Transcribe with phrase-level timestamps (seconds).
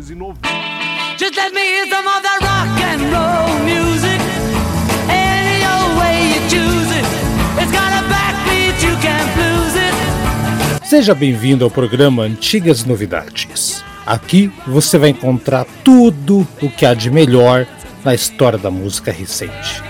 [0.00, 4.18] Just let me hear some of that rock and roll music.
[5.10, 7.04] Any old way you choose it.
[7.60, 10.86] It's got a backbeat, you can't lose it.
[10.88, 13.84] Seja bem-vindo ao programa Antigas Novidades.
[14.06, 17.66] Aqui você vai encontrar tudo o que há de melhor
[18.02, 19.82] na história da música recente.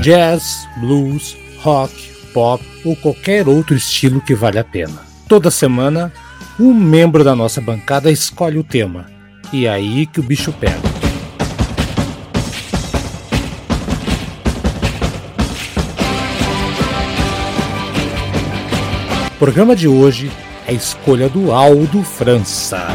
[0.00, 5.06] Jazz, blues, rock, pop ou qualquer outro estilo que vale a pena.
[5.28, 6.12] Toda semana,
[6.58, 9.06] um membro da nossa bancada escolhe o tema.
[9.52, 10.76] E é aí que o bicho pega.
[19.34, 20.30] O programa de hoje
[20.66, 22.86] é a escolha do Aldo França.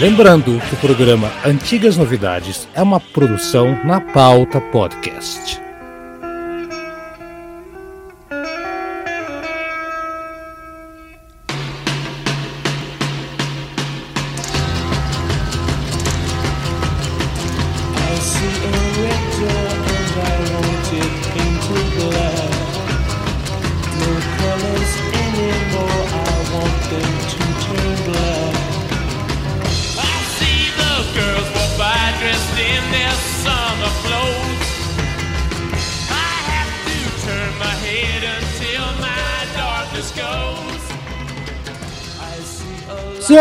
[0.00, 5.67] Lembrando que o programa Antigas Novidades é uma produção na pauta podcast.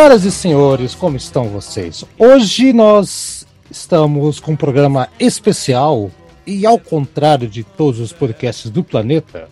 [0.08, 2.06] Senhoras e senhores, como estão vocês?
[2.18, 6.10] Hoje nós estamos com um programa especial
[6.46, 9.50] e, ao contrário de todos os podcasts do planeta,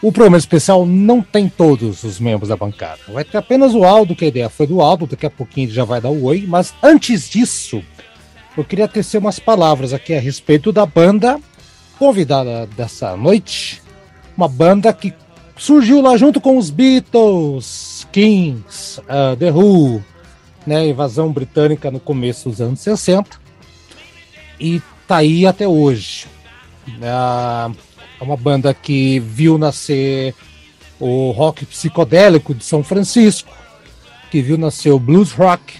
[0.00, 3.00] o programa especial não tem todos os membros da bancada.
[3.06, 5.74] Vai ter apenas o Aldo, que a ideia foi do Aldo, daqui a pouquinho ele
[5.74, 7.82] já vai dar o oi, mas antes disso,
[8.56, 11.38] eu queria tecer umas palavras aqui a respeito da banda
[11.98, 13.82] convidada dessa noite,
[14.34, 15.12] uma banda que
[15.54, 20.02] surgiu lá junto com os Beatles, Kings, ah, The Who,
[20.66, 23.40] né, invasão britânica no começo dos anos 60
[24.60, 26.26] e tá aí até hoje.
[27.02, 27.70] Ah,
[28.20, 30.32] É uma banda que viu nascer
[31.00, 33.52] o rock psicodélico de São Francisco,
[34.30, 35.74] que viu nascer o blues rock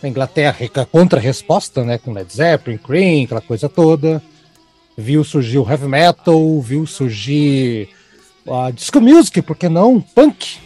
[0.00, 4.22] na Inglaterra, com a contra-resposta, né, com Led Zeppelin, Cream, aquela coisa toda.
[4.96, 7.88] Viu surgir o heavy metal, viu surgir
[8.48, 10.00] a disco music, por que não?
[10.00, 10.58] Punk.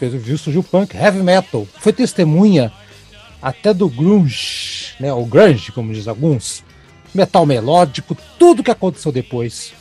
[0.00, 1.68] Fez, viu surgir o punk, heavy metal.
[1.78, 2.72] Foi testemunha
[3.42, 6.64] até do grunge, né, o grunge, como diz alguns,
[7.14, 9.74] metal melódico, tudo que aconteceu depois.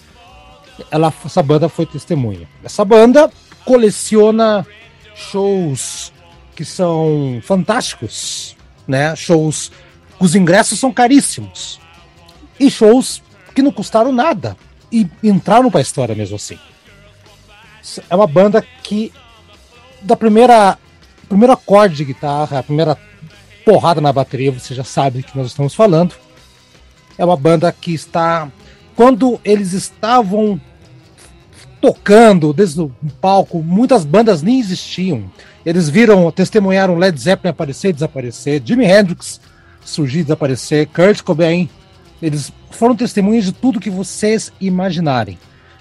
[0.91, 2.49] Ela, essa banda foi testemunha.
[2.61, 3.31] Essa banda
[3.63, 4.67] coleciona
[5.15, 6.11] shows
[6.53, 9.15] que são fantásticos, né?
[9.15, 9.71] Shows
[10.19, 11.79] os ingressos são caríssimos
[12.59, 13.23] e shows
[13.55, 14.57] que não custaram nada
[14.91, 16.59] e entraram para a história mesmo assim.
[18.09, 19.13] É uma banda que
[20.01, 20.77] da primeira
[21.27, 22.97] primeiro acorde de guitarra, a primeira
[23.63, 26.15] porrada na bateria, você já sabe que nós estamos falando.
[27.17, 28.51] É uma banda que está
[28.95, 30.59] quando eles estavam
[31.79, 35.31] tocando desde o palco, muitas bandas nem existiam.
[35.65, 39.39] Eles viram, testemunharam Led Zeppelin aparecer desaparecer, Jimi Hendrix
[39.85, 41.69] surgir desaparecer, Kurt Cobain.
[42.21, 45.37] Eles foram testemunhas de tudo que vocês imaginarem.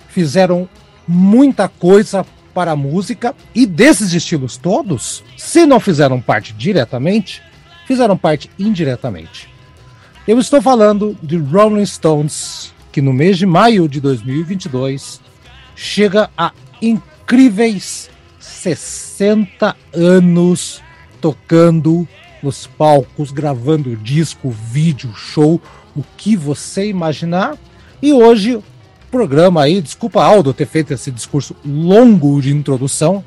[0.09, 0.69] Fizeram
[1.07, 2.25] muita coisa
[2.59, 7.41] para a música e desses estilos todos, se não fizeram parte diretamente,
[7.87, 9.49] fizeram parte indiretamente.
[10.27, 15.21] Eu estou falando de Rolling Stones, que no mês de maio de 2022
[15.77, 16.51] chega a
[16.83, 18.11] incríveis
[18.41, 20.83] 60 anos
[21.21, 22.09] tocando
[22.43, 25.63] nos palcos, gravando disco, vídeo, show,
[25.95, 27.57] o que você imaginar.
[28.03, 28.59] E hoje,
[29.11, 33.25] programa aí, desculpa Aldo ter feito esse discurso longo de introdução,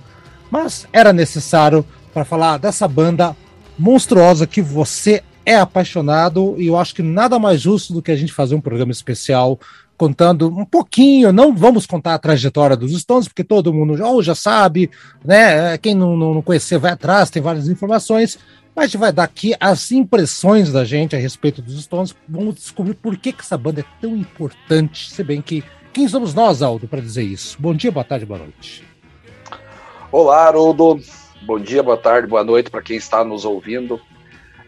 [0.49, 3.35] mas era necessário para falar dessa banda
[3.77, 8.15] monstruosa que você é apaixonado e eu acho que nada mais justo do que a
[8.15, 9.59] gente fazer um programa especial
[9.97, 14.23] contando um pouquinho, não vamos contar a trajetória dos Stones, porque todo mundo já, ou
[14.23, 14.89] já sabe,
[15.23, 15.77] né?
[15.77, 18.39] Quem não, não, não conhecer vai atrás, tem várias informações,
[18.75, 23.17] mas vai dar aqui as impressões da gente a respeito dos Stones, vamos descobrir por
[23.17, 25.63] que, que essa banda é tão importante, se bem que
[25.93, 27.57] quem somos nós, Aldo, para dizer isso?
[27.59, 28.83] Bom dia, boa tarde, boa noite.
[30.09, 31.01] Olá, Haroldo.
[31.41, 33.99] Bom dia, boa tarde, boa noite para quem está nos ouvindo.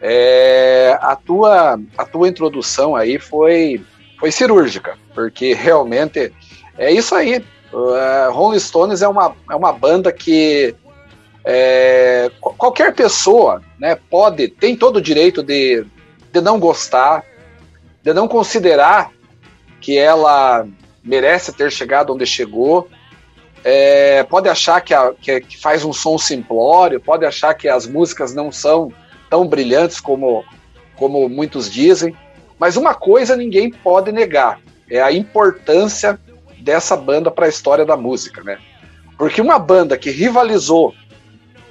[0.02, 3.82] É, a, tua, a tua introdução aí foi,
[4.20, 6.34] foi cirúrgica, porque realmente
[6.78, 7.44] é isso aí.
[7.72, 10.76] Uh, Rolling Stones é uma, é uma banda que
[11.46, 15.86] é, qu- qualquer pessoa né, pode, tem todo o direito de,
[16.32, 17.24] de não gostar,
[18.02, 19.12] de não considerar
[19.82, 20.66] que ela
[21.04, 22.88] merece ter chegado onde chegou.
[23.64, 27.88] É, pode achar que, a, que, que, faz um som simplório, pode achar que as
[27.88, 28.92] músicas não são
[29.30, 30.44] tão brilhantes como,
[30.96, 32.16] como muitos dizem,
[32.60, 36.20] mas uma coisa ninguém pode negar: é a importância
[36.60, 38.58] dessa banda para a história da música, né?
[39.18, 40.94] Porque uma banda que rivalizou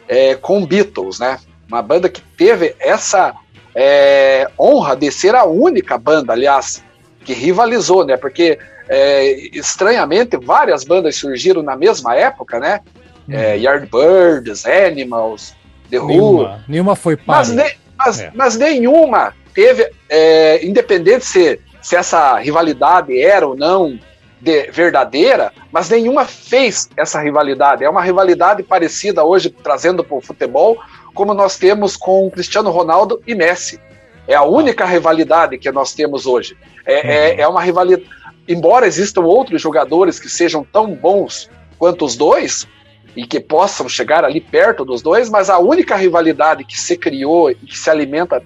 [0.09, 1.39] é, com Beatles, né?
[1.69, 3.35] Uma banda que teve essa
[3.75, 6.83] é, honra de ser a única banda, aliás,
[7.25, 8.17] que rivalizou, né?
[8.17, 8.59] Porque
[8.89, 12.81] é, estranhamente várias bandas surgiram na mesma época, né?
[13.29, 13.35] Hum.
[13.35, 15.55] É, Yardbirds, Animals,
[15.91, 16.09] The Who.
[16.09, 17.39] Nenhuma, nenhuma foi para.
[17.39, 18.31] Mas, ne, mas, é.
[18.35, 23.99] mas, nenhuma teve, é, independente se, se essa rivalidade era ou não
[24.43, 27.85] de, verdadeira, mas nenhuma fez essa rivalidade.
[27.85, 30.77] É uma rivalidade parecida hoje, trazendo para o futebol,
[31.15, 33.81] como nós temos com Cristiano Ronaldo e Messi.
[34.27, 36.56] É a única rivalidade que nós temos hoje.
[36.85, 37.41] É, é, uhum.
[37.41, 38.11] é uma rivalidade.
[38.49, 41.49] Embora existam outros jogadores que sejam tão bons
[41.79, 42.67] quanto os dois,
[43.15, 47.50] e que possam chegar ali perto dos dois, mas a única rivalidade que se criou
[47.50, 48.43] e que se alimenta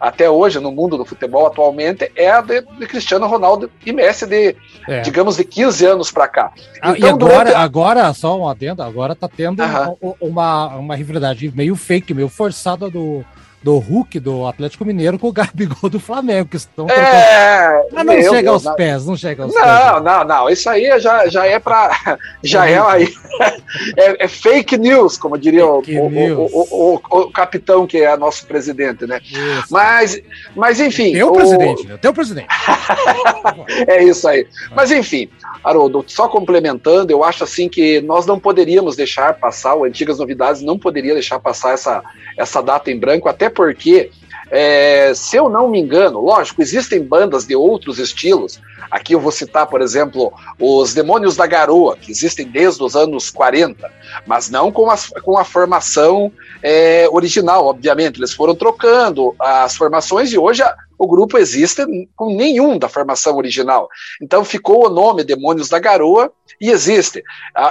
[0.00, 4.26] até hoje no mundo do futebol atualmente é a de, de Cristiano Ronaldo e Messi
[4.26, 4.56] de,
[4.86, 5.00] é.
[5.00, 6.52] digamos, de 15 anos para cá.
[6.80, 7.54] Ah, então, e agora, durante...
[7.54, 9.62] agora, só um adendo, agora tá tendo
[10.20, 13.24] uma, uma rivalidade meio fake, meio forçada do,
[13.62, 18.22] do Hulk do Atlético Mineiro com o Gabigol do Flamengo, que estão é, Mas não
[18.22, 18.74] chega aos não.
[18.74, 19.74] pés, não chega aos não, pés.
[19.74, 23.12] Não, não, não, isso aí já, já é para já é aí
[23.96, 29.06] é, é, fake news, como diria o, o, o, o, capitão que é nosso presidente,
[29.06, 29.20] né?
[29.24, 29.66] Isso.
[29.70, 30.20] Mas,
[30.54, 31.12] mas enfim.
[31.12, 31.96] Teu presidente, né?
[31.96, 32.48] Teu presidente.
[33.88, 34.46] é isso aí.
[34.74, 35.28] Mas enfim,
[35.62, 40.62] Haroldo, só complementando, eu acho assim que nós não poderíamos deixar passar, o Antigas Novidades
[40.62, 42.02] não poderia deixar passar essa,
[42.36, 44.10] essa data em branco, até porque,
[44.50, 48.60] é, se eu não me engano, lógico, existem bandas de outros estilos.
[48.90, 53.30] Aqui eu vou citar, por exemplo, os Demônios da Garoa, que existem desde os anos
[53.30, 53.90] 40,
[54.26, 58.18] mas não com, as, com a formação é, original, obviamente.
[58.18, 61.84] Eles foram trocando as formações e hoje a, o grupo existe
[62.16, 63.88] com nenhum da formação original.
[64.20, 67.22] Então ficou o nome Demônios da Garoa e existe.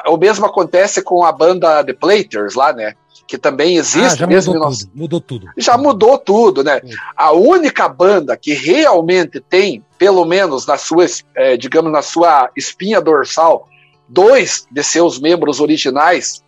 [0.07, 2.93] O mesmo acontece com a banda The Platers lá, né?
[3.27, 4.23] Que também existe.
[4.23, 5.47] Ah, já mudou, tudo, mudou tudo.
[5.57, 6.81] Já mudou tudo, né?
[7.15, 11.05] A única banda que realmente tem, pelo menos na sua,
[11.35, 13.67] é, digamos, na sua espinha dorsal,
[14.07, 16.43] dois de seus membros originais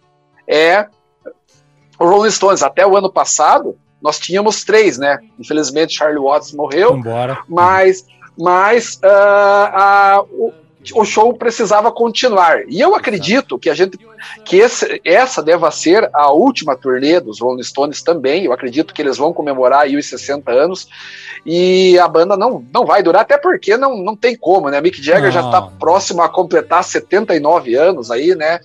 [0.48, 0.88] é
[2.00, 2.64] o Rolling Stones.
[2.64, 5.20] Até o ano passado, nós tínhamos três, né?
[5.38, 6.96] Infelizmente, Charlie Watts morreu.
[6.96, 7.40] Embora.
[7.48, 8.06] Mas,
[8.38, 10.54] mas uh, uh,
[10.94, 12.64] o show precisava continuar.
[12.68, 13.98] E eu acredito que a gente
[14.46, 18.46] que esse, essa deva ser a última turnê dos Rolling Stones também.
[18.46, 20.88] Eu acredito que eles vão comemorar aí os 60 anos
[21.46, 24.82] e a banda não, não vai durar, até porque não, não tem como, né?
[24.82, 25.32] Mick Jagger não.
[25.32, 28.60] já está próximo a completar 79 anos aí, né?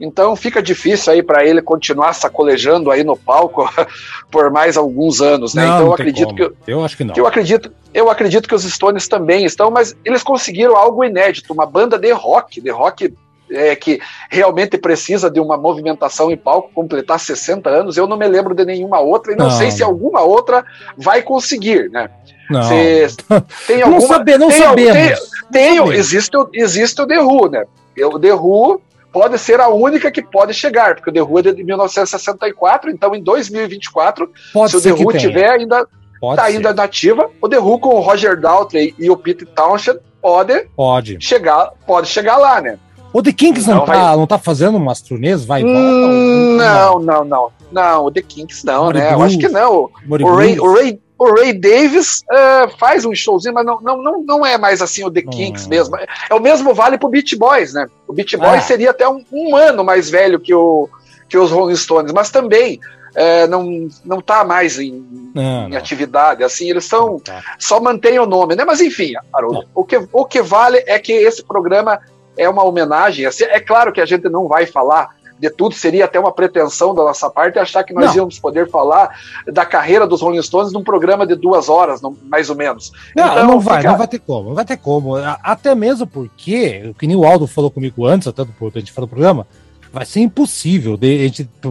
[0.00, 3.68] Então fica difícil aí para ele continuar sacolejando aí no palco
[4.30, 5.66] por mais alguns anos, né?
[5.66, 6.50] Não, então eu acredito como.
[6.50, 7.14] que eu acho que não.
[7.14, 11.52] Que eu acredito eu acredito que os Stones também estão, mas eles conseguiram algo inédito,
[11.52, 13.14] uma banda de rock, de rock
[13.50, 14.00] é, que
[14.30, 17.96] realmente precisa de uma movimentação em palco, completar 60 anos.
[17.96, 19.56] Eu não me lembro de nenhuma outra, e não, não.
[19.56, 20.64] sei se alguma outra
[20.96, 22.10] vai conseguir, né?
[22.50, 22.62] Não.
[22.62, 23.16] Se,
[23.66, 24.92] tem alguma, não, saber, não tem, sabemos.
[24.92, 25.18] Tem,
[25.50, 25.94] tem, sabemos.
[25.98, 27.64] Existe, existe o The Who, né?
[28.04, 28.80] O The Who
[29.12, 33.14] pode ser a única que pode chegar, porque o The Who é de 1964, então
[33.14, 35.86] em 2024, pode se o The Who tiver ainda
[36.20, 37.30] Pode tá ainda nativa.
[37.40, 41.18] O The Who com o Roger Daltrey e o Pete Townshend pode, pode.
[41.20, 42.78] chegar pode chegar lá, né?
[43.12, 44.16] O The Kinks não, não, tá, vai...
[44.16, 45.44] não tá fazendo umas turnês?
[45.44, 45.64] Vai?
[45.64, 47.50] Hum, não, não, não.
[47.72, 49.12] Não, o The Kinks não, né?
[49.12, 49.90] Eu acho que não.
[50.08, 54.22] O Ray, o Ray, o Ray Davis uh, faz um showzinho, mas não, não, não,
[54.22, 55.70] não é mais assim o The Kinks hum.
[55.70, 55.96] mesmo.
[55.96, 57.86] É o mesmo vale pro Beach Boys, né?
[58.06, 58.60] O Beach Boys ah.
[58.60, 60.88] seria até um, um ano mais velho que, o,
[61.28, 62.78] que os Rolling Stones, mas também
[63.14, 65.78] é, não não está mais em, não, em não.
[65.78, 67.42] atividade, assim, eles são tá.
[67.58, 68.64] só mantêm o nome, né?
[68.64, 72.00] Mas enfim, Haroldo, o que, o que vale é que esse programa
[72.36, 73.26] é uma homenagem.
[73.26, 76.94] Assim, é claro que a gente não vai falar de tudo, seria até uma pretensão
[76.94, 78.16] da nossa parte achar que nós não.
[78.16, 82.56] íamos poder falar da carreira dos Rolling Stones num programa de duas horas, mais ou
[82.56, 82.92] menos.
[83.14, 83.90] Não, então, não vai, fica...
[83.90, 85.14] não vai ter como, não vai ter como.
[85.16, 89.06] Até mesmo porque, o que o Aldo falou comigo antes, até do a gente falou
[89.06, 89.46] do programa,
[89.92, 90.98] vai ser impossível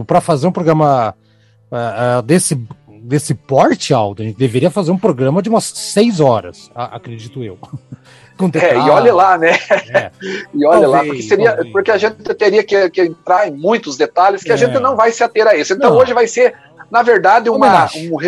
[0.06, 1.14] para fazer um programa
[1.70, 2.54] uh, desse,
[3.02, 7.58] desse porte, Aldo, a gente deveria fazer um programa de umas seis horas, acredito eu.
[8.54, 9.52] é, e olhe lá, né?
[9.92, 10.10] É.
[10.54, 14.42] e olhe lá, porque, seria, porque a gente teria que, que, entrar em muitos detalhes
[14.42, 14.54] que é.
[14.54, 15.72] a gente não vai se ater a isso.
[15.72, 15.98] Então não.
[15.98, 16.54] hoje vai ser,
[16.90, 18.18] na verdade, uma, um,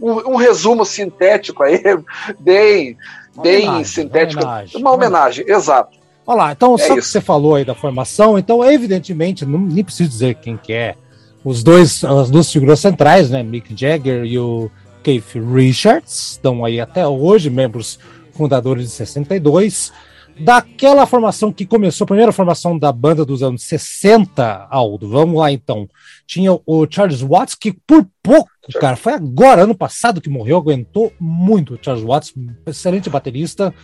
[0.00, 1.80] um, um, resumo sintético aí,
[2.40, 2.96] bem,
[3.40, 4.42] bem homenagem, sintético.
[4.42, 6.00] Homenagem, uma homenagem, exato.
[6.26, 7.08] Olha lá, então, É só que isso.
[7.08, 10.94] você falou aí da formação, então, evidentemente, não, nem preciso dizer quem que é.
[11.44, 13.42] Os dois, as duas figuras centrais, né?
[13.42, 14.70] Mick Jagger e o
[15.02, 17.98] Keith Richards, estão aí até hoje, membros
[18.32, 19.92] fundadores de 62.
[20.38, 25.52] Daquela formação que começou, a primeira formação da banda dos anos 60, Aldo, vamos lá
[25.52, 25.88] então.
[26.26, 31.12] Tinha o Charles Watts, que por pouco, cara, foi agora, ano passado, que morreu, aguentou
[31.20, 32.32] muito o Charles Watts,
[32.66, 33.74] excelente baterista.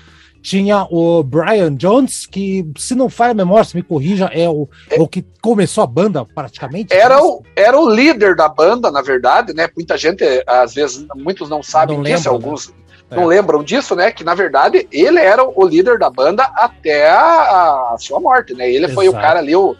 [0.43, 4.69] Tinha o Brian Jones, que, se não falha a memória, se me corrija, é o,
[4.91, 6.95] é o que começou a banda praticamente.
[6.95, 9.69] Era o, era o líder da banda, na verdade, né?
[9.77, 12.73] Muita gente, às vezes, muitos não sabem Não disso, lembram, alguns
[13.11, 13.17] É.
[13.17, 14.11] não lembram disso, né?
[14.11, 18.71] Que na verdade ele era o líder da banda até a, a sua morte, né?
[18.71, 19.23] Ele foi o Exato.
[19.23, 19.77] cara ali, o,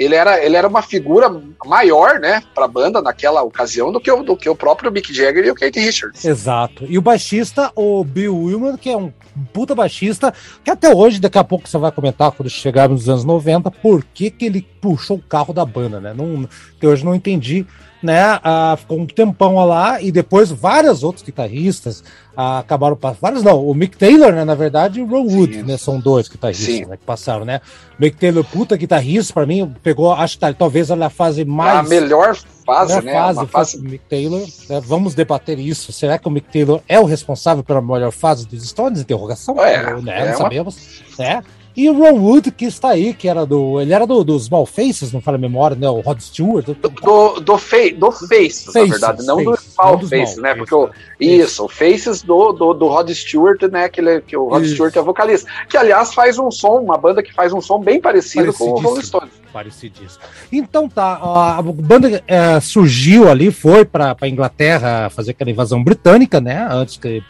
[0.00, 1.30] ele, era, ele era uma figura
[1.66, 5.44] maior, né, pra banda naquela ocasião do que, o, do que o próprio Mick Jagger
[5.44, 6.24] e o Kate Richards.
[6.24, 6.86] Exato.
[6.88, 9.12] E o baixista, o Bill Willman, que é um
[9.52, 10.32] puta baixista,
[10.64, 14.02] que até hoje, daqui a pouco você vai comentar, quando chegarmos nos anos 90, por
[14.02, 16.14] que, que ele puxou o carro da banda, né?
[16.16, 17.66] Não, até hoje não entendi,
[18.02, 18.38] né?
[18.42, 22.02] Ah, ficou um tempão lá e depois vários outros guitarristas
[22.36, 23.20] ah, acabaram passando.
[23.20, 24.44] Vários não, o Mick Taylor, né?
[24.44, 25.62] Na verdade, e o Ron Wood, Sim.
[25.62, 25.76] né?
[25.76, 27.60] São dois guitarristas né, que passaram, né?
[27.98, 31.78] Mick Taylor, puta guitarrista, pra mim, pegou, acho que tá- talvez olha a fase mais.
[31.78, 33.12] a melhor fase, melhor né?
[33.12, 34.40] fase uma fase o Mick Taylor.
[34.68, 34.80] né?
[34.84, 35.92] Vamos debater isso.
[35.92, 39.00] Será que o Mick Taylor é o responsável pela melhor fase dos Stones?
[39.00, 39.60] Interrogação.
[39.62, 40.16] É, né?
[40.16, 40.76] é não uma- sabemos.
[41.18, 41.42] Né?
[41.76, 43.80] E o Ron Wood, que está aí, que era do.
[43.80, 45.88] Ele era do, dos Small Faces, não fala a memória, né?
[45.88, 46.66] O Rod Stewart.
[46.66, 50.54] do, do, do, fe, do Faces, na Faces, verdade, não Faces, do dos Faces, né?
[50.54, 50.92] Porque o, né?
[51.20, 53.88] Isso, o Faces do, do, do Rod Stewart, né?
[53.88, 54.74] Que, ele, que o Rod Isso.
[54.74, 55.50] Stewart é vocalista.
[55.68, 58.80] Que, aliás, faz um som, uma banda que faz um som bem parecido com o.
[58.80, 59.30] Rolling Stones.
[59.52, 60.22] Parecidíssimo.
[60.52, 66.40] Então tá, a, banda é, surgiu ali, foi para a Inglaterra fazer aquela invasão britânica,
[66.40, 66.66] né?
[66.70, 67.22] Antes que.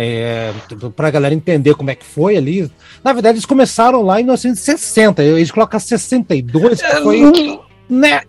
[0.00, 0.52] É,
[0.94, 2.70] para a galera entender como é que foi ali.
[3.02, 5.24] Na verdade, eles começaram lá em 1960.
[5.24, 7.60] Eles colocam 62, que foi.
[7.90, 8.20] Né?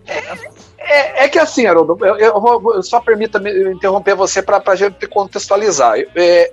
[0.78, 4.74] É, é que assim, Haroldo, eu, eu vou, vou- só permita-me interromper você para a
[4.74, 5.94] gente contextualizar.
[6.16, 6.50] É,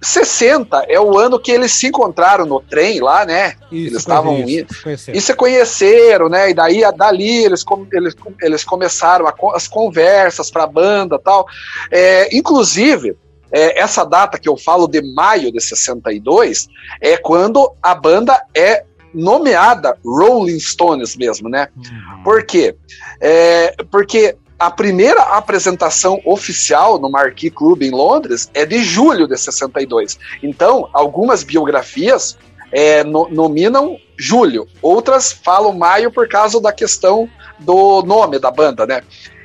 [0.00, 3.54] 60 é o ano que eles se encontraram no trem lá, né?
[3.72, 4.68] Isso, Eles estavam indo-.
[5.16, 6.50] E se conheceram, né?
[6.50, 11.46] E daí, a- dali, eles, eles, eles começaram a as conversas para a banda tal.
[11.90, 13.16] É, inclusive,
[13.54, 16.68] é, essa data que eu falo de maio de 62
[17.00, 18.84] é quando a banda é
[19.14, 21.68] nomeada Rolling Stones mesmo, né?
[21.76, 22.22] Uhum.
[22.24, 22.74] Por quê?
[23.20, 29.36] É, porque a primeira apresentação oficial no Marquee Club em Londres é de julho de
[29.38, 30.18] 62.
[30.42, 32.36] Então, algumas biografias
[32.72, 37.28] é, no- nominam julho, outras falam maio por causa da questão
[37.60, 39.00] do nome da banda, né?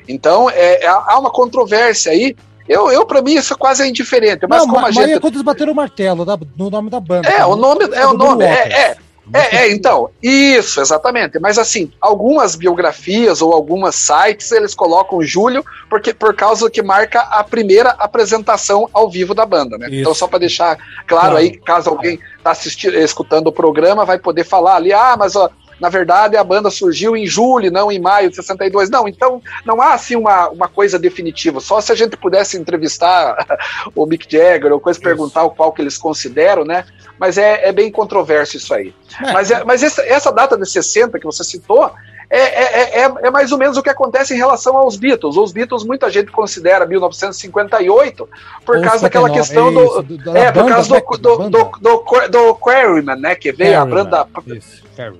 [0.08, 2.34] Então, é, é- há uma controvérsia aí.
[2.72, 4.46] Eu, eu para mim, isso quase é indiferente.
[4.48, 7.00] Mas Não, como a gente é quando eles bateram o martelo da- no nome da
[7.00, 7.28] banda.
[7.28, 8.74] é, o nome é o Do nome, Waters.
[8.74, 8.96] é, é,
[9.32, 11.38] é, é, então, isso, exatamente.
[11.38, 17.20] Mas assim, algumas biografias ou algumas sites eles colocam julho porque por causa que marca
[17.20, 19.86] a primeira apresentação ao vivo da banda, né?
[19.88, 19.96] Isso.
[20.00, 21.36] Então só para deixar claro, Claro.
[21.36, 25.48] aí, caso alguém tá assistindo, escutando o programa, vai poder falar ali, ah, mas ó,
[25.80, 28.90] na verdade a banda surgiu em julho, não em maio de 62.
[28.90, 31.60] Não, então não há assim uma, uma coisa definitiva.
[31.60, 33.46] Só se a gente pudesse entrevistar
[33.94, 35.04] o Mick Jagger ou coisa Isso.
[35.04, 36.84] perguntar o qual que eles consideram, né?
[37.18, 38.94] Mas é, é bem controverso isso aí.
[39.22, 39.32] É.
[39.32, 41.90] Mas, é- mas essa, essa data de 60 que você citou
[42.38, 45.36] é, é, é, é mais ou menos o que acontece em relação aos Beatles.
[45.36, 48.28] Os Beatles, muita gente considera 1958
[48.64, 49.84] por Ou causa daquela 59, questão do.
[49.84, 53.34] isso, do- é, por banda, causa né, do, do, do, do, do Quarryman, né?
[53.34, 54.28] Que veio a Carryman, banda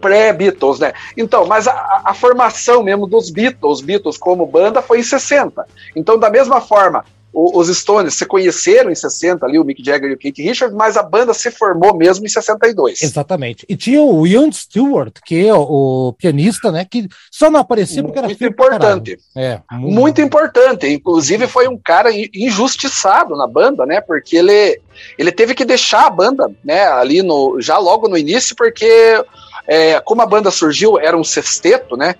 [0.00, 0.92] pré-Beatles, né?
[1.16, 5.64] Então, mas a- a, a formação mesmo dos Beatles, Beatles como banda, foi em 60.
[5.96, 10.10] Então, da mesma forma, o- os Stones se conheceram em 60 ali, o Mick Jagger
[10.10, 13.02] e o Keith Richards, mas a banda se formou mesmo em 62.
[13.02, 13.64] Exatamente.
[13.68, 16.84] E tinha o Ian Stewart, que é o, o pianista, né?
[16.88, 19.18] Que só não aparecia porque era Muito importante.
[19.36, 20.86] É, Muito importante.
[20.88, 24.00] Inclusive, foi um cara in- injustiçado na banda, né?
[24.00, 24.80] Porque ele,
[25.18, 26.84] ele teve que deixar a banda, né?
[26.84, 29.22] Ali no, já logo no início, porque
[29.66, 32.14] é, como a banda surgiu, era um sexteto, né?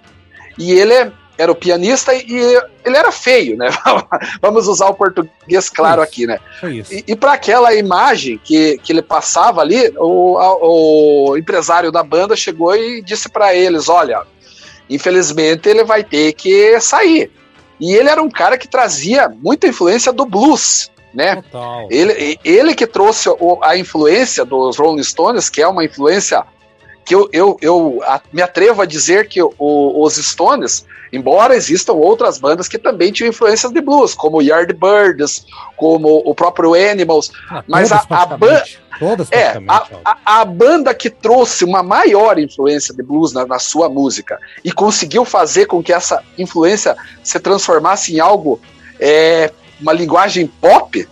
[0.58, 3.70] E ele era o pianista e ele era feio, né?
[4.42, 6.38] Vamos usar o português claro aqui, né?
[6.64, 6.92] Isso.
[6.92, 10.36] E, e para aquela imagem que, que ele passava ali, o,
[11.30, 14.22] o empresário da banda chegou e disse para eles: olha,
[14.88, 17.30] infelizmente ele vai ter que sair.
[17.80, 21.36] E ele era um cara que trazia muita influência do blues, né?
[21.36, 21.88] Total.
[21.90, 23.30] Ele, ele que trouxe
[23.62, 26.44] a influência dos Rolling Stones, que é uma influência
[27.04, 31.94] que eu, eu, eu a- me atrevo a dizer que o- os Stones, embora existam
[31.94, 35.44] outras bandas que também tinham influências de blues, como Yardbirds,
[35.76, 38.26] como o próprio Animals, Ah, mas a- a.
[38.98, 43.58] Todas É, a, a, a banda que trouxe uma maior influência de blues na, na
[43.58, 48.60] sua música e conseguiu fazer com que essa influência se transformasse em algo,
[49.00, 51.08] é, uma linguagem pop,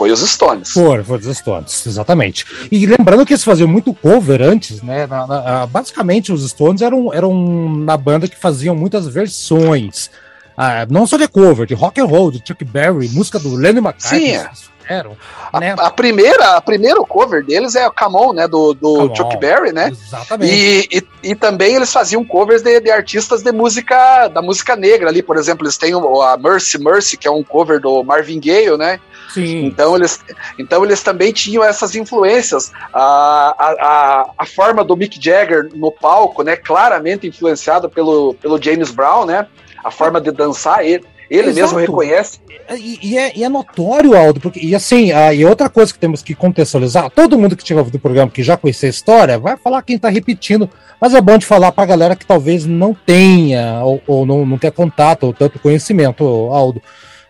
[0.00, 0.70] foi os Stones.
[0.70, 2.46] For, for dos Stones, exatamente.
[2.72, 5.06] E lembrando que eles faziam muito cover antes, né?
[5.06, 10.10] Na- na- basicamente, os Stones eram, eram uma banda que faziam muitas versões.
[10.56, 13.78] Ah, não só de cover, de rock and roll, de Chuck Berry, música do Lenny
[13.78, 14.20] McCartney.
[14.20, 14.40] Sim, é.
[14.46, 15.16] eles fizeram,
[15.52, 15.74] A, né?
[15.78, 19.36] a primeira, a primeiro cover deles é o Come On, né, do, do Come Chuck
[19.36, 19.38] On.
[19.38, 19.88] Berry, né?
[19.88, 20.52] Exatamente.
[20.52, 25.08] E, e, e também eles faziam covers de, de artistas de música da música negra
[25.08, 28.76] ali, por exemplo, eles têm a Mercy Mercy, que é um cover do Marvin Gaye,
[28.76, 29.00] né?
[29.32, 29.66] Sim.
[29.66, 30.20] Então eles,
[30.58, 32.72] então eles também tinham essas influências.
[32.92, 36.56] A, a, a, forma do Mick Jagger no palco, né?
[36.56, 39.46] Claramente influenciado pelo, pelo James Brown, né?
[39.84, 41.60] A forma de dançar, ele, ele Exato.
[41.74, 42.38] mesmo reconhece.
[42.76, 45.98] E, e é, e é notório, Aldo, porque, e assim, ah, e outra coisa que
[45.98, 49.38] temos que contextualizar, todo mundo que tiver ouvido o programa que já conhecia a história,
[49.38, 50.68] vai falar quem tá repetindo,
[51.00, 54.58] mas é bom de falar pra galera que talvez não tenha, ou, ou não, não
[54.58, 56.82] tenha contato, ou tanto conhecimento, Aldo.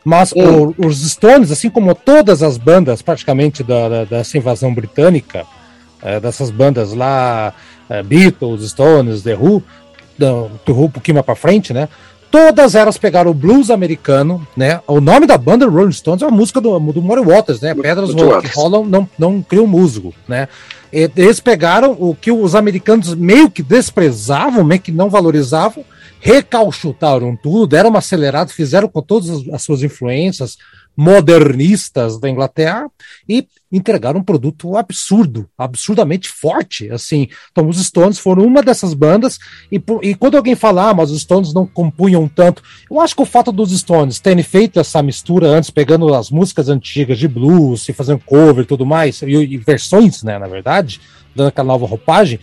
[0.04, 0.72] Mas Hum.
[0.78, 5.44] o- os Stones, assim como todas as bandas praticamente da, da- dessa invasão britânica,
[6.02, 7.52] eh, dessas bandas lá,
[7.88, 9.62] eh, Beatles, Stones, The Who,
[10.18, 11.86] da- The Who um pouquinho mais pra frente, né?
[12.30, 14.80] Todas elas pegaram o blues americano, né?
[14.86, 17.74] O nome da banda Rolling Stones é uma música do, do Maury Waters, né?
[17.74, 20.48] Pedras que rolam não, não criam musgo, né?
[20.92, 25.84] Eles pegaram o que os americanos meio que desprezavam, meio que não valorizavam,
[26.20, 30.56] recalchutaram tudo, deram uma acelerada, fizeram com todas as, as suas influências
[30.96, 32.88] modernistas da Inglaterra
[33.28, 37.28] e entregaram um produto absurdo, absurdamente forte, assim.
[37.52, 39.38] Então os Stones foram uma dessas bandas
[39.70, 43.22] e, e quando alguém fala, ah, mas os Stones não compunham tanto, eu acho que
[43.22, 47.88] o fato dos Stones terem feito essa mistura antes, pegando as músicas antigas de blues
[47.88, 51.00] e fazendo cover e tudo mais, e, e versões, né, na verdade,
[51.34, 52.40] dando aquela nova roupagem,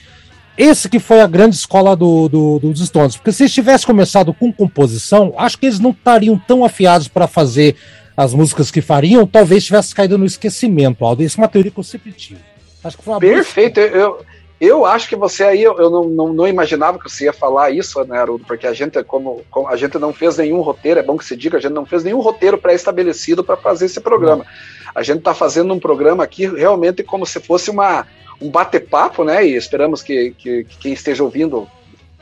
[0.57, 3.15] esse que foi a grande escola do, do- dos Stones.
[3.15, 7.27] Porque se eles tivessem começado com composição, acho que eles não estariam tão afiados para
[7.27, 7.75] fazer
[8.17, 11.21] as músicas que fariam, talvez tivesse caído no esquecimento, Aldo.
[11.21, 12.41] Isso é uma teoria que eu sempre tive.
[12.83, 13.79] Acho que foi uma Perfeito.
[13.79, 14.25] Eu, eu,
[14.59, 18.03] eu acho que você aí, eu não, não, não imaginava que você ia falar isso,
[18.05, 18.43] né, Haroldo?
[18.47, 21.35] Porque a gente, como, como a gente não fez nenhum roteiro, é bom que se
[21.35, 24.47] diga, a gente não fez nenhum roteiro pré-estabelecido para fazer esse programa.
[24.95, 28.07] A gente está fazendo um programa aqui realmente como se fosse uma,
[28.41, 29.45] um bate-papo, né?
[29.45, 31.67] E esperamos que, que, que quem esteja ouvindo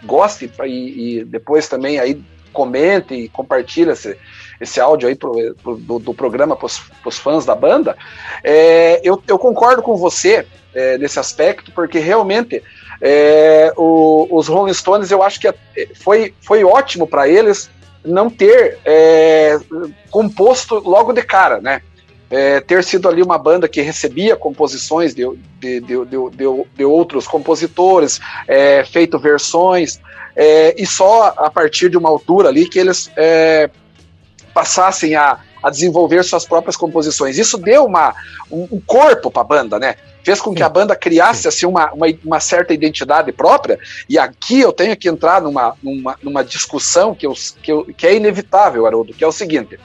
[0.04, 4.18] goste e, e depois também aí comente e compartilhe esse,
[4.66, 7.96] esse áudio aí pro, pro- do, do programa para os fãs da banda.
[8.44, 12.62] É, eu, eu concordo com você é, nesse aspecto, porque realmente
[13.02, 15.56] é, o- os Rolling Stones eu acho que é-
[15.96, 17.70] foi, foi ótimo para eles
[18.04, 19.58] não ter é,
[20.12, 21.82] composto logo de cara, né?
[22.30, 25.24] É, ter sido ali uma banda que recebia composições de,
[25.60, 30.00] de, de, de, de- outros compositores, é, feito versões,
[30.36, 33.70] é, e só a partir de uma altura ali que eles é,
[34.56, 37.38] passassem a, a desenvolver suas próprias composições.
[37.38, 38.16] Isso deu uma,
[38.50, 39.96] um, um corpo para a banda, né?
[40.24, 43.78] Fez com que a banda criasse assim, uma, uma, uma certa identidade própria,
[44.10, 48.08] e aqui eu tenho que entrar numa, numa, numa discussão que, eu, que, eu, que
[48.08, 49.78] é inevitável, Haroldo, que é o seguinte: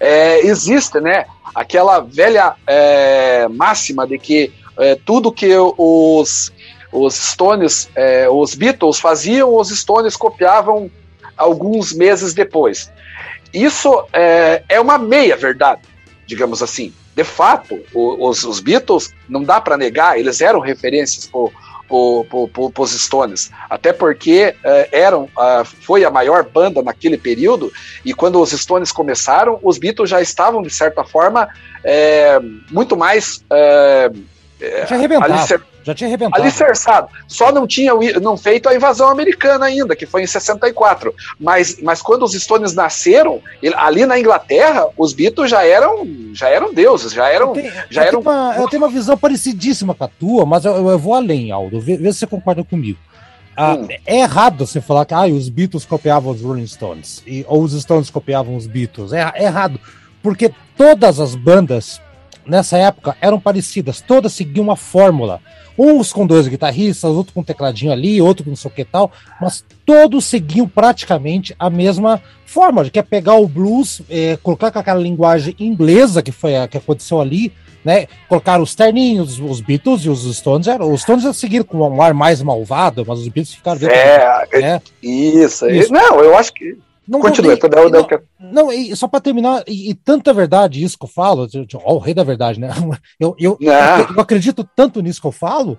[0.00, 6.52] é, existe né, aquela velha é, máxima de que é, tudo que os,
[6.90, 10.90] os Stones, é, os Beatles faziam, os Stones copiavam
[11.36, 12.90] alguns meses depois.
[13.52, 15.82] Isso é, é uma meia verdade,
[16.26, 16.92] digamos assim.
[17.14, 23.50] De fato, os, os Beatles, não dá para negar, eles eram referências para os Stones,
[23.70, 25.28] até porque é, eram,
[25.80, 27.72] foi a maior banda naquele período,
[28.04, 31.48] e quando os Stones começaram, os Beatles já estavam, de certa forma,
[31.82, 32.38] é,
[32.70, 34.10] muito mais é,
[34.86, 34.96] Já
[35.86, 36.42] Já tinha arrebentado.
[36.42, 37.08] alicerçado.
[37.28, 41.14] Só não tinha não feito a invasão americana ainda, que foi em 64.
[41.38, 46.48] Mas, mas quando os Stones nasceram, ele- ali na Inglaterra, os Beatles já eram, já
[46.48, 47.48] eram deuses, já eram.
[47.48, 50.44] Eu tenho, já eu eram- tenho uma, eu tenho uma visão parecidíssima com a tua,
[50.44, 51.80] mas eu, eu vou além, Aldo.
[51.80, 52.98] Vê, vê se você concorda comigo.
[53.56, 53.86] Ah, Hum.
[54.04, 57.72] É errado você falar que ah, os Beatles copiavam os Rolling Stones, e, ou os
[57.80, 59.12] Stones copiavam os Beatles.
[59.12, 59.80] É, é errado,
[60.22, 62.00] porque todas as bandas
[62.44, 65.40] nessa época eram parecidas, todas seguiam uma fórmula.
[65.78, 68.84] Uns com dois guitarristas, outro com um tecladinho ali, outro com não sei o que
[68.84, 69.10] tal,
[69.40, 74.78] mas todos seguiam praticamente a mesma fórmula, que é pegar o blues, eh, colocar com
[74.78, 77.52] aquela linguagem inglesa que foi a que aconteceu ali,
[77.84, 78.08] né?
[78.28, 82.02] Colocar os terninhos, os Beatles e os Stones, eram, os Stones já seguiram com um
[82.02, 84.82] ar mais malvado, mas os Beatles ficaram dentro É, né?
[85.00, 85.92] isso, Isso.
[85.92, 86.76] Não, eu acho que.
[87.08, 90.82] Não Continua, então, dá- dá- não, não, e só para terminar, e, e tanta verdade
[90.82, 92.68] isso que eu falo, eu- eu- ó, o rei da verdade, né?
[93.20, 94.14] Eu, eu, Não.
[94.14, 95.78] eu acredito tanto nisso que eu falo,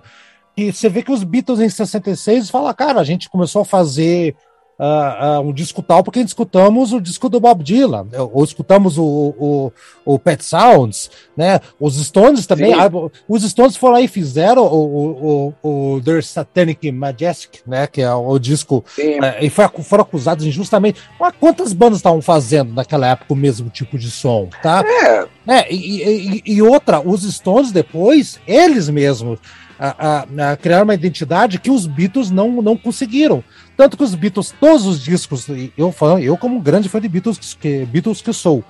[0.56, 4.34] que você vê que os Beatles em 66 falam, cara, a gente começou a fazer
[4.78, 9.02] ah, ah, um disco tal porque escutamos o disco do Bob Dylan, ou escutamos o,
[9.04, 9.72] o,
[10.04, 11.60] o Pet Sounds, né?
[11.80, 12.90] Os Stones também, ah,
[13.28, 17.86] os Stones foram aí e fizeram o, o, o, Their Satanic Majestic, né?
[17.86, 18.84] Que é o disco
[19.24, 21.00] é, e foi foram acusados injustamente.
[21.18, 24.82] Mas quantas bandas estavam fazendo naquela época o mesmo tipo de som, tá?
[24.86, 29.38] É, É, e, e- e outra, os Stones depois, eles mesmos
[29.78, 33.42] a- a- criaram uma identidade que os Beatles não, não conseguiram.
[33.76, 37.84] Tanto que os Beatles, todos os discos, eu eu como grande fã de Beatles que,
[37.86, 38.64] Beatles que sou,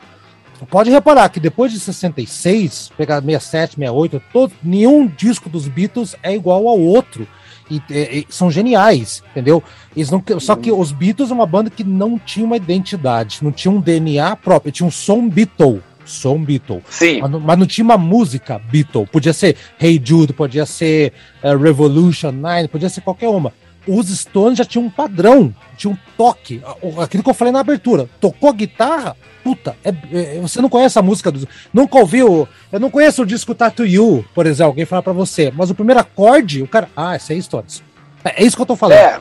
[0.71, 6.35] pode reparar que depois de 66, pegar 67, 68, todo, nenhum disco dos Beatles é
[6.35, 7.27] igual ao outro.
[7.71, 9.63] E, e- e são geniais, entendeu?
[9.95, 13.53] Eles não, só que os Beatles é uma banda que não tinha uma identidade, não
[13.53, 15.83] tinha um DNA próprio, tinha um som Beatle.
[16.09, 16.83] Som Beatle.
[16.89, 17.21] sim.
[17.21, 19.07] Mas não, mas não tinha uma música Beatle.
[19.07, 23.53] Podia ser Hey Jude, podia ser eh, Revolution 9, podia ser qualquer uma.
[23.87, 26.61] Os Stones já tinham um padrão, tinha um toque.
[27.03, 28.07] Aquilo que eu falei na abertura.
[28.21, 31.47] Tocou guitarra, puta, é- é- você não conhece a música dos.
[31.73, 32.47] Nunca ouviu.
[32.71, 35.51] Eu não conheço o disco Tattoo You, por exemplo, alguém falar pra você.
[35.57, 36.89] Mas o primeiro acorde, o cara.
[36.97, 37.83] Ah, esse é Stones.
[38.25, 38.99] É, é isso que eu tô falando.
[38.99, 39.21] É,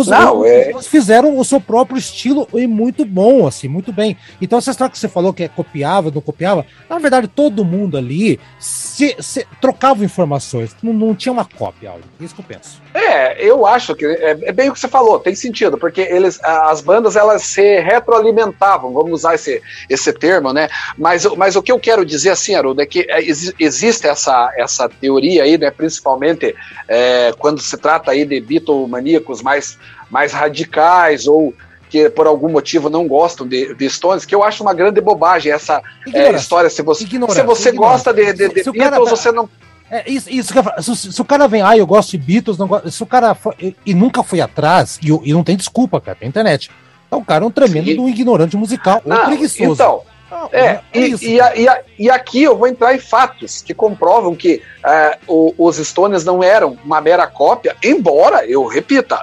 [0.00, 3.92] Os, Não, os- é- os fizeram o seu próprio estilo e muito bom, assim, muito
[3.92, 4.16] bem.
[4.40, 7.96] Então, essa história que você falou que é copiava, não copiava, na verdade, todo mundo
[7.96, 10.74] ali se, se- trocava informações.
[10.82, 12.02] Não, não tinha uma cópia, Auro.
[12.20, 12.80] Isso que eu penso.
[12.94, 16.38] É, eu acho que é, é bem o que você falou, tem sentido, porque eles,
[16.42, 20.68] as bandas elas se retroalimentavam, vamos usar esse, esse termo, né?
[20.96, 24.06] Mas, o- mas o que eu quero dizer assim, Haroldo, é que é, exi- existe
[24.06, 25.70] essa, essa teoria aí, né?
[25.70, 26.54] Principalmente
[26.88, 29.78] é, quando se trata aí de bitomaníacos mais,
[30.10, 31.52] mais radicais ou
[31.88, 35.52] que por algum motivo não gostam de, de Stones, que eu acho uma grande bobagem
[35.52, 35.80] essa
[36.12, 36.68] é, história.
[36.68, 38.12] Se você, Ignorância, se você ignorância.
[38.12, 39.48] gosta de, de, de o cara Beatles, tá- você não.
[39.88, 40.82] É, isso, isso que eu falo.
[40.82, 43.34] se, se o cara vem, ah, eu gosto de Beatles, não gosto, se o cara
[43.36, 46.70] foi- e, e nunca foi atrás, e, e não tem desculpa, cara, tem internet.
[47.06, 49.74] Então, o cara é um tremendo um ignorante musical ou preguiçoso.
[49.74, 54.34] então, Não, É, e, e, e e aqui eu vou entrar em fatos que comprovam
[54.34, 59.22] que é, os Stones não eram uma mera cópia, embora, eu repita,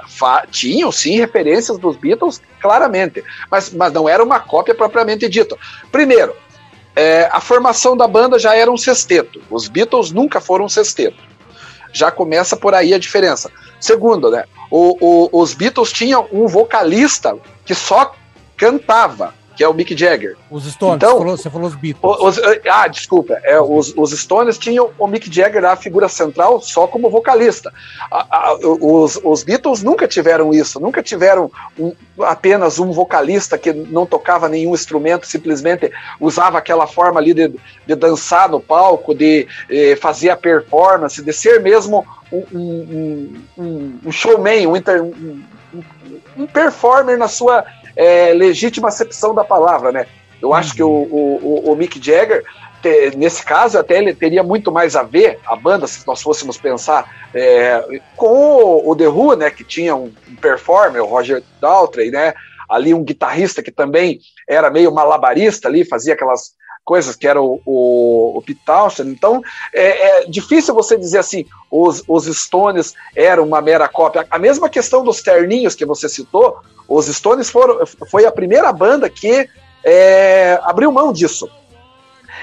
[0.50, 5.56] tinham sim referências dos Beatles, claramente, mas, mas não era uma cópia propriamente dita.
[5.92, 6.34] Primeiro,
[6.96, 11.22] é, a formação da banda já era um sexteto, os Beatles nunca foram um sexteto.
[11.92, 13.50] Já começa por aí a diferença.
[13.78, 18.14] Segundo, né, o- o- os Beatles tinham um vocalista que só
[18.56, 20.36] cantava, que é o Mick Jagger.
[20.50, 22.16] Os Stones, Então, você, falou, você falou os Beatles.
[22.20, 22.40] Os-
[22.70, 23.38] ah, desculpa.
[23.44, 27.72] É, os, os Stones tinham o Mick Jagger, a figura central, só como vocalista.
[28.10, 33.72] A- a- os, os Beatles nunca tiveram isso, nunca tiveram um- apenas um vocalista que
[33.72, 35.90] não tocava nenhum instrumento, simplesmente
[36.20, 37.48] usava aquela forma ali de,
[37.86, 42.44] de dançar no palco, de eh, fazer a performance, de ser mesmo um,
[43.58, 45.42] um- um- showman, um, inter- um-
[45.74, 45.82] um-
[46.36, 47.64] um performer na sua
[47.96, 50.06] eh, legítima acepção da palavra, né?
[50.42, 52.44] Eu acho que o, o, o- Mick Jagger,
[52.82, 56.58] te- nesse caso, até ele teria muito mais a ver, a banda, se nós fôssemos
[56.58, 57.82] pensar, é,
[58.16, 62.34] com o, o The Who, né, que tinha um, um performer, o Roger Daltrey, né,
[62.68, 66.52] ali um guitarrista que também era meio malabarista ali, fazia aquelas
[66.84, 69.10] coisas que era o, o, o Pete Townshend.
[69.10, 69.42] Então,
[69.72, 74.26] é, é difícil você dizer assim, os, os Stones eram uma mera cópia.
[74.30, 79.08] A mesma questão dos terninhos que você citou, os Stones foram, foi a primeira banda
[79.08, 79.48] que
[79.82, 81.48] é, abriu mão disso.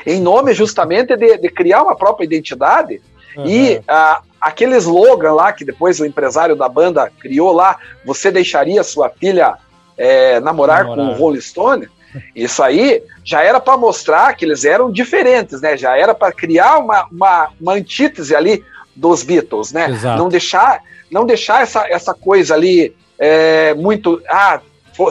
[0.05, 3.01] Em nome justamente de, de criar uma própria identidade
[3.45, 3.83] e Uhum.
[3.87, 9.09] ah, aquele slogan lá que depois o empresário da banda criou lá, você deixaria sua
[9.09, 9.57] filha
[9.97, 11.05] é, namorar, Namorar.
[11.05, 11.87] com o Rolling Stone?
[12.35, 15.77] Isso aí já era para mostrar que eles eram diferentes, né?
[15.77, 18.63] Já era para criar uma, uma, uma antítese ali
[18.95, 19.89] dos Beatles, né?
[19.89, 20.17] Exato.
[20.17, 24.21] Não deixar, não deixar essa, essa coisa ali é, muito.
[24.27, 24.59] Ah,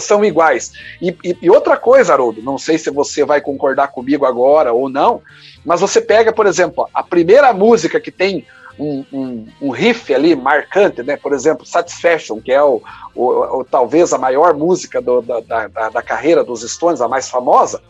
[0.00, 0.72] são iguais.
[1.00, 4.88] E, e- e outra coisa, Haroldo, não sei se você vai concordar comigo agora ou
[4.88, 5.22] não,
[5.64, 8.46] mas você pega, por exemplo, a primeira música que tem
[8.80, 11.16] um, um- um riff ali marcante, né?
[11.16, 12.80] Por exemplo, Satisfaction, que é o,
[13.14, 17.28] o- o- talvez a maior música do- da, da- da- carreira dos Stones, a mais
[17.28, 17.82] famosa,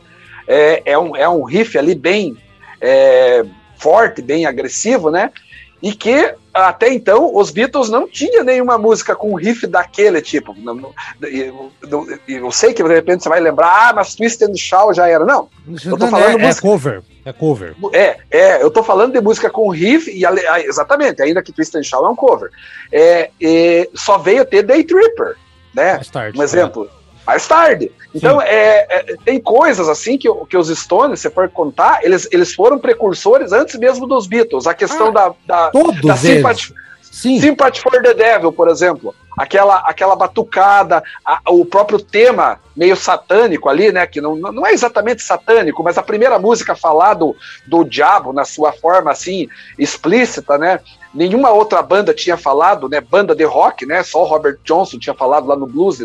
[0.47, 2.37] é, é um, é um riff ali bem
[2.81, 3.45] é,
[3.77, 5.31] forte, bem agressivo, né?
[5.83, 10.55] E que até então os Beatles não tinham nenhuma música com riff daquele tipo.
[10.59, 11.71] Não- não- eu,
[12.29, 15.25] eu- sei que de repente você vai lembrar, ah, mas Twist and Shout já era.
[15.25, 15.49] Não,
[15.87, 17.03] eu tô falando é, é música- cover.
[17.25, 17.75] É cover.
[17.93, 20.23] é, é, eu tô falando de música com riff, e
[20.67, 22.51] exatamente, ainda que Twist and Shout é um cover.
[22.91, 25.37] É, e só veio ter Day Tripper,
[25.75, 25.99] né?
[26.39, 26.91] Um exemplo.
[27.31, 27.93] Mais tarde.
[28.13, 32.53] Então, é, é, tem coisas assim que, que os Stones, se for contar, eles, eles
[32.55, 34.67] foram precursores antes mesmo dos Beatles.
[34.67, 36.17] A questão Ah, da, da, Todos da.
[36.17, 37.41] Sympathy, Sim.
[37.41, 39.15] Sympathy for the Devil, por exemplo.
[39.39, 44.07] Aquela, aquela batucada, a- o próprio tema meio satânico ali, né?
[44.07, 47.35] Que não, não é exatamente satânico, mas a primeira música falar do,
[47.67, 50.81] do diabo na sua forma assim, explícita, né?
[51.13, 53.01] Nenhuma outra banda tinha falado, né?
[53.01, 54.03] Banda de rock, né?
[54.03, 55.99] Só o Robert Johnson tinha falado lá no blues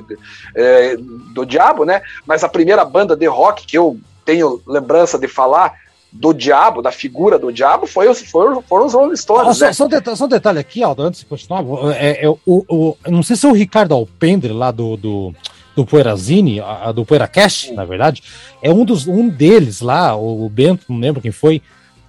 [0.55, 2.01] eh, do diabo, né?
[2.25, 5.73] Mas a primeira banda de rock que eu tenho lembrança de falar
[6.11, 9.73] do diabo, da figura do diabo, foi, os- foram, os Rolling Ah, Stones, só, né?
[9.73, 11.61] só, um detalhe, só um detalhe aqui, Aldo, antes de continuar.
[11.97, 15.35] É, é, o, o, não sei se é o Ricardo Alpendre, lá do, do,
[15.75, 18.23] do Poeirazine, a do Poeiracast, na verdade,
[18.61, 21.61] é um, dos, um deles lá, o Bento, não lembro quem foi,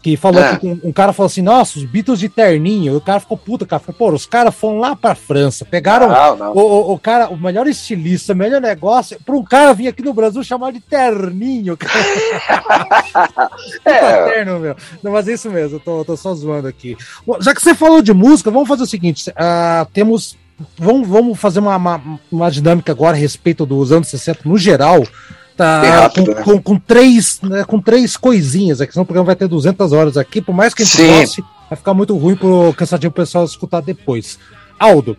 [0.07, 0.57] que falou É.
[0.57, 2.93] que um, um cara falou assim: Nossa, os Beatles de terninho.
[2.93, 3.81] E o cara ficou puto, cara.
[3.81, 6.53] Falou, Pô, os caras foram lá pra França, pegaram Não, não.
[6.53, 10.05] o, o, o cara, o melhor estilista, o melhor negócio, para um cara vir aqui
[10.05, 11.97] no Brasil chamar de terninho, cara.
[13.85, 14.45] É.
[14.47, 14.77] meu.
[15.03, 16.97] Não, mas é isso mesmo, eu tô, tô só zoando aqui.
[17.41, 20.37] Já que você falou de música, vamos fazer o seguinte: ah, temos.
[20.79, 25.03] Vamos, vamos fazer uma, uma, uma dinâmica agora a respeito dos anos 60 no geral.
[25.57, 26.43] Tá, Bem rápido, com, né?
[26.43, 30.19] com, com três, né, com três coisinhas aqui, senão o programa vai ter 200 horas
[30.19, 31.43] aqui, por mais que a gente Sim.
[31.71, 34.39] vai ficar muito ruim pro cansativo pessoal escutar depois.
[34.79, 35.17] Aldo,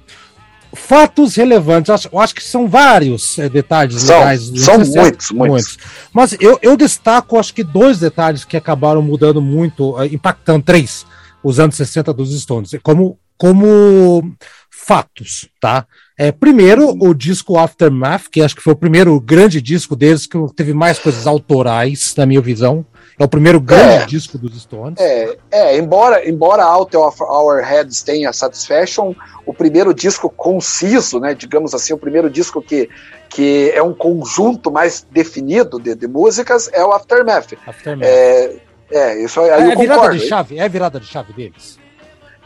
[0.76, 4.52] fatos relevantes, eu acho, eu acho que são vários eh, detalhes São, legais.
[4.58, 5.78] são anos 60, muitos, muitos.
[6.14, 11.04] Mas eu, eu destaco, acho que dois detalhes que acabaram mudando muito, eh, impactando três,
[11.44, 14.36] os anos 60 dos Stones, como, como
[14.70, 15.86] fatos, tá?
[16.18, 20.38] É, primeiro, o disco Aftermath, que acho que foi o primeiro grande disco deles, que
[20.56, 22.84] teve mais coisas autorais, na minha visão.
[23.20, 24.06] É o primeiro grande É.
[24.06, 25.00] disco dos Stones.
[25.00, 29.14] É, é, embora, embora Out of Our Heads tenha Satisfaction,
[29.46, 32.90] o primeiro disco conciso, né, digamos assim, o primeiro disco que,
[33.30, 37.54] que é um conjunto mais definido de, de músicas é o Aftermath.
[37.66, 38.08] Aftermath.
[38.08, 38.56] É,
[38.92, 40.18] é isso aí É, eu virada concordo.
[40.20, 40.58] de chave?
[40.60, 41.80] É a virada de chave deles?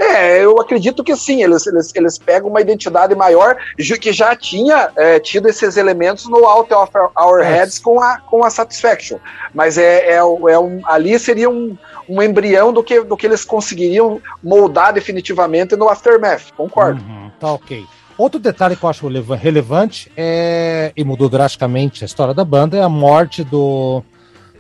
[0.04, 4.90] É, eu acredito que sim, eles, eles, eles pegam uma identidade maior, que já tinha
[4.96, 7.54] é, tido esses elementos no Out of Our É.
[7.58, 9.20] Heads com a, com a Satisfaction.
[9.54, 11.78] Mas é, é, o- é um, ali seria um,
[12.10, 17.00] um embrião do que, do que eles conseguiriam moldar definitivamente no Aftermath, concordo.
[17.04, 17.86] Uhum, tá ok.
[18.18, 22.76] Outro detalhe que eu acho releva- relevante é, e mudou drasticamente a história da banda
[22.78, 24.04] é a morte do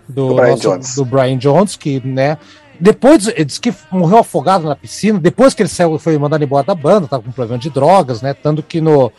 [0.10, 0.95] do, Do Brian nosso- Jones.
[0.95, 2.38] do Brian Jones, que né
[2.82, 6.65] depois ele disse que morreu afogado na piscina depois que ele saiu foi mandado embora
[6.65, 9.12] da banda tava com problema de drogas né tanto que no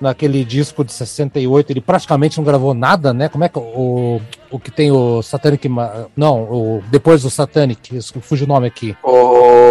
[0.00, 4.58] naquele disco de 68 ele praticamente não gravou nada né como é que o, o
[4.58, 5.68] que tem o Satanic
[6.16, 8.96] não o depois do Satanic fugiu o nome aqui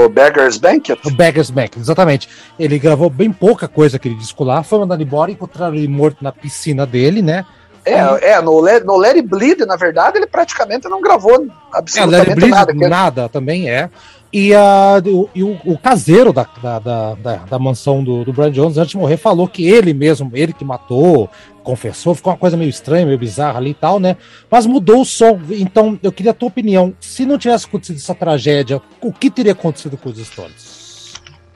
[0.06, 0.98] O Beggar's Banquet?
[1.06, 2.28] o Beggar's Bank, exatamente.
[2.60, 6.32] Ele gravou bem pouca coisa aquele disco lá, foi mandado embora, encontraram ele morto na
[6.32, 7.46] piscina dele, né?
[7.86, 11.78] É, é no, Let, no Let It Bleed, na verdade, ele praticamente não gravou É,
[11.78, 12.74] absolutamente Bleed, nada.
[12.74, 13.90] que- nada também é.
[14.32, 18.34] E, a, o, e o, o caseiro da, da, da, da, da mansão do, do
[18.34, 21.30] Brian Jones, antes de morrer, falou que ele mesmo, ele que matou,
[21.64, 24.18] confessou, ficou uma coisa meio estranha, meio bizarra ali e tal, né?
[24.50, 25.40] Mas mudou o som.
[25.52, 26.96] Então, eu queria a tua opinião.
[27.00, 30.73] Se não tivesse acontecido essa tragédia, o que teria acontecido com os Stones?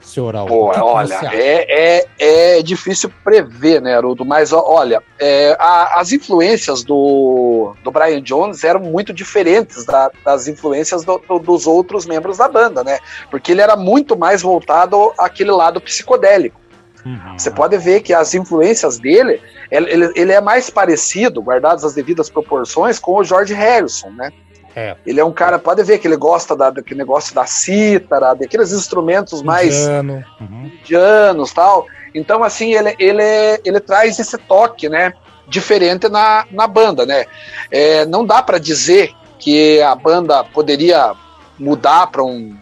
[0.08, 4.24] Senhor Aldo, Pô, olha, é, é, é difícil prever, né, Haroldo?
[4.24, 10.48] Mas olha, é, a- as influências do, do Brian Jones eram muito diferentes da- das
[10.48, 12.98] influências do- do- dos outros membros da banda, né?
[13.30, 16.58] Porque ele era muito mais voltado àquele lado psicodélico.
[17.06, 17.38] Uhum.
[17.38, 19.40] Você pode ver que as influências dele,
[19.70, 24.30] ele, ele- ele é mais parecido, guardadas as devidas proporções, com o George Harrison, né?
[24.78, 24.96] É.
[25.04, 28.70] Ele é um cara, pode ver que ele gosta da, daquele negócio da cítara, daqueles
[28.72, 30.24] instrumentos mais Indiano.
[30.40, 30.70] Uhum.
[30.80, 31.84] indianos tal.
[32.14, 35.12] Então, assim, ele, ele, ele traz esse toque, né?
[35.48, 37.26] Diferente na, na banda, né?
[37.72, 41.12] É, não dá para dizer que a banda poderia
[41.58, 42.56] mudar para um,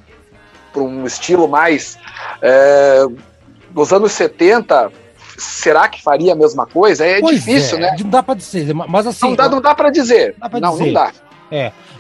[0.73, 1.99] pra um estilo mais.
[2.41, 3.05] É,
[3.75, 4.91] nos anos 70,
[5.37, 7.05] será que faria a mesma coisa?
[7.05, 7.97] É Pois difícil, é, né?
[8.01, 9.29] Não dá pra dizer, mas assim.
[9.29, 10.35] Não dá, não dá para dizer.
[10.39, 10.87] Dá pra não, dizer.
[10.87, 11.13] não dá.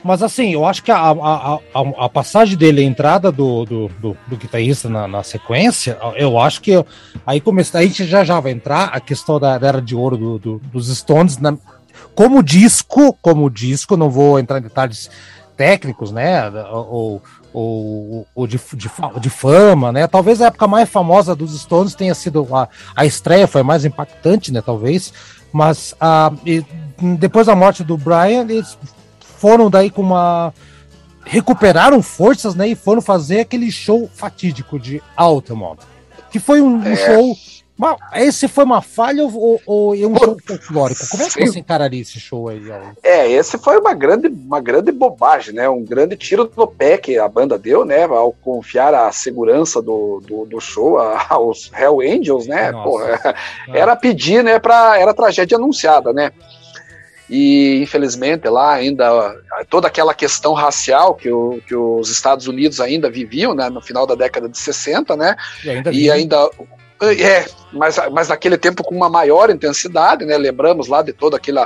[0.02, 3.64] Mas assim, eu acho que a, a, a, a- a passagem dele, a entrada do,
[3.64, 6.86] do, do, do guitarrista na, na sequência, eu acho que eu-
[7.26, 10.16] aí começa, a gente já já vai entrar a questão da, da era de ouro
[10.16, 11.56] do, do- dos Stones na-
[12.14, 15.10] como disco, como disco, não vou entrar em detalhes
[15.56, 16.48] técnicos, né?
[16.70, 20.06] Ou, ou, ou de, de, de fama, né?
[20.06, 24.52] Talvez a época mais famosa dos Stones tenha sido a, a estreia, foi mais impactante,
[24.52, 24.60] né?
[24.60, 25.12] Talvez,
[25.52, 26.62] mas ah, e
[27.18, 28.76] depois da morte do Brian, eles
[29.46, 30.52] foram daí com uma.
[31.24, 32.66] recuperaram forças, né?
[32.68, 35.80] E foram fazer aquele show fatídico de Altamont.
[36.32, 36.96] Que foi um, um É.
[36.96, 37.36] show
[37.78, 41.06] Mas esse foi uma falha ou, ou é um show folclórico?
[41.10, 41.46] Como é que Sim.
[41.46, 42.62] você encararia esse show aí?
[43.02, 45.68] É, esse foi uma grande, uma grande bobagem, né?
[45.68, 48.04] Um grande tiro no pé que a banda deu, né?
[48.04, 52.72] Ao confiar a segurança do, do, do show a- aos Hell Angels, né?
[52.72, 52.88] Nossa.
[53.68, 54.58] Pô, era pedir, né?
[54.58, 56.32] Pra, era tragédia anunciada, né?
[57.28, 59.34] E infelizmente lá ainda
[59.68, 63.68] toda aquela questão racial que, o, que os Estados Unidos ainda viviam, né?
[63.68, 65.36] No final da década de 60, né?
[65.64, 66.50] E ainda, E ainda.
[67.02, 70.36] É, mas, mas naquele tempo com uma maior intensidade, né?
[70.38, 71.58] Lembramos lá de todo aquele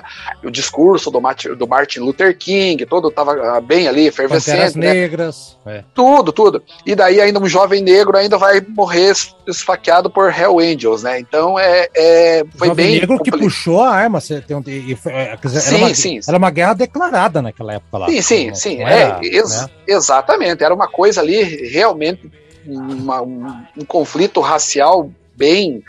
[0.42, 4.92] o discurso do Martin, do Martin Luther King, todo estava bem ali, Panteras efervescente, né?
[4.92, 5.56] Negras.
[5.64, 5.84] É.
[5.94, 6.60] Tudo, tudo.
[6.84, 11.20] E daí ainda um jovem negro ainda vai morrer es- esfaqueado por Hell Angels, né?
[11.20, 14.20] Então é, é foi Jovem bem negro que compli- puxou a arma.
[14.20, 16.20] Você tem um- e foi- é, dizer, Sim, era, uma, sim.
[16.26, 18.06] era uma guerra declarada naquela época lá.
[18.08, 18.78] Sim, sim, Não- sim.
[18.78, 19.68] não é, era, ex- né?
[19.86, 20.64] Exatamente.
[20.64, 22.28] Era uma coisa ali realmente
[22.66, 23.46] uma- um,
[23.78, 25.82] um conflito racial bem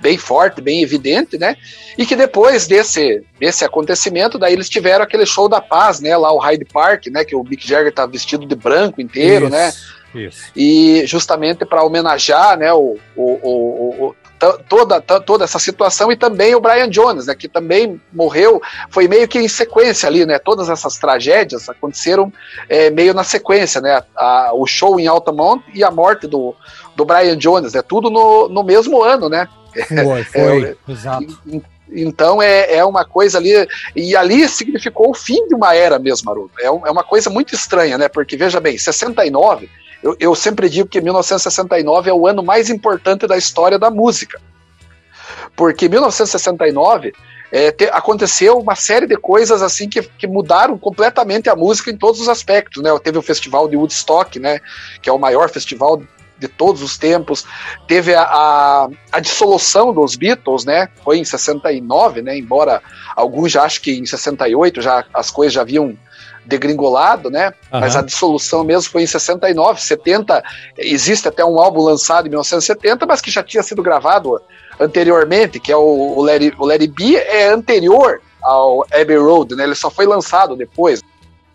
[0.00, 1.56] bem forte, bem evidente, né?
[1.96, 6.16] E que depois desse desse acontecimento, daí eles tiveram aquele show da paz, né?
[6.16, 7.24] Lá o Hyde Park, né?
[7.24, 9.72] Que o Mick Jagger tá vestido de branco inteiro, Isso, né?
[10.14, 10.50] Isso.
[10.56, 16.10] e justamente para homenagear né, o, o, o, o- to- toda, to- toda essa situação
[16.10, 20.24] e também o Brian Jones, né, que também morreu, foi meio que em sequência ali,
[20.24, 22.32] né, todas essas tragédias aconteceram
[22.70, 26.54] é, meio na sequência, né, a- o show em Altamont e a morte do,
[26.98, 29.48] do Brian Jones, né, tudo no, no mesmo ano, né,
[30.04, 30.76] Foi, foi.
[30.88, 31.38] Exato.
[31.46, 35.98] e- Então é, é uma coisa ali, e ali significou o fim de uma era
[35.98, 36.50] mesmo, Haroldo.
[36.60, 38.08] É, um- é uma coisa muito estranha, né?
[38.08, 39.70] Porque veja bem, 69,
[40.02, 44.38] eu, eu sempre digo que 1969 é o ano mais importante da história da música.
[45.56, 47.12] Porque 1969
[47.50, 51.96] é, te- aconteceu uma série de coisas assim que, que mudaram completamente a música em
[51.96, 52.90] todos os aspectos, né?
[53.02, 54.60] Teve o festival de Woodstock, né?
[55.00, 56.02] Que é o maior festival
[56.38, 57.44] de todos os tempos.
[57.86, 60.88] Teve a, a, a dissolução dos Beatles, né?
[61.02, 62.38] Foi em 69, né?
[62.38, 62.82] Embora
[63.16, 65.96] alguns já acham que em 68 já as coisas já haviam
[66.48, 67.52] degringolado, né?
[67.70, 70.42] Mas a dissolução mesmo foi em 69, 70.
[70.78, 74.40] Existe até um álbum lançado em 1970, mas que já tinha sido gravado
[74.80, 79.64] anteriormente, que é o, o, It, o It Be, é anterior ao Abbey Road, né?
[79.64, 81.02] Ele só foi lançado depois.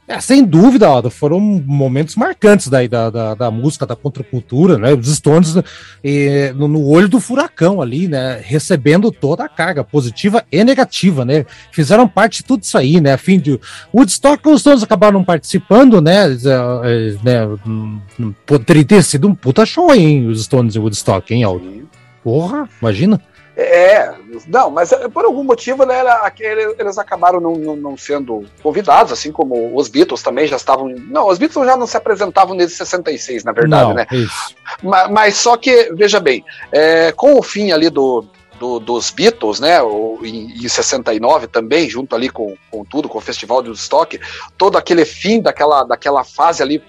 [0.06, 4.94] É, sem dúvida, Aldo, foram momentos marcantes daí da, da, da música, da contracultura, né?
[4.94, 5.56] Os Stones
[6.04, 8.42] eh, no, no olho do furacão ali, né?
[8.44, 11.46] Recebendo toda a carga positiva e negativa, né?
[11.72, 13.14] Fizeram parte de tudo isso aí, né?
[13.14, 13.58] A fim de
[13.94, 16.26] Woodstock, os Stones acabaram participando, né?
[16.34, 17.48] Eh, né?
[17.66, 20.28] hum, hum, Poderia ter sido um puta show, hein?
[20.28, 21.88] Os Stones e Woodstock, hein, Aldo?
[22.22, 23.22] Porra, imagina.
[23.56, 24.12] É,
[24.48, 29.32] não, mas eh, por algum motivo né, era eles acabaram não, não, sendo convidados, assim
[29.32, 30.90] como os Beatles também já estavam.
[30.90, 34.08] Não, os Beatles já não se apresentavam desde 66, na verdade, não, né?
[34.12, 34.56] isso.
[34.82, 38.26] Ma- Mas, só que, veja bem, é, com o fim ali do,
[38.60, 39.80] do- dos Beatles, né,
[40.24, 44.20] em, em 69 também, junto ali com, com tudo, com o Festival de Woodstock,
[44.58, 46.84] todo aquele fim daquela, daquela fase ali,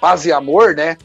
[0.00, 0.96] paz e amor, né,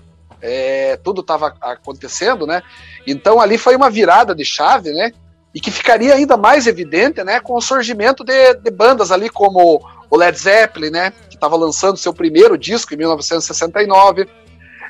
[0.41, 2.62] é, tudo estava acontecendo, né,
[3.06, 5.12] então ali foi uma virada de chave, né,
[5.54, 9.82] e que ficaria ainda mais evidente, né, com o surgimento de, de bandas ali como
[10.10, 14.28] o Led Zeppelin, né, que estava lançando seu primeiro disco em 1969,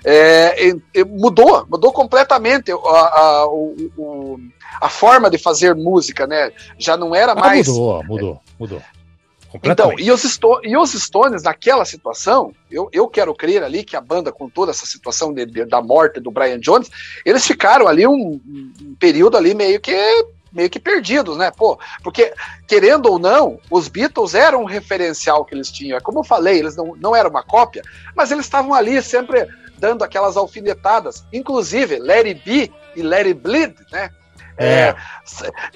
[0.05, 0.73] é,
[1.07, 4.39] mudou, mudou completamente a, a, o-
[4.81, 6.51] a forma de fazer música, né?
[6.77, 7.67] Já não era Ah, mais.
[7.67, 8.81] mudou, mudou, mudou.
[9.71, 13.95] Então, e os, Sto- e os Stones, naquela situação, eu, eu quero crer ali que
[13.95, 16.89] a banda, com toda essa situação de- de- da morte do Brian Jones,
[17.25, 18.39] eles ficaram ali um,
[18.81, 19.95] um período ali meio que
[20.51, 21.51] meio que perdidos, né?
[21.51, 22.33] Pô, porque,
[22.67, 25.95] querendo ou não, os Beatles eram um referencial que eles tinham.
[25.95, 27.83] É Como eu falei, eles não, não eram uma cópia,
[28.15, 31.23] mas eles estavam ali sempre dando aquelas alfinetadas.
[31.31, 34.09] Inclusive, It Be e It Bleed, né?
[34.59, 34.93] É.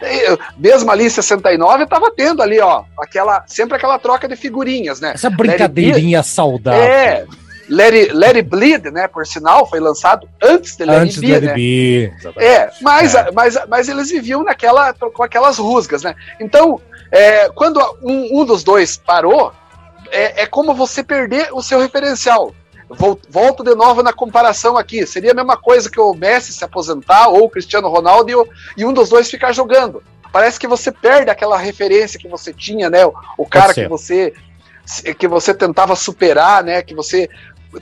[0.02, 5.00] É, mesmo ali em 69, tava tendo ali, ó, aquela, sempre aquela troca de figurinhas,
[5.00, 5.14] né?
[5.14, 6.84] Essa brincadeirinha saudável.
[6.84, 7.26] É,
[7.70, 11.22] Let It, Let It Bleed, né, por sinal, foi lançado antes de Let Antes It
[11.22, 11.54] do Be, Let né?
[11.54, 12.14] Be.
[12.38, 13.32] É, mas, É.
[13.32, 16.14] Mas, mas eles viviam naquela, com aquelas rusgas, né?
[16.40, 19.54] Então, é, quando um, um dos dois parou,
[20.12, 22.54] é, é como você perder o seu referencial.
[22.90, 25.06] Vol- Volto de novo na comparação aqui.
[25.06, 28.48] Seria a mesma coisa que o Messi se aposentar ou o Cristiano Ronaldo e, o-
[28.78, 30.04] e um dos dois ficar jogando.
[30.32, 33.06] Parece que você perde aquela referência que você tinha, né?
[33.06, 34.34] O, o cara que você
[35.18, 36.82] que você tentava superar, né?
[36.82, 37.30] Que você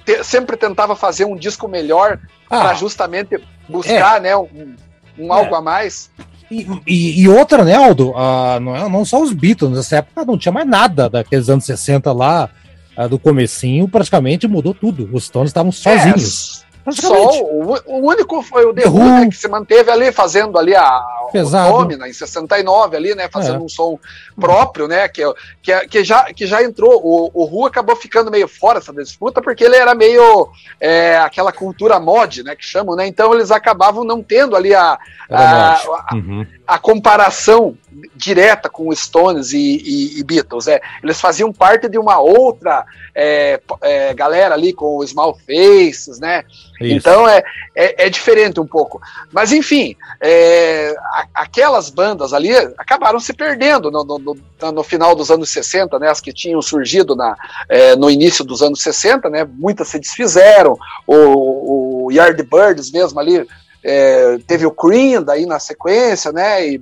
[0.05, 4.36] te- sempre tentava fazer um disco melhor para Ah, justamente buscar, né?
[4.38, 4.75] Um,
[5.17, 5.38] um É.
[5.38, 6.11] algo a mais.
[6.51, 8.13] e, e- e outra, né, Aldo?
[8.15, 11.63] Ah, não, é- não só os Beatles, nessa época não tinha mais nada daqueles anos
[11.65, 12.49] 60 lá,
[13.07, 15.09] do comecinho, praticamente mudou tudo.
[15.13, 16.65] Os Stones estavam sozinhos.
[16.83, 17.37] praticamente.
[17.37, 20.57] Só o, o único foi o The The Who, né, que se manteve ali fazendo
[20.57, 21.77] ali a Pesado.
[21.77, 23.59] Domina em 69 ali, né, fazendo É.
[23.59, 23.97] um som
[24.37, 25.21] próprio, né, que,
[25.61, 29.41] que, que, já, que já entrou, o, o Who acabou ficando meio fora dessa disputa
[29.41, 30.49] porque ele era meio
[30.79, 34.97] é, aquela cultura mod, né, que chamam, né, então eles acabavam não tendo ali a,
[35.29, 36.45] Era a, a, Uhum.
[36.74, 37.76] A comparação
[38.15, 40.67] direta com Stones e, e- e Beatles.
[40.67, 40.80] É.
[41.03, 46.43] Eles faziam parte de uma outra é, é, galera ali com os Small Faces, né?
[46.80, 46.95] Isso.
[46.95, 47.43] Então é,
[47.76, 49.01] é, é diferente um pouco.
[49.34, 55.13] Mas enfim, é, a- aquelas bandas ali acabaram se perdendo no, no- no- no final
[55.13, 56.09] dos anos 60, né?
[56.09, 57.36] As que tinham surgido na,
[57.67, 59.43] é, no início dos anos 60, né?
[59.43, 60.78] Muitas se desfizeram.
[61.05, 63.45] O, o Yardbirds mesmo ali
[63.84, 66.67] é, teve o Cream daí na sequência, né?
[66.67, 66.82] E,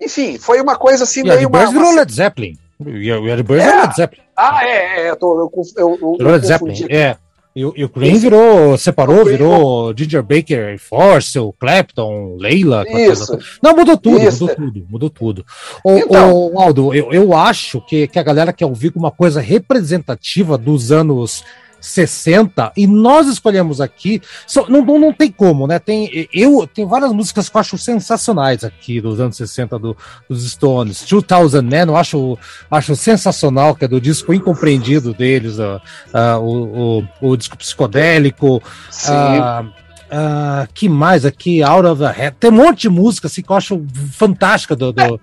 [0.00, 2.58] enfim, foi uma coisa assim E meio uma, virou uma- Led Zeppelin.
[2.84, 3.68] E o Yardbirds É.
[3.68, 4.22] era Led Zeppelin.
[4.36, 6.92] Ah, é, é, eu, tô, eu, eu, eu, Led Zeppelin, confundi.
[6.94, 7.16] é.
[7.54, 8.20] E, o- e o Isso.
[8.20, 12.84] virou, separou, virou Ginger Baker, Force, o Clapton, Leila.
[12.86, 13.38] Isso.
[13.62, 14.42] Não, mudou tudo, Isso.
[14.44, 15.46] mudou tudo, mudou tudo.
[15.82, 16.52] O, Então.
[16.52, 20.92] o- Aldo, eu, eu acho que, que a galera quer ouvir uma coisa representativa dos
[20.92, 21.42] anos
[21.80, 24.20] 60 e nós escolhemos aqui.
[24.46, 25.78] só- não, não, não tem como, né?
[25.78, 29.96] Tem, eu, tem várias músicas que eu acho sensacionais aqui dos anos 60 do,
[30.28, 31.04] dos Stones.
[31.08, 31.84] 2000 né?
[31.84, 32.38] Eu acho,
[32.70, 35.80] acho sensacional, que é do disco incompreendido deles, ah,
[36.12, 38.62] ah, o, o, o disco psicodélico.
[38.90, 39.12] Sim.
[39.12, 39.64] Ah,
[40.10, 41.62] ah, que mais aqui?
[41.62, 42.36] Out of the Head.
[42.38, 44.92] Tem um monte de música assim, que eu acho fantástica do.
[44.92, 45.20] do-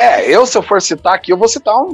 [0.00, 1.90] É, eu se eu for citar aqui, eu vou citar um-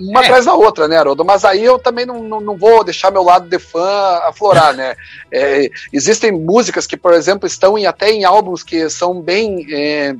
[0.00, 0.24] uma É.
[0.24, 1.22] atrás da outra, né, Haroldo?
[1.24, 4.96] Mas aí eu também não, não, não vou deixar meu lado de fã aflorar, né?
[5.30, 10.14] É, existem músicas que, por exemplo, estão em, até em álbuns que são bem é,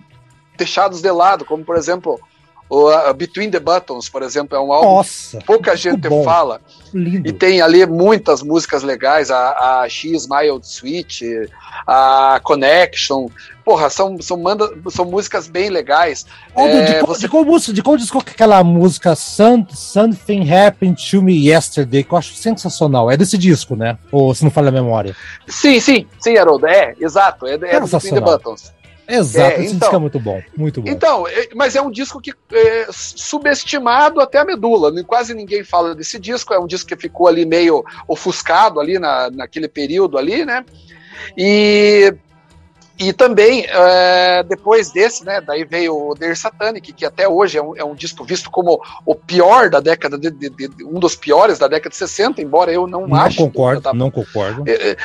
[0.58, 2.20] deixados de lado, como, por exemplo,
[2.74, 6.24] o Between the Buttons, por exemplo, é um álbum Nossa, que pouca gente bom.
[6.24, 6.60] fala.
[6.94, 7.28] lindo.
[7.28, 11.48] E tem ali muitas músicas legais, a, a X Mild Sweet,
[11.86, 13.28] a Connection.
[13.64, 16.26] Porra, são, são, manda, são músicas bem legais.
[16.54, 17.44] Aldo, É, de, qual, você- de, qual
[17.74, 22.34] de qual disco que aquela música Some- Something Happened to Me Yesterday, que eu acho
[22.34, 23.08] sensacional.
[23.10, 23.96] É desse disco, né?
[24.10, 25.14] Ou se não falha a memória.
[25.46, 26.66] Sim, sim, sim, Haroldo.
[26.66, 27.46] É, exato.
[27.46, 28.20] É, é do Between the.
[28.20, 28.72] Buttons.
[29.08, 29.78] Exato, É, esse então.
[29.88, 30.42] disco é muito bom.
[30.56, 30.88] Muito bom.
[30.90, 34.90] Então, é- mas é um disco que é subestimado até a medula.
[34.90, 35.02] né?
[35.06, 36.54] Quase ninguém fala desse disco.
[36.54, 40.64] É um disco que ficou ali meio ofuscado ali na, naquele período ali, né?
[41.36, 42.14] E,
[42.98, 45.40] e também, é, depois desse, né?
[45.40, 48.80] Daí veio o Der Satanic, que até hoje é um, é um disco visto como
[49.04, 52.72] o pior da década de, de- de- um dos piores da década de 60, embora
[52.72, 53.36] eu não, não ache.
[53.38, 53.92] concordo, tá?
[53.92, 54.62] não concordo.
[54.66, 54.96] É, é,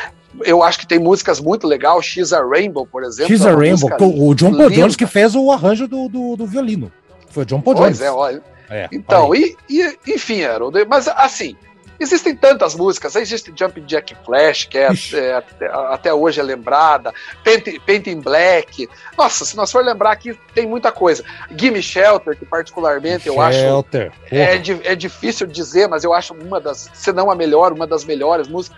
[0.43, 3.33] Eu acho que tem músicas muito legais, X a Rainbow, por exemplo.
[3.45, 3.89] É a uma Rainbow,
[4.29, 4.69] o John Paul.
[4.69, 6.91] Jones que fez o arranjo do, do, do violino.
[7.29, 7.97] Foi o John Paul Jones.
[7.97, 8.41] Pois é, olha.
[8.69, 11.55] É, Então, e, e- enfim, Harold, mas assim,
[11.99, 15.43] existem tantas músicas, existe Jump Jack Flash, que é, é,
[15.89, 17.13] até, hoje é lembrada,
[17.45, 21.23] Paint, Paint in Black, nossa, se nós for lembrar aqui, tem muita coisa.
[21.55, 24.11] Gimme Shelter, que particularmente eu acho Shelter.
[24.29, 28.03] é, é difícil dizer, mas eu acho uma das, se não a melhor, uma das
[28.03, 28.77] melhores músicas.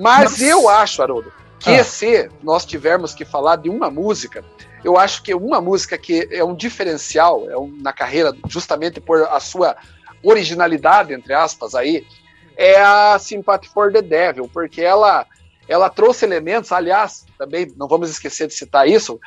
[0.00, 1.84] Mas Mas- eu acho, Haroldo, que Ah.
[1.84, 4.42] se nós tivermos que falar de uma música,
[4.82, 9.22] eu acho que uma música que é um diferencial é um- na carreira, justamente por
[9.24, 9.76] a sua
[10.22, 12.06] originalidade, entre aspas, aí,
[12.56, 15.26] é a Sympathy for the Devil, porque ela,
[15.68, 19.18] ela trouxe elementos, aliás, também não vamos esquecer de citar isso,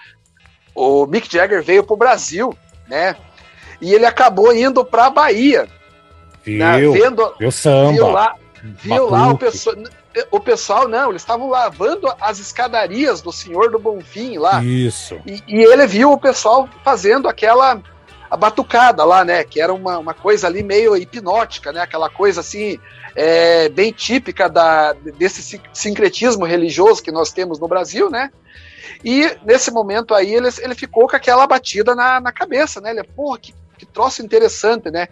[0.75, 2.55] o Mick Jagger veio para o Brasil,
[2.87, 3.15] né?
[3.81, 5.67] E ele acabou indo para a Bahia,
[6.45, 6.79] né?
[6.79, 6.93] Viu?
[6.93, 7.91] vendo, Viu samba.
[7.91, 9.75] viu lá, viu lá o pessoal,
[10.31, 15.19] o pessoal não, eles estavam lavando as escadarias do Senhor do Bonfim lá, Isso.
[15.25, 17.81] e, e ele viu o pessoal fazendo aquela
[18.29, 19.43] a batucada lá, né?
[19.43, 21.81] Que era uma, uma coisa ali meio hipnótica, né?
[21.81, 22.79] Aquela coisa assim,
[23.15, 28.31] é, bem típica da, desse sin- sincretismo religioso que nós temos no Brasil, né?
[29.05, 32.89] E nesse momento aí ele, ele ficou com aquela batida na, na cabeça, né?
[32.89, 35.07] Ele, porra, que, que troço interessante, né?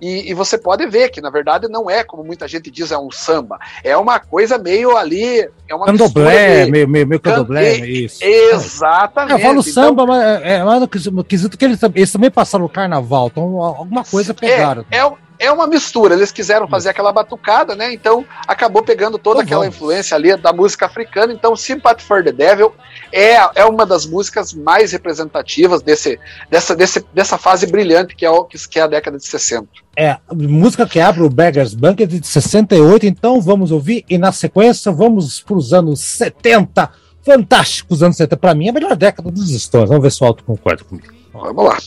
[0.00, 2.98] E, e você pode ver que, na verdade, não é, como muita gente diz, é
[2.98, 3.58] um samba.
[3.82, 5.48] É uma coisa meio ali.
[5.68, 8.22] É uma Candomblé, de- meio, meio, meio Can- candomblé, e- isso.
[8.22, 9.32] Exatamente.
[9.32, 12.30] Eu falo Então, samba, mas é, é mais no quesito- no que eles, eles também
[12.30, 14.84] passaram o carnaval, então alguma coisa pegaram.
[14.90, 16.14] É, é, é uma mistura.
[16.14, 17.92] Eles quiseram fazer aquela batucada, né?
[17.92, 19.76] Então acabou pegando toda Então aquela vamos.
[19.76, 21.32] influência ali da música africana.
[21.32, 22.72] Então, Sympathy for the Devil
[23.12, 26.18] é, é uma das músicas mais representativas desse,
[26.50, 29.66] dessa, desse, dessa fase brilhante que é, o, que é a década de 60.
[29.96, 34.92] É, música que abre o Beggars Banquet de 68, então vamos ouvir, e na sequência
[34.92, 36.90] vamos para os anos 70,
[37.24, 40.26] fantásticos anos 70, para mim é a melhor década dos Stones, vamos ver se o
[40.26, 41.14] Alto concorda comigo.
[41.32, 41.78] Vamos lá.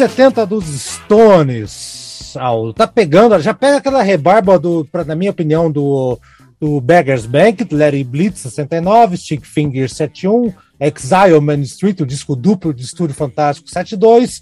[0.00, 2.34] 70 dos Stones.
[2.34, 6.18] Aldo, tá pegando, já pega aquela rebarba do, pra, na minha opinião, do,
[6.58, 12.72] do Beggars Bank, Larry Blitz 69, Stick Finger 71, Exile Main Street, o disco duplo
[12.72, 14.40] de Estúdio Fantástico 72,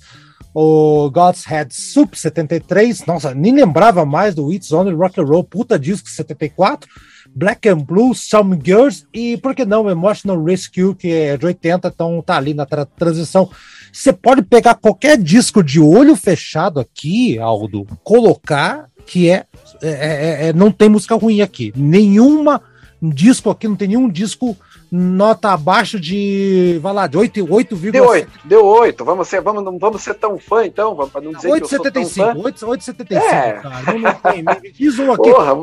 [0.54, 5.42] o God's Head Soup 73, nossa, nem lembrava mais do It's Only Rock and Roll,
[5.42, 6.88] puta disco 74,
[7.34, 11.88] Black and Blue, Some Girls e, por que não, Emotional Rescue, que é de 80,
[11.88, 13.50] então tá ali na tra transição.
[13.98, 19.44] Você pode pegar qualquer disco de olho fechado aqui, Aldo, colocar, que é,
[19.82, 21.72] é, é, é não tem música ruim aqui.
[21.74, 22.62] Nenhuma
[23.02, 24.56] disco aqui, não tem nenhum disco
[24.90, 29.04] nota abaixo de, vai lá, de 8, 8, Deu 8, deu 8.
[29.04, 33.52] Vamos ser, vamos, não vamos ser tão fã, então, para não dizer 8,75, 8,75, é.
[33.52, 33.82] cara.
[33.86, 34.42] Não, não tem.
[34.42, 35.30] Me diz um aqui.
[35.30, 35.54] Porra,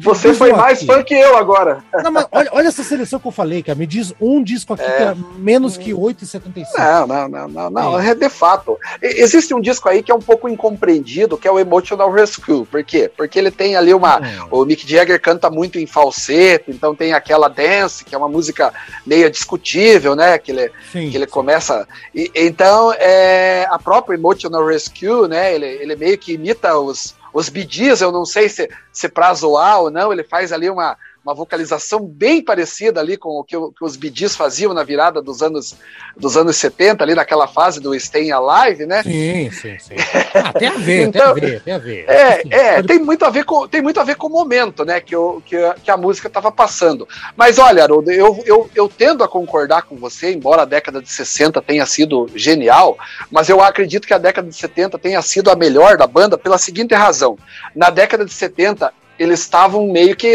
[0.00, 0.86] você diz foi mais aqui.
[0.86, 1.82] fã que eu agora.
[2.02, 3.78] Não, mas olha, olha essa seleção que eu falei, cara.
[3.78, 4.96] Me diz um disco aqui É.
[4.96, 6.66] que é menos que 8,75.
[6.76, 8.78] Não, não, não, não, não, é de fato.
[9.00, 12.66] Existe um disco aí que é um pouco incompreendido, que é o Emotional Rescue.
[12.66, 13.10] Por quê?
[13.16, 14.18] Porque ele tem ali uma.
[14.18, 14.46] Hum.
[14.50, 18.71] O Mick Jagger canta muito em falseto, então tem aquela dance, que é uma música
[19.06, 20.38] meio discutível, né?
[20.38, 21.10] Que ele, Sim.
[21.10, 21.86] que ele começa.
[22.14, 25.54] e- então, é, a própria Emotional Rescue, né?
[25.54, 29.80] Ele, ele meio que imita os, os Gees, eu não sei se, se pra zoar
[29.80, 33.84] ou não, ele faz ali uma, uma vocalização bem parecida ali com o que, que
[33.84, 35.76] os Gees faziam na virada dos anos,
[36.16, 39.02] dos anos 70, ali naquela fase do Staying Alive, né?
[39.02, 39.94] Sim, sim, sim.
[40.34, 42.04] Ah, tem a ver, Então, tem a ver, tem a ver.
[42.08, 44.84] É, é, pode- tem muito a ver com, tem muito a ver com o momento,
[44.84, 47.06] né, que, o, que, a, que a música estava passando.
[47.36, 51.10] Mas olha, Haroldo, eu, eu, eu tendo a concordar com você, embora a década de
[51.10, 52.96] 60 tenha sido genial,
[53.30, 56.58] mas eu acredito que a década de 70 tenha sido a melhor da banda pela
[56.58, 57.38] seguinte razão.
[57.76, 60.28] Na década de 70, eles estavam meio que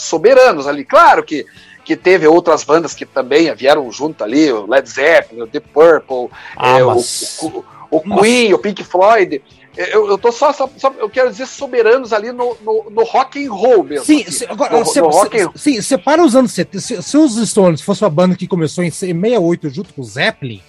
[0.00, 0.84] soberanos ali.
[0.84, 1.44] Claro que
[1.84, 6.28] que teve outras bandas que também vieram junto ali, o Led Zeppelin, o Deep Purple,
[6.54, 9.40] Ah, é, o- mas- o, o Queen, o Pink Floyd.
[9.74, 13.42] Eu, eu tô só, só, só- eu quero dizer soberanos ali no, no, no rock
[13.42, 14.04] and roll mesmo.
[14.04, 14.30] Sim, assim.
[14.32, 16.78] se- agora, no, se- no se- rock and sim, separa os anos 70.
[16.78, 20.60] Se, se os Stones fosse uma banda que começou em 68 junto com o Zeppelin,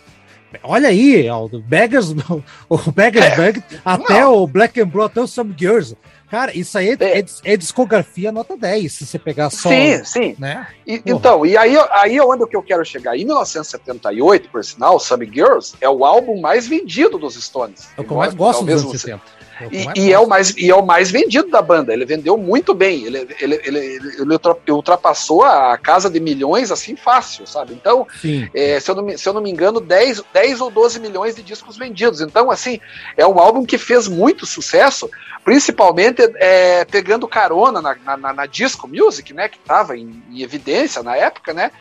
[0.64, 2.10] olha aí, Aldo, Beggars,
[2.70, 5.96] o Beggars Bag, até o Black and Blue, até o Some Girls.
[6.30, 7.20] Cara, isso aí é, É.
[7.20, 9.68] é- é discografia nota 10, se você pegar só.
[9.70, 10.36] Sim, sim.
[10.38, 10.68] Né?
[10.86, 13.18] E- então, e aí, aí é onde que eu quero chegar.
[13.18, 17.88] Em 1978, por sinal, Some Girls é o álbum mais vendido dos Stones.
[17.98, 19.16] É o que eu mais gosto dos anos você- 70.
[19.16, 19.39] É o que eu
[19.72, 21.92] E, mais e é o mais, e é o mais vendido da banda.
[21.94, 23.04] Ele vendeu muito bem.
[23.06, 27.74] Ele, ele, ele, ele ultra- ultrapassou a casa de milhões assim fácil, sabe?
[27.74, 28.08] Então,
[28.54, 31.36] é, se, eu não me, se eu não me engano, 10, 10 ou 12 milhões
[31.36, 32.22] de discos vendidos.
[32.22, 32.80] Então, assim,
[33.18, 35.10] é um álbum que fez muito sucesso,
[35.44, 39.50] principalmente é, pegando carona na, na, na- na disco music, né?
[39.50, 41.72] Que estava em, em evidência na época, né?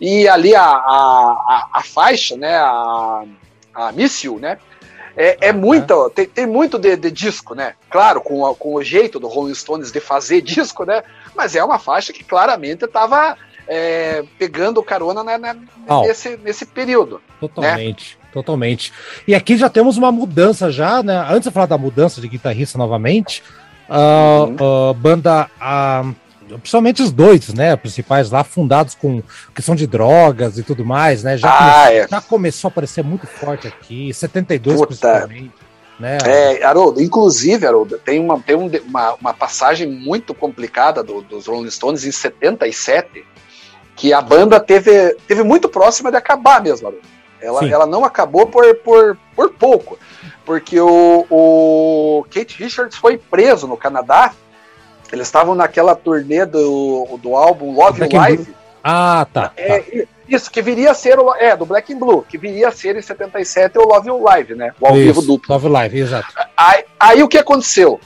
[0.00, 2.56] E ali a, a, a, a faixa, né?
[2.56, 3.24] A,
[3.74, 4.58] a Miss You, né?
[5.20, 7.74] É, é Ah, muito, tem, tem muito de, de disco, né?
[7.90, 11.02] Claro, com, a- com o jeito do Rolling Stones de fazer disco, né?
[11.34, 13.36] Mas é uma faixa que claramente estava
[14.38, 15.56] pegando carona na- na-
[15.86, 16.00] Ah.
[16.02, 17.20] nesse, nesse período.
[17.40, 18.92] Totalmente, totalmente.
[19.26, 21.26] E aqui já temos uma mudança já, né?
[21.28, 23.42] Antes de falar da mudança de guitarrista novamente,
[23.88, 24.94] a Uhum.
[24.94, 26.04] banda, a,
[26.56, 27.76] principalmente os dois, né?
[27.76, 29.22] Principais lá, fundados com
[29.54, 31.36] questão de drogas e tudo mais, né?
[31.36, 32.08] Já, Ah, começou, é.
[32.08, 34.86] já começou a aparecer muito forte aqui, 72 Puta.
[34.86, 35.52] principalmente,
[36.00, 36.18] né?
[36.24, 41.46] É, Haroldo, inclusive, Haroldo, tem, uma, tem um uma, uma passagem muito complicada do- dos
[41.46, 43.24] Rolling Stones em 77,
[43.96, 47.06] que a banda teve, teve muito próxima de acabar mesmo, Haroldo.
[47.40, 47.72] Ela, Sim.
[47.72, 49.98] ela não acabou por, por, por pouco,
[50.44, 54.32] porque o, o Kate Richards foi preso no Canadá.
[55.12, 58.54] Eles estavam naquela turnê do, do álbum Love Black Live.
[58.82, 59.48] Ah, tá.
[59.48, 59.52] tá.
[59.56, 61.34] É, isso, que viria a ser o.
[61.34, 64.54] É, do Black and Blue, que viria a ser em 77 o Love You Live,
[64.54, 64.72] né?
[64.78, 65.54] O ao vivo Isso, duplo.
[65.54, 66.28] Love Live, exato.
[66.56, 67.98] Aí, aí o que aconteceu?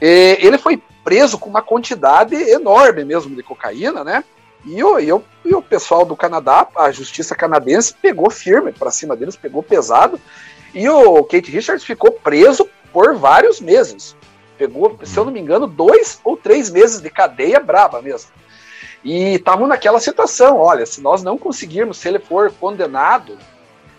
[0.00, 4.24] É, ele foi preso com uma quantidade enorme mesmo de cocaína, né?
[4.64, 8.90] E o, e o, e o pessoal do Canadá, a justiça canadense, pegou firme para
[8.90, 10.20] cima deles, pegou pesado.
[10.74, 14.16] E o Kate Richards ficou preso por vários meses.
[14.58, 18.30] Pegou, se eu não me engano, dois ou três meses de cadeia braba mesmo.
[19.04, 23.38] E estavam naquela situação: olha, se nós não conseguirmos, se ele for condenado,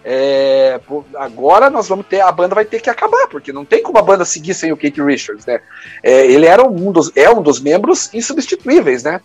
[0.03, 0.79] é,
[1.15, 4.01] agora nós vamos ter, a banda vai ter que acabar, porque não tem como a
[4.01, 5.61] banda seguir sem o Kate Richards, né?
[6.03, 9.21] É, ele era um dos, é um dos membros insubstituíveis, né?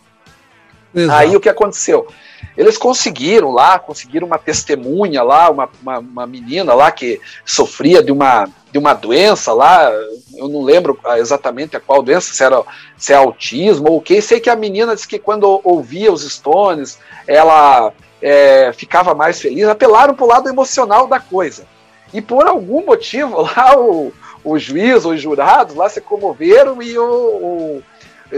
[0.94, 1.18] Exato.
[1.18, 2.06] Aí o que aconteceu?
[2.56, 8.12] Eles conseguiram lá, conseguiram uma testemunha lá, uma, uma, uma menina lá que sofria de
[8.12, 9.90] uma, de uma doença lá,
[10.36, 12.62] eu não lembro exatamente a qual doença, se era
[12.96, 14.20] se é autismo ou o que.
[14.20, 19.68] Sei que a menina disse que quando ouvia os Stones, ela é, ficava mais feliz.
[19.68, 21.66] Apelaram para o lado emocional da coisa.
[22.12, 24.12] E por algum motivo lá o,
[24.44, 27.82] o juiz, os jurados lá se comoveram e o, o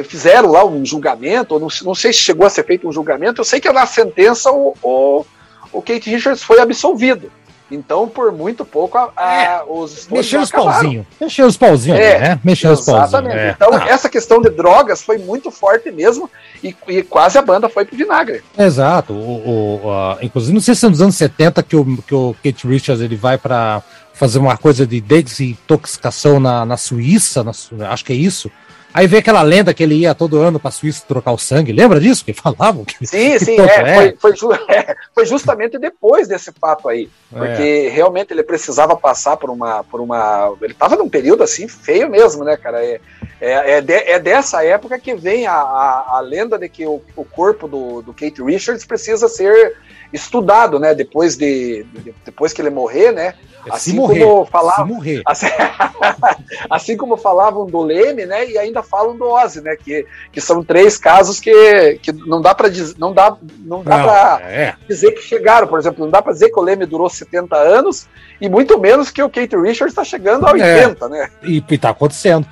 [0.05, 3.45] fizeram lá um julgamento, não, não, sei se chegou a ser feito um julgamento, eu
[3.45, 5.25] sei que na sentença o, o,
[5.73, 7.31] o Kate Richards foi absolvido.
[7.71, 11.05] Então, por muito pouco, a, a, É, os Mexeu os pauzinhos.
[11.21, 12.41] Mexeu os pauzinhos, É, né?
[12.45, 13.09] Mexeu os pauzinhos.
[13.09, 13.37] Exatamente.
[13.39, 13.51] é.
[13.51, 16.31] Então, Ah, essa questão de drogas foi muito forte mesmo
[16.63, 18.43] e, e quase a banda foi pro vinagre.
[18.57, 19.13] Exato.
[19.13, 22.37] O, o, a- inclusive, não sei se é nos anos 70 que o, que o
[22.43, 23.83] Kate Richards ele vai para
[24.15, 27.53] fazer uma coisa de desintoxicação na, na Suíça, na
[27.91, 28.51] acho que é isso.
[28.97, 31.71] Aí vem aquela lenda que ele ia todo ano pra Suíça trocar o sangue.
[31.71, 32.83] Lembra disso que falavam?
[32.83, 36.89] Que- Sim, que sim, pouco é, Foi, foi ju- é, foi justamente depois desse fato
[36.89, 37.11] aí.
[37.31, 39.85] Porque realmente ele precisava passar por uma.
[39.85, 42.83] Por uma ele estava num período assim feio mesmo, né, cara?
[42.83, 42.99] É,
[43.39, 47.03] é, é, de- é dessa época que vem a, a, a lenda de que o,
[47.15, 49.77] o corpo do, do Kate Richards precisa ser
[50.11, 50.95] estudado, né?
[50.95, 53.35] Depois, de, de- depois que ele morrer, né?
[53.67, 55.23] É assim morrer, como Se falava, morrer.
[55.27, 55.47] Assim,
[56.71, 58.49] assim como falavam do Leme, né?
[58.49, 59.77] E ainda falam do Ozzy, né?
[59.77, 64.41] Que, que são três casos que, que não dá para não dá, não dá para
[64.51, 64.75] é.
[64.89, 65.67] dizer que chegaram.
[65.67, 68.07] Por exemplo, não dá para dizer que o Leme durou 70 anos
[68.41, 70.87] e muito menos que o Kate Richards está chegando a É.
[70.87, 71.31] 80, né?
[71.43, 72.47] E, e tá acontecendo.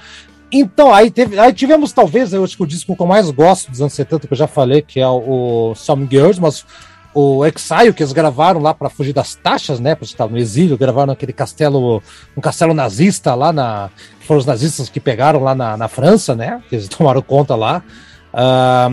[0.53, 3.71] Então, aí, teve, aí tivemos talvez, eu acho que o disco que eu mais gosto
[3.71, 6.65] dos anos 70, que eu já falei, que é o, o Some Girls, mas
[7.15, 9.95] o Exile, que eles gravaram lá para fugir das taxas, né?
[9.95, 12.03] Porque estavam no exílio, gravaram naquele castelo,
[12.37, 13.91] um castelo nazista lá na.
[14.21, 16.63] Foram os nazistas que pegaram lá na, na França, né?
[16.69, 17.83] Que eles tomaram conta lá.
[18.37, 18.89] Ah,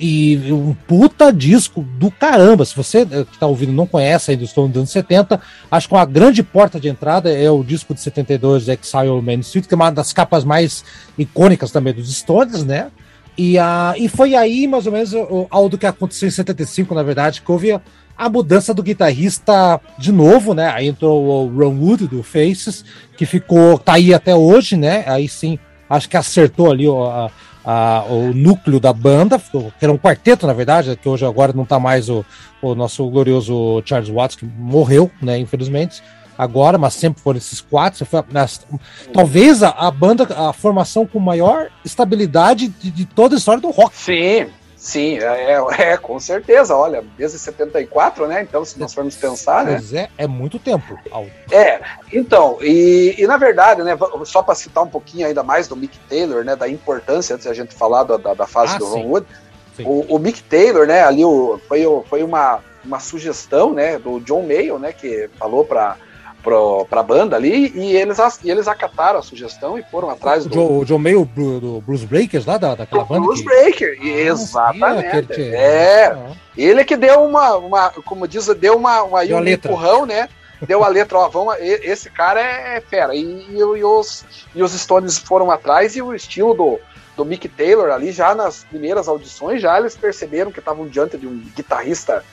[0.00, 2.64] e um puta disco do caramba.
[2.64, 5.38] Se você eh, que tá ouvindo não conhece ainda o Stone dos anos 70,
[5.70, 9.66] acho que uma grande porta de entrada é o disco de 72, Exile Main Street,
[9.66, 10.82] que é uma das capas mais
[11.18, 12.90] icônicas também dos Stones, né?
[13.38, 17.02] E, a, e foi aí, mais ou menos, o, algo que aconteceu em 75, na
[17.02, 17.80] verdade, que houve a,
[18.16, 20.68] a mudança do guitarrista de novo, né?
[20.74, 22.84] Aí entrou o Ron Wood do Faces,
[23.16, 25.04] que ficou, tá aí até hoje, né?
[25.06, 25.58] Aí sim,
[25.88, 27.30] acho que acertou ali o, a-
[27.64, 31.52] a- o núcleo da banda, ficou- que era um quarteto, na verdade, que hoje agora
[31.52, 32.24] não tá mais o,
[32.62, 35.38] o nosso glorioso Charles Watts, que morreu, né?
[35.38, 36.02] Infelizmente.
[36.38, 38.04] Agora, mas sempre foram esses quatro.
[38.04, 38.66] Foi a- nas-
[39.12, 43.70] talvez a, a banda, a formação com maior estabilidade de, de toda a história do
[43.70, 43.96] rock.
[43.96, 45.62] Sim, sim, é, é,
[45.92, 46.76] é, com certeza.
[46.76, 48.42] Olha, desde 74, né?
[48.42, 49.72] Então, se nós formos pensar, né?
[49.76, 50.98] Pois é, é muito tempo.
[51.10, 51.30] Aldo.
[51.50, 51.80] É,
[52.12, 55.98] então, e, e na verdade, né, só para citar um pouquinho ainda mais do Mick
[56.08, 59.02] Taylor, né, da importância, antes da gente falar da, da, da fase Ah, do sim.
[59.02, 59.26] Ron Wood,
[59.76, 59.84] Sim.
[59.86, 64.42] o, o Mick Taylor, né, ali o, foi, foi uma, uma sugestão, né, do John
[64.42, 65.96] Mayo, né, que falou para
[66.88, 70.48] para a banda ali, e eles, e eles acataram a sugestão e foram atrás O
[70.48, 73.20] do, Joe, o Joe Mayo do, do Blues Breakers, lá da, daquela do banda.
[73.22, 73.98] Blues que- Breaker.
[74.00, 75.06] Ah, Exatamente.
[75.06, 79.36] aquele que- É, Ah, ele que deu uma, uma como diz, deu uma, uma Deu
[79.36, 79.72] um letra.
[79.72, 80.28] empurrão, né?
[80.62, 83.14] Deu a letra, ó, vamos, esse cara é fera.
[83.14, 84.24] E, e, e os,
[84.54, 86.78] e os Stones foram atrás e o estilo do,
[87.16, 91.26] do Mick Taylor ali, já nas primeiras audições, já eles perceberam que estavam diante de
[91.26, 92.24] um guitarrista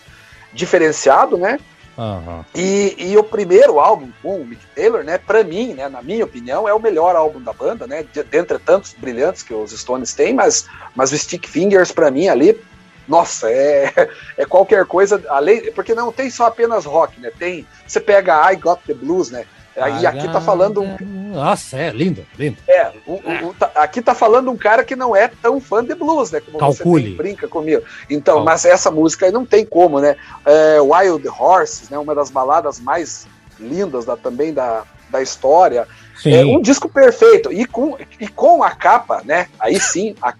[0.53, 1.59] diferenciado, né?
[1.98, 2.46] Aham.
[2.56, 6.26] E, e o primeiro álbum com o Mick Taylor, né, para mim, né, na minha
[6.26, 10.14] opinião, é o melhor álbum da banda, né, de- dentre tantos brilhantes que os Stones
[10.14, 10.66] têm, mas,
[10.96, 12.60] mas o Stick Fingers para mim ali,
[13.08, 13.91] nossa, é,
[14.38, 18.56] é qualquer coisa, além, porque não tem só apenas rock, né, tem, você pega I
[18.56, 20.95] Got the Blues, né, e aqui tá falando um,
[21.34, 22.57] Nossa, é lindo, lindo.
[22.67, 25.84] é, o- o- o- tá- aqui tá falando um cara que não é tão fã
[25.84, 26.39] de blues, né?
[26.39, 27.11] Como Calcule.
[27.11, 27.82] você brinca comigo.
[28.09, 28.45] Então, Calcule.
[28.45, 30.15] mas essa música aí não tem como, né?
[30.45, 31.97] É, Wild Horses, né?
[31.97, 33.26] Uma das baladas mais
[33.59, 35.88] lindas da, também da, da história.
[36.24, 36.34] Sim.
[36.34, 37.51] É um disco perfeito.
[37.51, 39.47] E com, e com a capa, né?
[39.59, 40.34] Aí sim, a,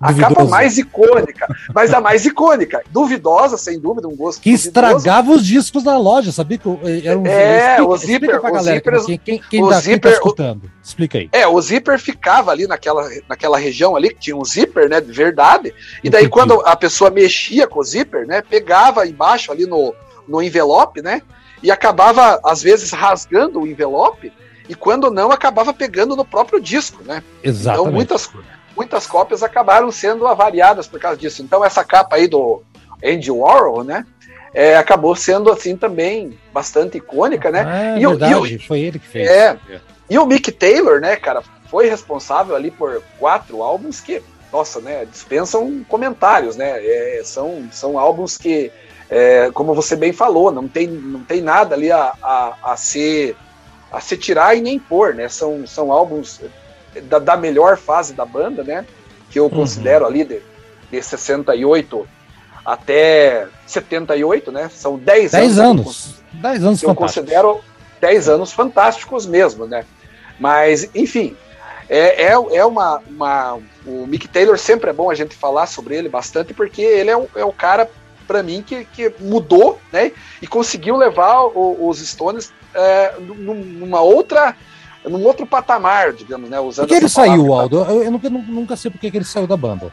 [0.00, 1.46] a capa mais icônica.
[1.74, 2.82] Mas a mais icônica.
[2.90, 4.68] Duvidosa, sem dúvida, um gosto Que duvidoso.
[4.68, 8.50] estragava os discos da loja, sabia que eu- era um É, explica, o zíper- pra
[8.50, 10.70] o galera, zíper- quem, quem, quem, o quem tá zíper- escutando.
[10.82, 11.28] Explica aí.
[11.32, 15.12] É, o zíper ficava ali naquela, naquela região ali, que tinha um zíper, né, de
[15.12, 15.72] verdade,
[16.02, 19.94] e daí quando a pessoa mexia com o zíper, né, pegava embaixo ali no,
[20.26, 21.22] no envelope, né,
[21.62, 24.32] e acabava, às vezes, rasgando o envelope,
[24.68, 27.22] e quando não, acabava pegando no próprio disco, né.
[27.42, 27.80] Exatamente.
[27.82, 28.30] Então muitas,
[28.76, 31.42] muitas cópias acabaram sendo avariadas por causa disso.
[31.42, 32.62] Então essa capa aí do
[33.04, 34.04] Andy Warhol, né,
[34.54, 38.80] é, acabou sendo, assim, também bastante icônica, né, Ah, é E o- e verdade, foi
[38.80, 39.28] ele que fez.
[39.28, 39.58] É.
[40.10, 45.04] e o Mick Taylor, né, cara, foi responsável ali por quatro álbuns que, nossa, né,
[45.04, 46.82] dispensam comentários, né?
[46.82, 48.72] É, são, são álbuns que,
[49.10, 53.36] é, como você bem falou, não tem, não tem nada ali a, a, a ser
[53.90, 55.28] a se tirar e nem pôr, né?
[55.28, 56.40] São, são álbuns
[57.04, 58.84] da, da melhor fase da banda, né?
[59.30, 60.40] Que eu considero ali de,
[60.90, 62.08] de 68
[62.64, 64.70] até 78, né?
[64.72, 65.60] São 10, 10 anos.
[65.60, 66.14] anos.
[66.32, 67.60] 10 anos que eu considero
[68.00, 69.84] 10 anos fantásticos mesmo, né?
[70.38, 71.36] Mas, enfim,
[71.88, 73.58] é, é, é uma, uma.
[73.86, 77.16] O Mick Taylor sempre é bom a gente falar sobre ele bastante, porque ele é
[77.16, 77.90] o, é o cara,
[78.26, 80.12] para mim, que, que mudou, né?
[80.42, 84.54] E conseguiu levar o, os Stones é, numa outra.
[85.04, 86.58] Num outro patamar, digamos, né?
[86.60, 87.78] Usando Por que ele saiu, Aldo?
[87.88, 89.92] Eu, eu nunca, nunca sei por que ele saiu da banda.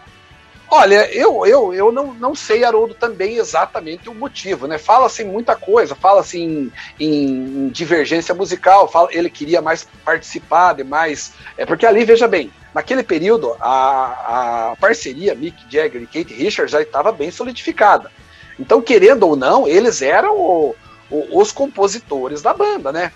[0.68, 4.78] Olha, eu, eu, eu não, não sei, Haroldo, também exatamente o motivo, né?
[4.80, 10.84] Fala-se em muita coisa, fala-se em, em divergência musical, fala, ele queria mais participar de
[10.84, 11.34] mais.
[11.56, 16.72] É porque ali, veja bem, naquele período, a, a parceria Mick Jagger e Kate Richards
[16.72, 18.12] já estava bem solidificada.
[18.60, 20.76] Então, querendo ou não, eles eram o-
[21.10, 23.12] o- os compositores da banda, né?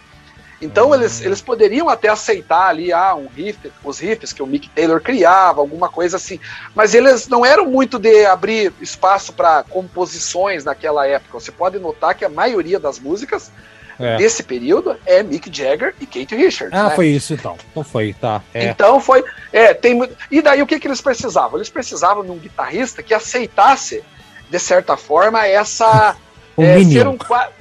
[0.62, 4.68] Então eles, eles poderiam até aceitar ali ah, um riff, os riffs que o Mick
[4.70, 6.38] Taylor criava, alguma coisa assim,
[6.76, 11.40] mas eles não eram muito de abrir espaço para composições naquela época.
[11.40, 13.50] Você pode notar que a maioria das músicas
[13.98, 14.18] É.
[14.18, 16.78] desse período é Mick Jagger e Kate Richards.
[16.78, 16.96] Ah, né?
[16.96, 17.58] foi isso então.
[17.72, 18.42] Então foi, tá.
[18.54, 18.66] É.
[18.66, 19.24] Então foi.
[19.54, 21.58] É, tem, e daí o que, que eles precisavam?
[21.58, 24.04] Eles precisavam de um guitarrista que aceitasse,
[24.50, 26.18] de certa forma, essa.
[26.58, 27.02] Um é, Minion.
[27.02, 27.08] ser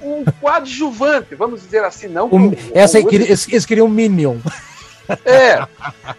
[0.03, 2.27] um, um coadjuvante, vamos dizer assim, não.
[2.33, 4.37] Um- que o- essa aí, o- queria- eles, eles queriam um Minion.
[5.25, 5.67] É.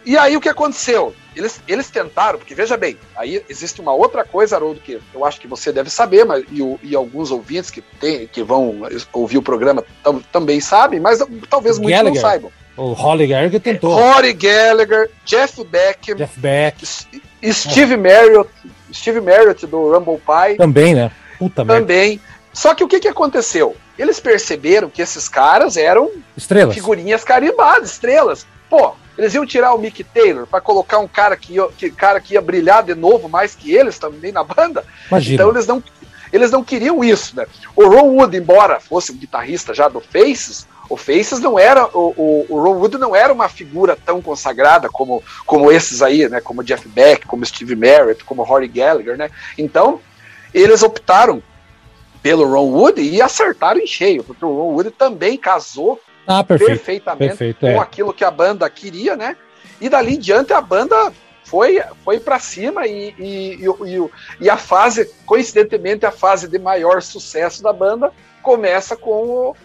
[0.03, 1.13] E aí o que aconteceu?
[1.35, 5.39] Eles, eles tentaram, porque veja bem, aí existe uma outra coisa, Haroldo, que eu acho
[5.39, 8.81] que você deve saber, mas, e, o- e alguns ouvintes que, tem, que vão
[9.13, 12.15] ouvir o programa tam- também sabem, mas talvez muitos Gallagher.
[12.15, 12.51] não saibam.
[12.75, 13.93] O Holly Gallagher tentou.
[13.93, 16.83] Rory Gallagher, Jeff Beck, Jeff Beck
[17.53, 18.49] Steve Marriott,
[18.91, 21.11] Steve Marriott do Rumble Pie também, né?
[21.37, 21.85] Puta merda.
[22.53, 23.75] Só que o que, que aconteceu?
[23.97, 26.73] Eles perceberam que esses caras eram Estrelas.
[26.73, 28.45] figurinhas carimbadas, estrelas.
[28.69, 32.19] Pô, eles iam tirar o Mick Taylor pra colocar um cara que, ia, que, cara
[32.21, 34.85] que ia brilhar de novo mais que eles também na banda.
[35.09, 35.35] Imagina.
[35.35, 35.83] Então eles não,
[36.31, 37.45] eles não queriam isso, né?
[37.75, 41.85] O Ron Wood, embora fosse um guitarrista já do Faces, o Faces não era.
[41.93, 46.27] O, o, o Ron Wood não era uma figura tão consagrada como, como esses aí,
[46.27, 46.41] né?
[46.41, 49.29] Como Jeff Beck, como Steve Merritt, como Rory Gallagher, né?
[49.57, 49.99] Então,
[50.53, 51.43] eles optaram
[52.21, 56.69] pelo Ron Wood e acertaram em cheio, porque o Ron Wood também casou ah, perfeito.
[56.69, 57.77] perfeitamente perfeito, com é.
[57.79, 59.35] aquilo que a banda queria, né?
[59.81, 61.11] E dali em diante a banda
[61.43, 64.09] foi, foi para cima e, e, e,
[64.41, 68.11] e a fase, coincidentemente, a fase de maior sucesso da banda
[68.43, 69.55] começa com o,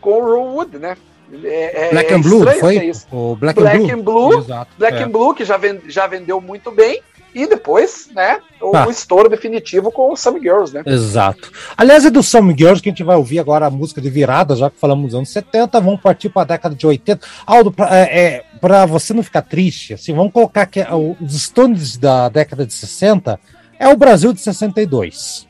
[0.00, 0.96] com o Ron Wood, né?
[1.42, 2.92] É, é- Black é and Blue, foi?
[3.10, 3.92] O Black, Black and Blue.
[3.92, 4.70] and Blue, Exato.
[4.78, 5.02] Black é.
[5.02, 7.02] and Blue, que já, ven- já vendeu muito bem,
[7.34, 8.88] e depois, né, o Tá.
[8.88, 10.82] estouro definitivo com o Some Girls, né?
[10.86, 11.50] Exato.
[11.76, 14.54] Aliás, é do Some Girls que a gente vai ouvir agora a música de virada,
[14.54, 17.26] já que falamos dos anos 70, vamos partir para a década de 80.
[17.46, 21.96] Aldo, pra, é, é, você não ficar triste, assim, vamos colocar que é os Stones
[21.96, 23.38] da década de 60
[23.78, 25.46] é o Brasil de 62.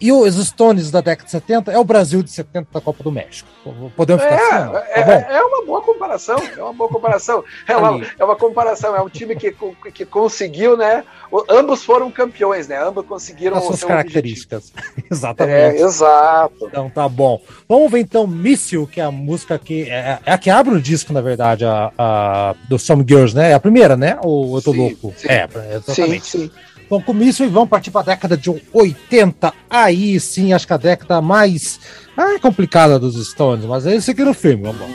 [0.00, 3.10] E os Stones da década de 70 é o Brasil de 70 da Copa do
[3.12, 3.48] México.
[3.96, 4.76] Podemos ficar assim, não?
[4.76, 7.44] É, Tá é, é uma boa comparação, é uma boa comparação.
[7.66, 9.54] É uma, é uma comparação, é um time que,
[9.92, 11.04] que conseguiu, né?
[11.48, 12.78] ambos foram campeões, né?
[12.82, 14.72] Ambos conseguiram As suas características.
[15.10, 15.78] Exatamente.
[15.78, 16.66] É, exato.
[16.66, 17.40] Então tá bom.
[17.68, 19.88] Vamos ver então Míssil, que é a música que.
[19.90, 23.50] É, é a que abre o disco, na verdade, a, a- do Some Girls, né?
[23.50, 24.18] É a primeira, né?
[24.22, 25.14] Ou eu tô Sim, louco?
[25.16, 25.28] sim.
[25.28, 26.26] É, Sim, exatamente.
[26.26, 26.50] sim.
[26.88, 29.52] Vamos com Míssil e vamos partir para a década de 80.
[29.68, 31.80] Aí sim, acho que a década mais
[32.16, 34.86] ah, complicada dos Stones, mas aí seguiram o filme, vamos lá.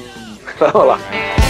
[0.60, 1.49] Vamos lá.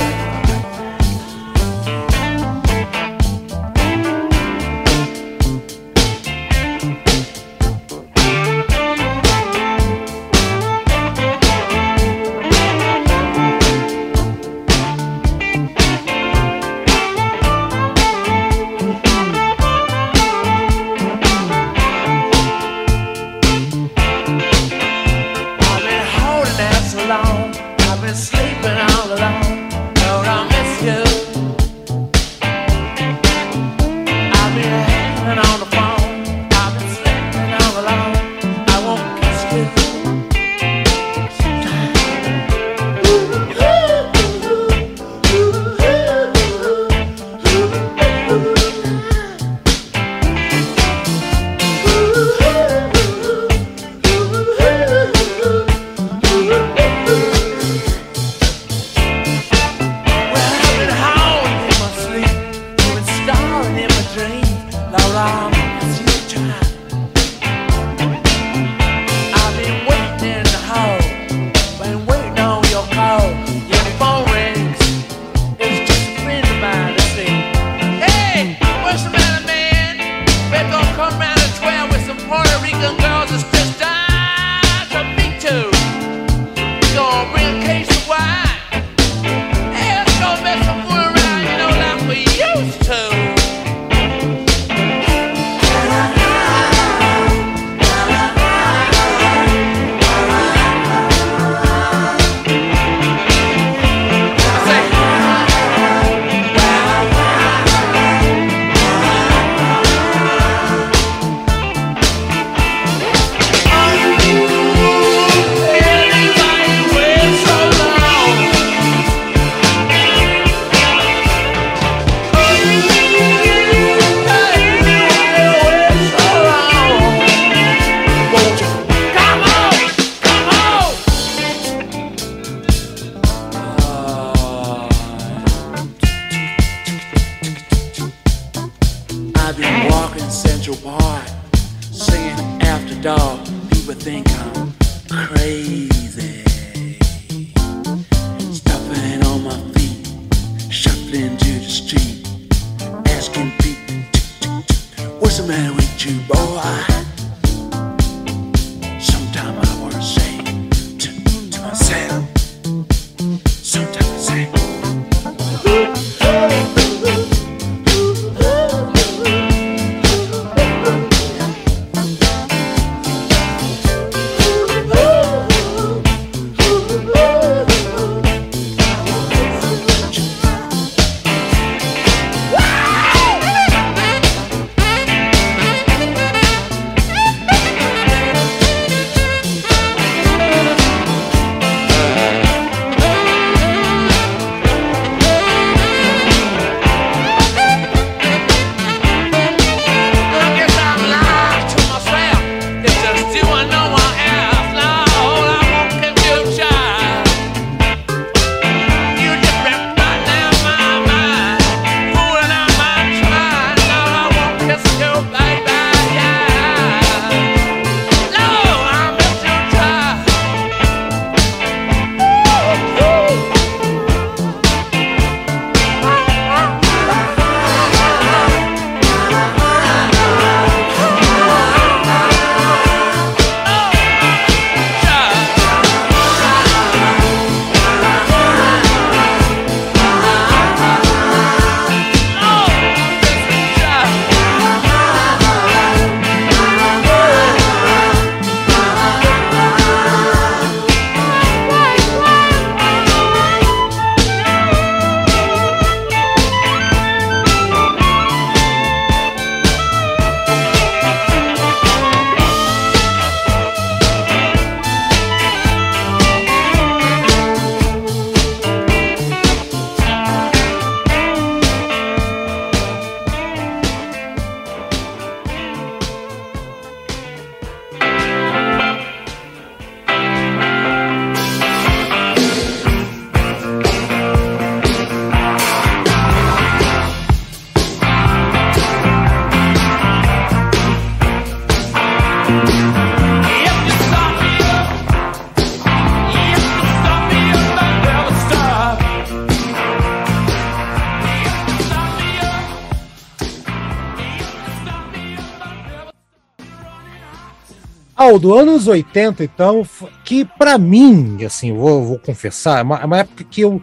[308.29, 309.85] Aldo, anos 80, então,
[310.23, 313.81] que pra mim, assim, vou, vou confessar, é uma, é uma época que eu,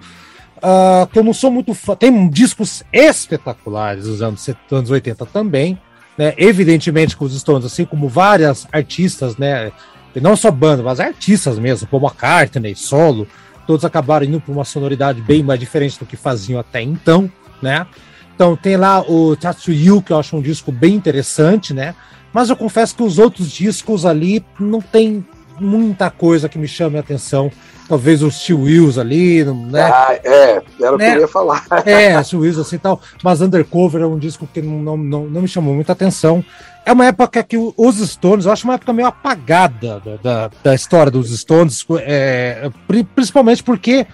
[0.62, 1.94] ah, que eu não sou muito fã.
[1.94, 5.78] Tem discos espetaculares dos anos, 70, anos 80 também,
[6.16, 6.34] né?
[6.36, 9.72] Evidentemente com os Stones, assim como várias artistas, né?
[10.14, 13.28] Não só banda, mas artistas mesmo, como McCartney, solo,
[13.66, 17.30] todos acabaram indo para uma sonoridade bem mais diferente do que faziam até então,
[17.60, 17.86] né?
[18.34, 21.94] Então tem lá o Tatsuyu, que eu acho um disco bem interessante, né?
[22.36, 25.24] Mas eu confesso que os outros discos ali não tem
[25.58, 27.50] muita coisa que me chame a atenção.
[27.88, 29.84] Talvez os Steel Wheels ali, né?
[29.84, 31.16] Ah, é, era o que Né?
[31.16, 31.64] eu ia falar.
[31.86, 33.00] É, Steel Wheels assim e tal.
[33.24, 36.44] Mas Undercover é um disco que não, não, não, me chamou muita atenção.
[36.84, 40.74] É uma época que os Stones, eu acho uma época meio apagada da, da, da
[40.74, 44.06] história dos Stones, é, pri- principalmente porque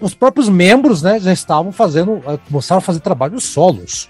[0.00, 4.08] os próprios membros né, já estavam fazendo, ah, começaram a fazer trabalhos solos.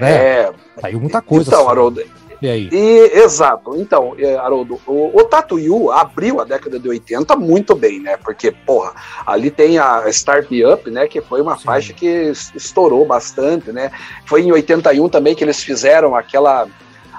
[0.00, 0.10] Né?
[0.10, 1.48] É, Saiu muita coisa.
[1.48, 1.70] então, assim.
[1.70, 2.02] Haroldo,
[2.42, 2.68] E aí?
[2.72, 3.76] E, exato.
[3.76, 8.16] Então, é, Haroldo, o, o Tatuyu abriu a década de 80 muito bem, né?
[8.16, 8.92] Porque, porra,
[9.24, 11.06] ali tem a Start Me Up, né?
[11.06, 11.64] Que foi uma Sim.
[11.64, 13.92] faixa que es- estourou bastante, né?
[14.26, 16.66] Foi em 81 também que eles fizeram aquela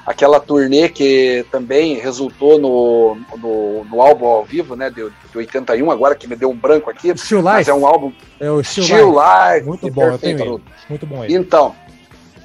[0.06, 4.90] aquela turnê que também resultou no, no, no álbum ao vivo, né?
[4.90, 7.18] De, de 81, agora que me deu um branco aqui.
[7.18, 7.70] Still Mas Life.
[7.72, 9.54] é um álbum É o Still, Still Life.
[9.56, 9.68] Life.
[9.68, 10.62] Muito bom, perfeito.
[10.90, 11.34] Muito bom ele.
[11.34, 11.74] Então,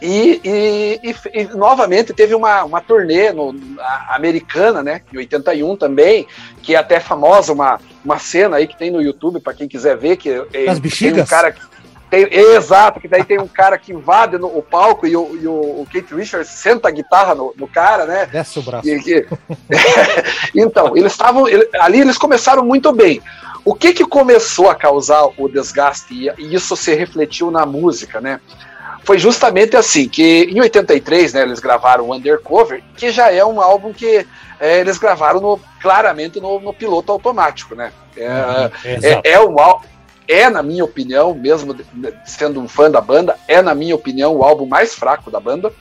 [0.00, 3.54] e, e- e- e novamente teve uma, uma turnê no,
[4.08, 6.26] americana, né, em 81 também,
[6.62, 9.96] que é até famosa, uma, uma cena aí que tem no YouTube, para quem quiser
[9.96, 11.28] ver, que é- Das tem um bexigas?
[11.28, 11.60] cara que-
[12.10, 15.46] tem, exato, que daí tem um cara que invade no, o palco e, o, e
[15.46, 18.24] o, o Kate Richards senta a guitarra no, no cara, né?
[18.32, 18.88] Desce o braço.
[18.88, 19.26] E que-
[20.54, 21.46] então, eles estavam.
[21.48, 23.20] ele- ali eles começaram muito bem.
[23.64, 28.20] O que, que começou a causar o desgaste e, e isso se refletiu na música,
[28.22, 28.40] né?
[29.08, 33.58] Foi justamente assim, que em 83, né, eles gravaram o Undercover, que já é um
[33.58, 34.26] álbum que
[34.60, 37.90] é, eles gravaram no- claramente no, no piloto automático, né?
[38.14, 39.22] É, Exato.
[39.26, 39.80] é, é um ál-
[40.28, 41.74] é, na minha opinião, mesmo
[42.26, 45.72] sendo um fã da banda, é, na minha opinião, o álbum mais fraco da banda,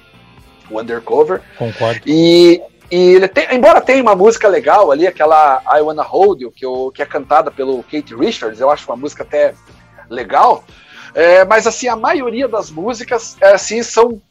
[0.71, 1.41] o Undercover.
[1.57, 1.99] Concordo.
[2.05, 6.49] E, E ele tem, embora tenha uma música legal ali, aquela I Wanna Hold You,
[6.49, 9.53] que, eu, que é cantada pelo Kate Richards, eu acho uma música até
[10.09, 10.63] legal.
[11.17, 14.21] É, mas assim, a maioria das músicas é, assim são,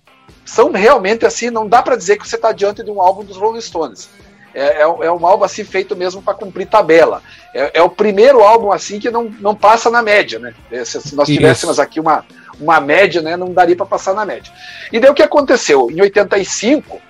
[0.45, 3.37] são realmente assim, não dá para dizer que você está diante de um álbum dos
[3.37, 4.09] Rolling Stones.
[4.55, 7.25] É, é, é um álbum assim feito mesmo para cumprir tabela.
[7.53, 10.55] É, é, o primeiro álbum assim que não, não passa na média, né?
[10.71, 11.83] É, se, se nós tivéssemos Isso.
[11.83, 12.25] aqui uma,
[12.61, 14.53] uma média, né, não daria para passar na média.
[14.93, 15.91] E daí o que aconteceu?
[15.91, 17.01] Em 85,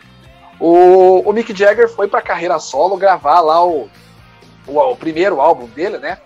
[0.58, 3.90] o, o Mick Jagger foi para carreira solo gravar lá o,
[4.66, 6.16] o, o, primeiro álbum dele, né?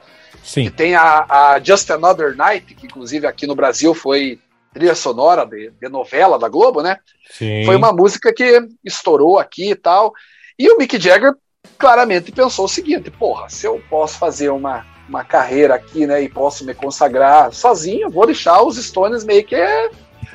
[0.43, 0.65] Sim.
[0.65, 4.39] Que tem a, a, Just Another Night, que inclusive aqui no Brasil foi
[4.73, 6.99] trilha sonora de, de novela da Globo, né?
[7.31, 7.65] Sim.
[7.65, 10.12] Foi uma música que estourou aqui e tal.
[10.59, 11.35] E o Mick Jagger
[11.79, 16.29] claramente pensou o seguinte: porra, se eu posso fazer uma, uma carreira aqui, né, e
[16.29, 19.57] posso me consagrar sozinho, vou deixar os Stones meio que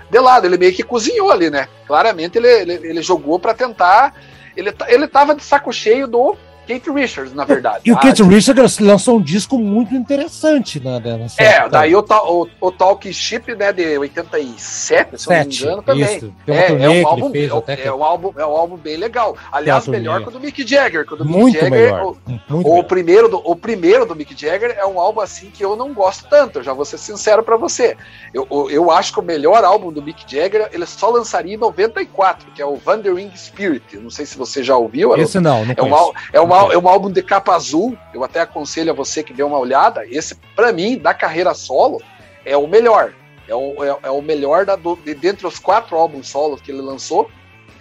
[0.09, 0.45] de lado.
[0.45, 1.67] Ele meio que cozinhou ali, né?
[1.87, 4.13] Claramente ele, ele, ele jogou para tentar.
[4.55, 7.81] Ele, ele tava de saco cheio do Kate Richards, na verdade.
[7.85, 11.01] E o Kate ah, Richards lançou um disco muito interessante, né?
[11.37, 15.83] É, daí o, o, o Talk Ship, né, de 87, se eu não me engano,
[15.83, 16.33] também.
[16.47, 17.31] É, é, um álbum,
[17.67, 19.37] é, é, um álbum, é um álbum bem legal.
[19.51, 21.05] Aliás, melhor que o do Mick Jagger.
[21.05, 22.05] Que o do muito Mick Jagger, melhor.
[22.05, 22.17] O,
[22.49, 25.75] muito o primeiro do, o primeiro do Mick Jagger é um álbum assim que eu
[25.75, 27.95] não gosto tanto, eu já vou ser sincero para você.
[28.33, 31.57] Eu, eu, eu, acho que o melhor álbum do Mick Jagger ele só lançaria em
[31.57, 33.97] 94, que é o Wandering Spirit.
[33.97, 35.15] Não sei se você já ouviu.
[35.15, 37.97] Esse não, não é um, é um é um álbum de capa azul.
[38.13, 40.05] Eu até aconselho a você que dê uma olhada.
[40.05, 42.01] Esse, para mim, da carreira solo,
[42.43, 43.13] é o melhor.
[43.47, 46.71] É o, é, é o melhor da, do, de, dentre os quatro álbuns solos que
[46.71, 47.29] ele lançou.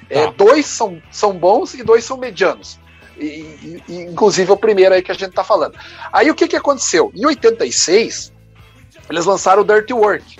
[0.09, 0.33] É, tá.
[0.37, 2.79] dois são, são bons e dois são medianos.
[3.17, 5.79] E, e, inclusive o primeiro aí que a gente tá falando.
[6.13, 7.13] Aí o que, que aconteceu?
[7.15, 8.33] Em 86,
[9.09, 10.39] eles lançaram o Dirty Work,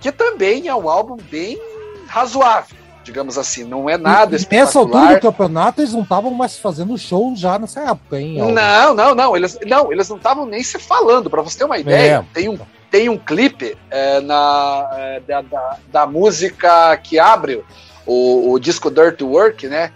[0.00, 1.60] que também é um álbum bem
[2.06, 6.58] razoável digamos assim, não é nada e, Nessa altura do campeonato, eles não estavam mais
[6.58, 8.38] fazendo show já nessa época, hein?
[8.52, 9.36] Não, não, não.
[9.36, 11.30] Eles não, eles não estavam nem se falando.
[11.30, 12.34] Para você ter uma ideia, é.
[12.34, 12.58] tem um
[12.90, 17.62] tem um clipe é, na, é, da, da, da, música que abre
[18.04, 19.92] o, o disco Dirty Work, né?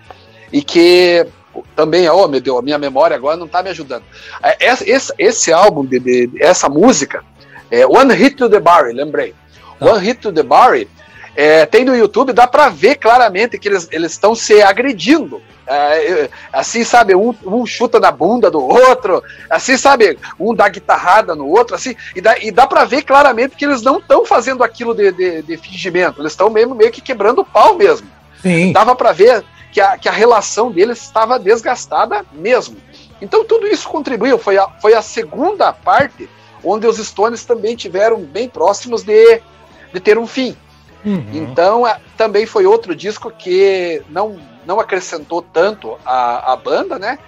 [0.52, 1.26] E que
[1.74, 4.04] também, oh meu Deus, a minha memória agora não tá me ajudando.
[4.40, 7.24] É, esse, esse álbum, de, de, essa música,
[7.68, 9.34] é One Hit to the Barry, lembrei.
[9.78, 9.86] Tá.
[9.86, 10.88] One Hit to the Barry
[11.36, 15.42] é, tem no YouTube, dá para ver claramente que eles estão se agredindo.
[15.66, 21.34] É, assim, sabe, um, um, chuta na bunda do outro, assim, sabe, um dá guitarrada
[21.34, 24.62] no outro, assim, e dá, e dá para ver claramente que eles não estão fazendo
[24.62, 28.06] aquilo de, de, de fingimento, eles estão mesmo meio que quebrando o pau mesmo.
[28.42, 28.72] Sim.
[28.72, 29.42] Dava para ver
[29.72, 32.76] que a, que a relação deles estava desgastada mesmo.
[33.22, 36.28] Então tudo isso contribuiu, foi a, foi a segunda parte
[36.62, 39.40] onde os Stones também tiveram bem próximos de,
[39.92, 40.56] de ter um fim.
[41.04, 41.26] Uhum.
[41.32, 47.18] Então, é, também foi outro disco que não, não acrescentou tanto a, a banda, né?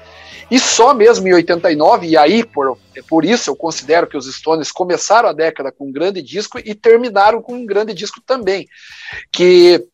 [0.51, 2.78] E só mesmo em 89, e aí por,
[3.09, 6.73] por isso eu considero que os Stones começaram a década com um grande disco e
[6.74, 8.69] terminaram com um grande disco também.
[9.32, 9.85] Que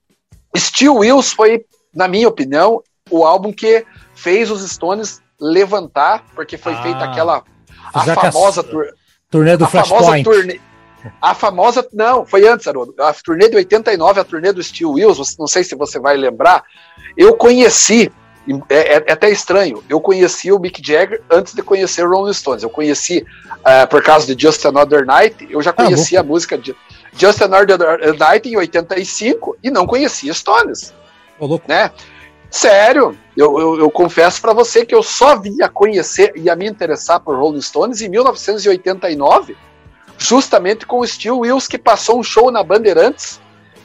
[0.56, 1.64] Steel Wheels foi,
[1.94, 3.84] na minha opinião, o álbum que
[4.14, 7.42] fez os Stones levantar, porque foi ah, feita aquela
[7.94, 8.94] a famosa tur,
[9.30, 10.22] turnê do Flashpoint.
[10.22, 10.60] Turnê,
[11.20, 11.86] a famosa.
[11.92, 12.94] Não, foi antes, Haroldo.
[12.98, 16.64] A turnê de 89, a turnê do Steel Wheels, não sei se você vai lembrar.
[17.16, 18.10] Eu conheci,
[18.68, 22.32] é, é, é até estranho, eu conheci o Mick Jagger antes de conhecer o Rolling
[22.32, 22.62] Stones.
[22.62, 26.24] Eu conheci, uh, por causa de Just Another Night, eu já ah, conhecia ah, a
[26.24, 26.74] música de
[27.16, 30.94] Just Another Night em 85 e não conhecia Stones.
[31.38, 31.64] Ô, louco.
[31.68, 31.90] Né?
[32.50, 36.68] Sério, eu, eu, eu confesso para você que eu só vinha conhecer e a me
[36.68, 39.56] interessar por Rolling Stones em 1989
[40.18, 43.40] justamente com o Steel Wills, que passou um show na Bandeirantes,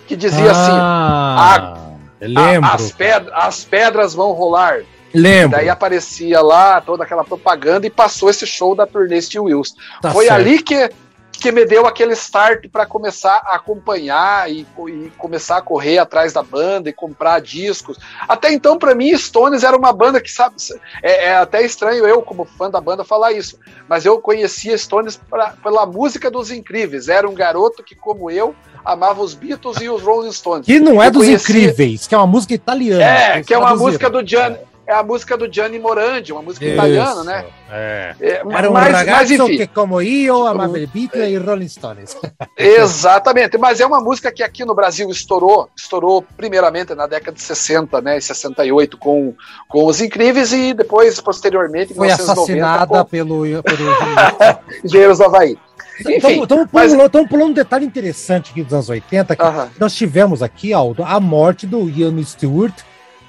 [0.07, 1.79] que dizia assim, ah,
[2.19, 4.81] assim: a, a, as, pedras, as pedras vão rolar.
[5.13, 5.57] Lembro.
[5.57, 9.73] Daí aparecia lá toda aquela propaganda e passou esse show da turnê Steel Wills.
[10.01, 10.39] Tá Foi certo.
[10.39, 10.89] ali que
[11.37, 16.33] que me deu aquele start para começar a acompanhar e, e, começar a correr atrás
[16.33, 17.97] da banda e comprar discos.
[18.27, 20.55] Até então, para mim, Stones era uma banda que, sabe,
[21.01, 25.17] é, é, até estranho eu, como fã da banda, falar isso, mas eu conhecia Stones
[25.29, 27.07] pra, pela música dos Incríveis.
[27.07, 30.65] Era um garoto que, como eu, amava os Beatles e os Rolling Stones.
[30.65, 31.55] Que não é eu dos conhecia...
[31.55, 33.03] Incríveis, que é uma música italiana.
[33.03, 36.65] É, que é uma música do Gianni é a música do Gianni Morandi, uma música
[36.65, 37.45] Isso, italiana, né?
[37.69, 38.15] É.
[38.19, 42.17] é Era um mas, mas, enfim, que como eu amava Beatles e Rolling Stones.
[42.57, 47.41] Exatamente, mas é uma música que aqui no Brasil estourou, estourou primeiramente na década de
[47.41, 49.33] 60, né, 68 com,
[49.67, 53.09] com os Incríveis e depois posteriormente foi 1990, assassinada com...
[53.09, 53.91] pelo pelo
[54.83, 55.57] Engenheiros do Havaí.
[55.99, 56.93] Estamos mas...
[57.27, 59.69] pulando, um detalhe interessante aqui dos anos 80, que uh -huh.
[59.79, 62.73] nós tivemos aqui, Aldo, a morte do Ian Stewart,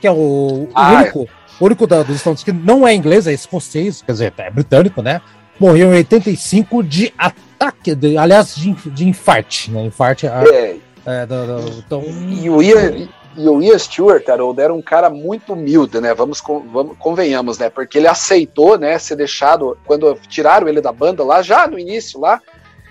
[0.00, 1.28] que é o, o ah, único
[1.60, 5.02] O único da- dos Stones que não é inglês, é escocês, quer dizer, é britânico,
[5.02, 5.20] né?
[5.58, 9.82] Morreu em 85 de ataque, de- aliás, de, de infarte, né?
[9.84, 10.26] Infarte.
[10.26, 10.76] a- É,
[11.06, 11.26] é,
[11.78, 16.14] então, E o Ian, e o Ian Stewart, Haroldo, era um cara muito humilde, né?
[16.14, 16.40] Vamos,
[16.72, 17.68] vamos convenhamos, né?
[17.68, 22.20] Porque ele aceitou, né, ser deixado quando tiraram ele da banda lá, já no início
[22.20, 22.40] lá,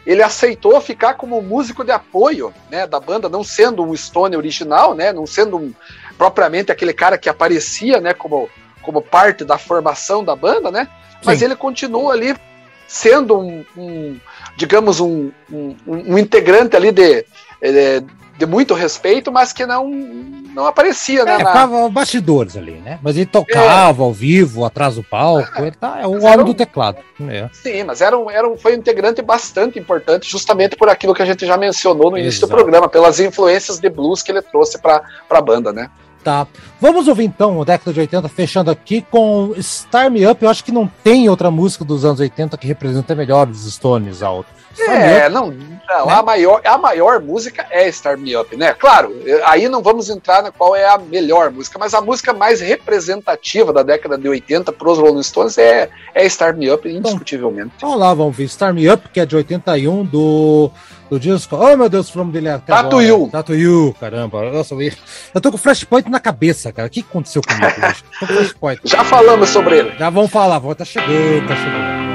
[0.06, 4.94] ele aceitou ficar como músico de apoio, né, da banda, não sendo um Stone original,
[4.96, 5.74] né, não sendo um-
[6.18, 8.50] propriamente aquele cara que aparecia, né, como
[8.82, 10.88] como parte da formação da banda, né?
[11.26, 11.46] Mas Sim.
[11.46, 12.34] ele continua ali
[12.88, 14.18] sendo um, um,
[14.56, 17.26] digamos, um, um, um integrante ali de,
[17.62, 18.02] eh,
[18.38, 21.34] de muito respeito, mas que não, não aparecia, né?
[21.34, 22.98] é, na- ficava bastidores ali, né?
[23.04, 26.52] Mas ele tocava ao vivo, atrás do palco, ele tá, é o homem era do
[26.52, 27.00] um- teclado.
[27.28, 27.50] É.
[27.52, 31.22] Sim, mas era um, era um, foi um integrante bastante importante, justamente por aquilo que
[31.22, 32.54] a gente já mencionou no início Exato.
[32.54, 35.90] do programa, pelas influências de blues que ele trouxe para a banda, né?
[36.28, 36.46] Tá.
[36.82, 40.44] Vamos ouvir então o década de 80, fechando aqui com Star Me Up.
[40.44, 44.22] Eu acho que não tem outra música dos anos 80 que representa melhor os Stones
[44.22, 44.50] alto.
[44.80, 48.74] É, não, não a, maior, a maior música é Star Me Up, né?
[48.74, 49.14] Claro,
[49.46, 53.72] aí não vamos entrar na qual é a melhor música, mas a música mais representativa
[53.72, 57.72] da década de 80 para os Rolling Stones é, é Star Me Up, indiscutivelmente.
[57.82, 58.48] Vamos lá, vamos ver.
[58.50, 60.70] Star Me Up, que é de 81, do,
[61.10, 61.56] do disco.
[61.56, 63.06] Oh, meu Deus, From dele até Tattoo agora.
[63.06, 63.30] You.
[63.32, 64.52] Tattoo You, caramba.
[64.52, 64.92] Nossa, eu
[65.34, 66.88] eu tô com flashpoint na cabeça, cara.
[66.88, 67.96] O que aconteceu comigo?
[68.20, 68.82] Tô com flashpoint.
[68.84, 69.94] Já falamos sobre ele.
[69.98, 72.07] Já vamos falar, vamos, tá chegando, tá chegando.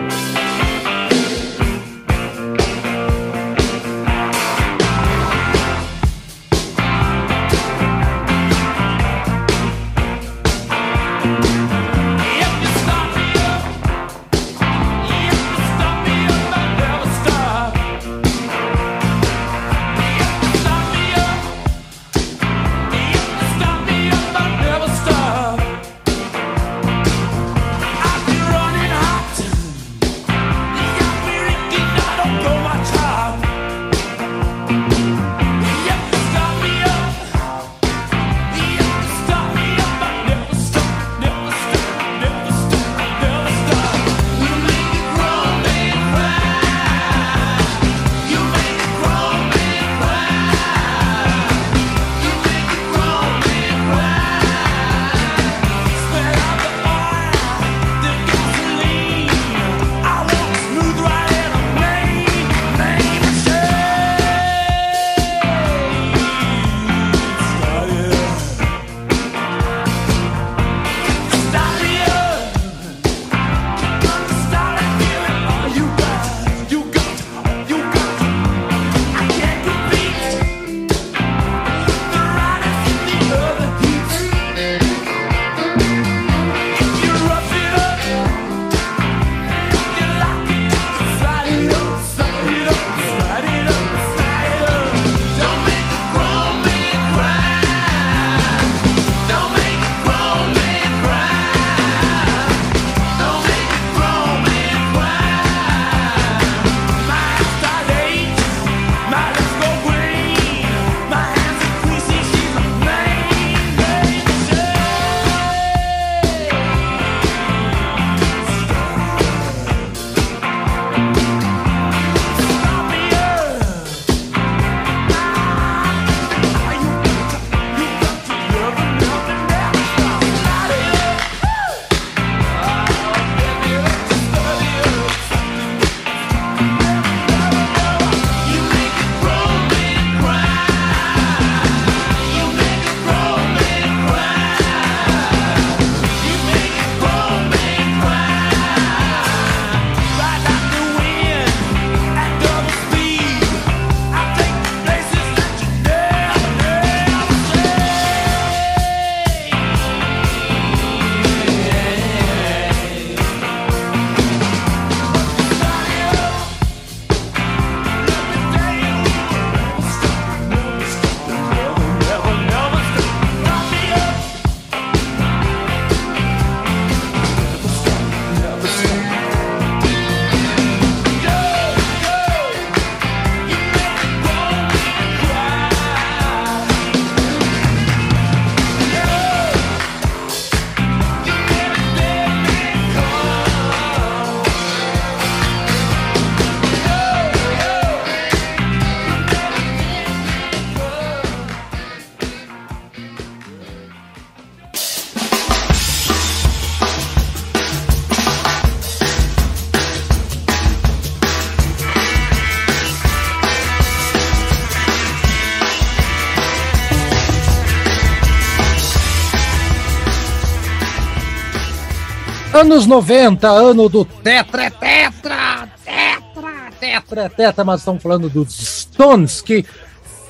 [222.63, 229.67] Anos 90, ano do Tetra, Tetra, Tetra, Tetra, Tetra, mas estamos falando dos Stones, que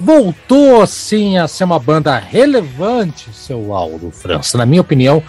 [0.01, 4.57] voltou assim a ser uma banda relevante, seu Aldo França.
[4.57, 5.23] Na minha opinião,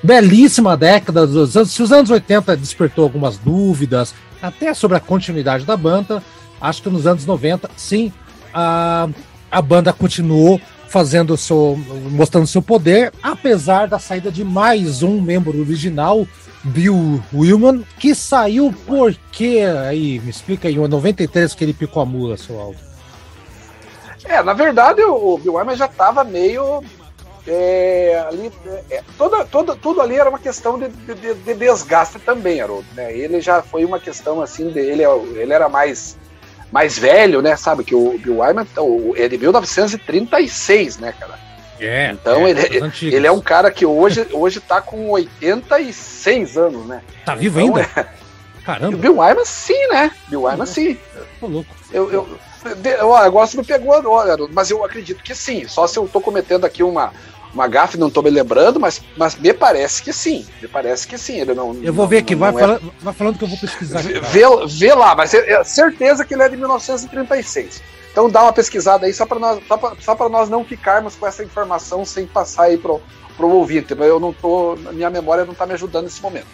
[0.00, 1.72] belíssima década dos anos.
[1.72, 6.22] Se os anos 80 despertou algumas dúvidas, até sobre a continuidade da banda,
[6.60, 8.12] acho que nos anos 90, sim,
[8.54, 9.08] a,
[9.50, 10.60] a banda continuou
[10.94, 11.76] fazendo seu,
[12.12, 16.24] mostrando seu poder, apesar da saída de mais um membro original,
[16.62, 22.06] Bill Willman, que saiu porque aí, me explica aí, em 93 que ele picou a
[22.06, 22.78] mula, seu Aldo.
[24.24, 26.84] É, na verdade o Bill Wyman já estava meio
[27.44, 28.52] é, ali,
[28.88, 32.86] é, toda, toda, tudo ali era uma questão de, de, de desgaste também, Haroldo.
[32.94, 33.18] Né?
[33.18, 36.16] Ele já foi uma questão assim, de, ele, ele era mais
[36.74, 37.54] mais velho, né?
[37.54, 38.66] Sabe que o Bill Wyman
[39.14, 41.38] é de 1936, né, cara?
[41.78, 43.14] É, então é, ele, antigas.
[43.14, 47.00] ele é um cara que hoje, hoje tá com 86 anos, né?
[47.24, 47.88] Tá vivo Então, ainda?
[47.96, 50.10] é- E o Caramba, Bill Wyman sim, né?
[50.26, 50.98] Bill Wyman sim.
[51.38, 51.70] tô louco.
[51.92, 52.38] Eu, eu,
[52.76, 55.68] de, ó, agora você me pegou agora, Haroldo, mas eu acredito que sim.
[55.68, 57.12] Só se eu tô cometendo aqui uma,
[57.54, 60.44] uma gafe, não tô me lembrando, mas, mas me parece que sim.
[60.60, 61.40] Me parece que sim.
[61.40, 64.00] Ele não, Eu vou ver aqui, vai, é- fala- vai falando que eu vou pesquisar.
[64.02, 67.82] Vê, vê- vê lá, mas é, é certeza que ele é de 1936.
[68.12, 71.16] Então dá uma pesquisada aí só para nós, só pra- só pra nós não ficarmos
[71.16, 73.00] com essa informação sem passar aí pro,
[73.36, 73.92] pro ouvinte.
[73.98, 74.76] Eu não tô.
[74.92, 76.46] Minha memória não tá me ajudando nesse momento.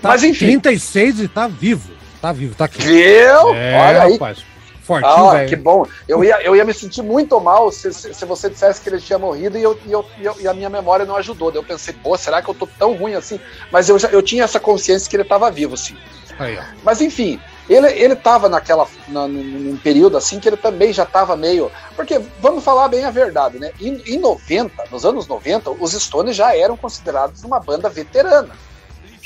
[0.00, 0.46] Tá mas enfim.
[0.46, 1.92] 36 e tá vivo.
[2.20, 2.82] Tá vivo, tá aqui.
[2.82, 3.54] Viu?
[3.54, 4.12] É, Olha aí.
[4.14, 4.38] rapaz.
[4.84, 5.48] Fortinho, Ah, velho.
[5.48, 5.86] que bom.
[6.06, 9.00] Eu ia, eu ia me sentir muito mal se, se, se você dissesse que ele
[9.00, 11.50] tinha morrido e, eu, e, eu, e eu- e a minha memória não ajudou.
[11.50, 13.40] Daí eu pensei, pô, será que eu tô tão ruim assim?
[13.70, 15.96] Mas eu, eu tinha essa consciência que ele estava vivo, sim.
[16.38, 16.58] Aí.
[16.82, 18.86] Mas enfim, ele, ele tava naquela.
[19.08, 21.70] Na, num, período assim que ele também já tava meio.
[21.96, 23.70] Porque, vamos falar bem a verdade, né?
[23.80, 28.50] Em, em 90, nos anos 90, os Stones já eram considerados uma banda veterana.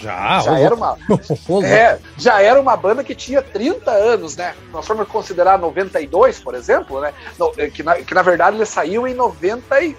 [0.01, 0.97] Já, já era uma.
[1.65, 4.55] É, já era uma banda que tinha 30 anos, né?
[4.73, 7.13] Nós formos considerar 92, por exemplo, né?
[7.39, 9.97] No- eh, que, na, que na verdade ele saiu em 90 e.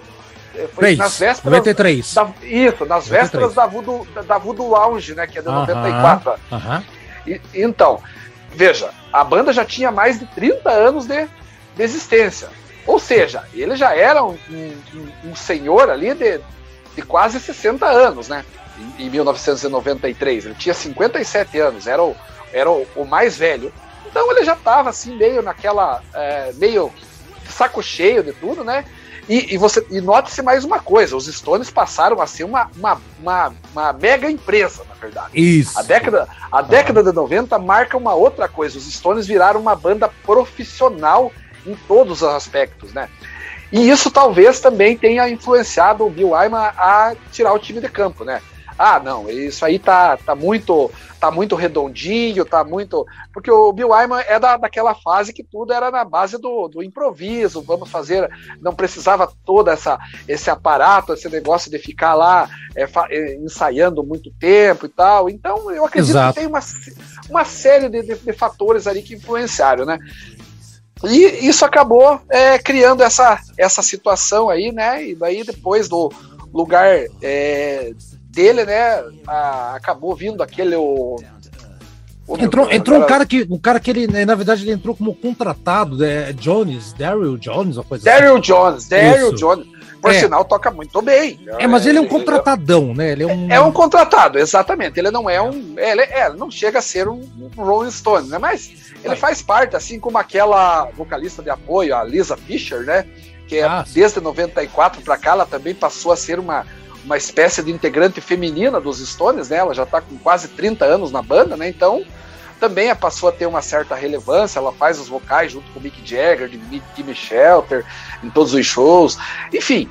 [0.54, 1.58] eh, Foi Três, nas vésperas.
[1.58, 2.14] 93.
[2.14, 3.08] Da, isso, nas 93.
[3.10, 5.26] vésperas da Voodoo, da, Voodoo Lounge, né?
[5.26, 5.60] Que é de Aham.
[5.66, 6.34] 94.
[6.50, 6.84] Aham.
[7.26, 8.00] E- então,
[8.50, 11.26] veja, a banda já tinha mais de 30 anos de,
[11.76, 12.48] de existência.
[12.86, 16.40] Ou seja, ele já era um, um- um senhor ali de,
[16.96, 18.44] de quase 60 anos, né?
[18.98, 20.46] Em, em 1993.
[20.46, 22.16] Ele tinha 57 anos, era o,
[22.52, 23.72] era o, o mais velho.
[24.06, 26.02] Então ele já estava assim, meio naquela.
[26.14, 26.92] é, meio
[27.48, 28.84] saco cheio de tudo, né?
[29.28, 33.00] E, e você e note-se mais uma coisa: os Stones passaram a ser uma, uma,
[33.20, 35.30] uma, uma mega empresa, na verdade.
[35.34, 35.78] Isso.
[35.78, 38.78] A década, a década de 90 marca uma outra coisa.
[38.78, 41.30] Os Stones viraram uma banda profissional
[41.66, 43.08] em todos os aspectos, né?
[43.70, 48.24] E isso talvez também tenha influenciado o Bill Wyman a tirar o time de campo,
[48.24, 48.42] né?
[48.78, 50.90] Ah, não, isso aí tá, tá muito
[51.20, 53.06] tá muito redondinho, tá muito.
[53.32, 56.82] Porque o Bill Wyman é da, daquela fase que tudo era na base do, do
[56.82, 58.26] improviso, vamos fazer.
[58.62, 64.32] Não precisava todo essa, esse aparato, esse negócio de ficar lá é, é, ensaiando muito
[64.40, 65.28] tempo e tal.
[65.28, 66.32] Então, eu acredito Exato.
[66.34, 66.60] que tem uma,
[67.28, 69.98] uma série de, de- de fatores ali que influenciaram, né?
[71.04, 75.04] E isso acabou é, criando essa, essa situação aí, né?
[75.06, 76.10] E daí depois do
[76.52, 76.86] lugar
[77.22, 77.92] é,
[78.40, 79.02] dele, né?
[79.26, 80.74] a- acabou vindo aquele.
[80.76, 81.16] O,
[82.26, 85.14] o- Entrou, entrou um cara que, um cara que ele, na verdade, ele entrou como
[85.14, 89.36] contratado, é Jones, Daryl Jones, uma coisa Daryl Jones, Daryl Isso.
[89.36, 89.66] Jones.
[90.00, 90.20] Por É.
[90.20, 91.38] sinal, toca muito bem.
[91.52, 91.62] assim.
[91.62, 93.12] É, mas ele é um contratadão, né?
[93.12, 93.52] Ele é um.
[93.52, 94.98] É um contratado, exatamente.
[94.98, 95.74] Ele não é um.
[95.76, 98.38] Ele, é, ele não chega a ser um, um Rolling Stone, né?
[98.38, 98.70] Mas
[99.04, 103.04] ele faz parte, assim como aquela vocalista de apoio, a Lisa Fischer, né?
[103.46, 106.64] Que é, Ah, desde 94 para cá, ela também passou a ser uma,
[107.04, 109.56] uma espécie de integrante feminina dos Stones, né?
[109.58, 111.68] Ela já está com quase 30 anos na banda, né?
[111.68, 112.04] Então
[112.58, 114.58] também passou a ter uma certa relevância.
[114.58, 116.60] Ela faz os vocais junto com o Mick Jagger, de
[116.96, 117.84] Jimmy Shelter,
[118.22, 119.16] em todos os shows.
[119.52, 119.88] Enfim,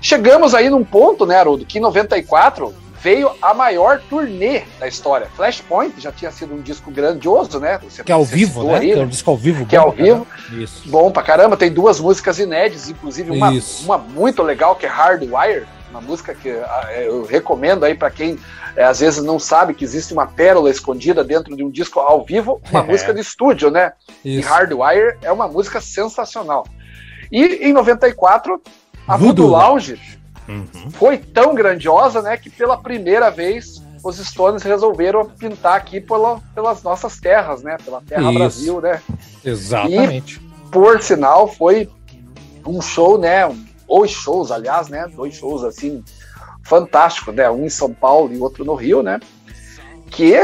[0.00, 5.28] chegamos aí num ponto, né, Haroldo, que em 94 veio a maior turnê da história.
[5.36, 7.78] Flashpoint já tinha sido um disco grandioso, né?
[7.82, 8.78] Você- Que é ao vivo, né?
[8.78, 9.66] aí, Que é um disco ao vivo.
[9.66, 10.26] Que é bom ao caramba.
[10.52, 10.82] Isso.
[10.88, 13.84] Bom pra caramba, tem duas músicas inéditas, inclusive uma, Isso.
[13.84, 18.36] uma muito legal que é Hardwire, uma música que ah, eu recomendo aí pra quem
[18.76, 22.24] eh, às vezes não sabe que existe uma pérola escondida dentro de um disco ao
[22.24, 22.82] vivo, uma É.
[22.90, 23.92] música de estúdio, né?
[24.24, 24.48] E Isso.
[24.48, 26.66] Hardwire é uma música sensacional.
[27.30, 28.60] E em 94,
[29.06, 30.00] a Voodoo Voodoo Lounge
[30.46, 30.90] Uhum.
[30.90, 36.82] foi tão grandiosa, né, que pela primeira vez os Stones resolveram pintar aqui pela, pelas
[36.82, 38.34] nossas terras, né, pela terra Isso.
[38.34, 39.00] Brasil, né.
[39.42, 40.38] Exatamente.
[40.70, 41.88] Por sinal, foi
[42.66, 46.02] um show, né, um, dois shows, aliás, né, dois shows assim
[46.62, 49.20] fantásticos, né, um em São Paulo e outro no Rio, né.
[50.10, 50.34] que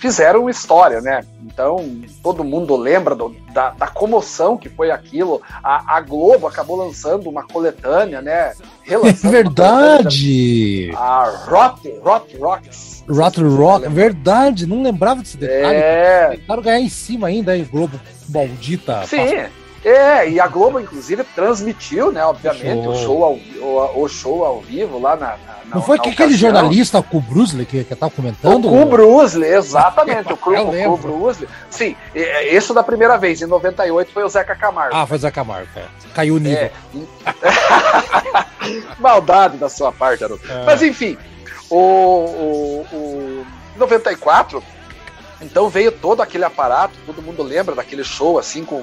[0.00, 1.22] fizeram história, né?
[1.44, 5.42] Então, todo mundo lembra do- da, da comoção que foi aquilo.
[5.62, 8.52] A, a Globo acabou lançando uma coletânea, né?
[8.52, 8.54] É
[8.84, 10.90] Relançando verdade!
[10.94, 13.04] A Rot, Rot Rocks.
[13.08, 15.76] Rot Rock, verdade, não lembrava desse detalhe.
[15.76, 17.98] É, Tentaram ganhar em cima ainda, hein, Globo
[18.28, 19.04] maldita.
[19.06, 19.46] sim.
[19.84, 22.88] É, e a Globo, inclusive, transmitiu, né, obviamente, Show.
[22.92, 25.26] o show ao, o, o show ao vivo lá na.
[25.26, 28.68] na- na- Não foi na que aquele jornalista, o Bruce, que, que tava O comentando?
[29.46, 30.96] Exatamente, o Cu, Eu o Cu lembro.
[30.96, 31.46] Bruce.
[31.70, 34.96] Sim, e- e- isso da primeira vez, em 98 foi o Zeca Camargo.
[34.96, 35.84] Ah, foi Zé Camargo, é.
[36.12, 36.58] Caiu o nível.
[36.64, 36.72] É.
[38.98, 40.42] Maldade da sua parte, Haroldo.
[40.50, 40.64] É.
[40.64, 41.16] Mas enfim,
[41.70, 43.46] o, o, o
[43.76, 44.62] 94,
[45.40, 48.82] então veio todo aquele aparato, todo mundo lembra daquele show assim com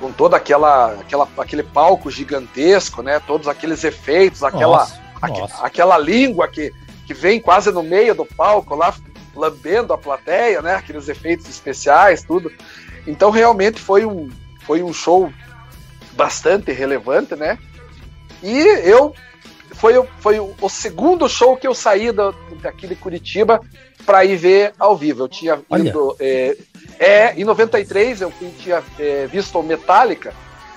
[0.00, 3.20] com toda aquela, aquela aquele palco gigantesco, né?
[3.20, 5.64] Todos aqueles efeitos, aquela Nossa, aque- nossa.
[5.66, 6.72] aquela língua que,
[7.06, 8.94] que vem quase no meio do palco lá
[9.34, 10.74] lambendo a plateia, né?
[10.74, 12.50] Aqueles efeitos especiais, tudo.
[13.06, 14.28] Então realmente foi um
[14.66, 15.30] foi um show
[16.12, 17.58] bastante relevante, né?
[18.42, 18.58] E
[18.88, 19.14] eu
[19.72, 23.60] foi, foi o, segundo show que eu saí da, daqui de Curitiba
[24.06, 25.24] para ir ver ao vivo.
[25.24, 26.16] Eu tinha ido.
[26.20, 26.56] É,
[26.98, 30.32] é, em 93 eu tinha é, visto o Metallica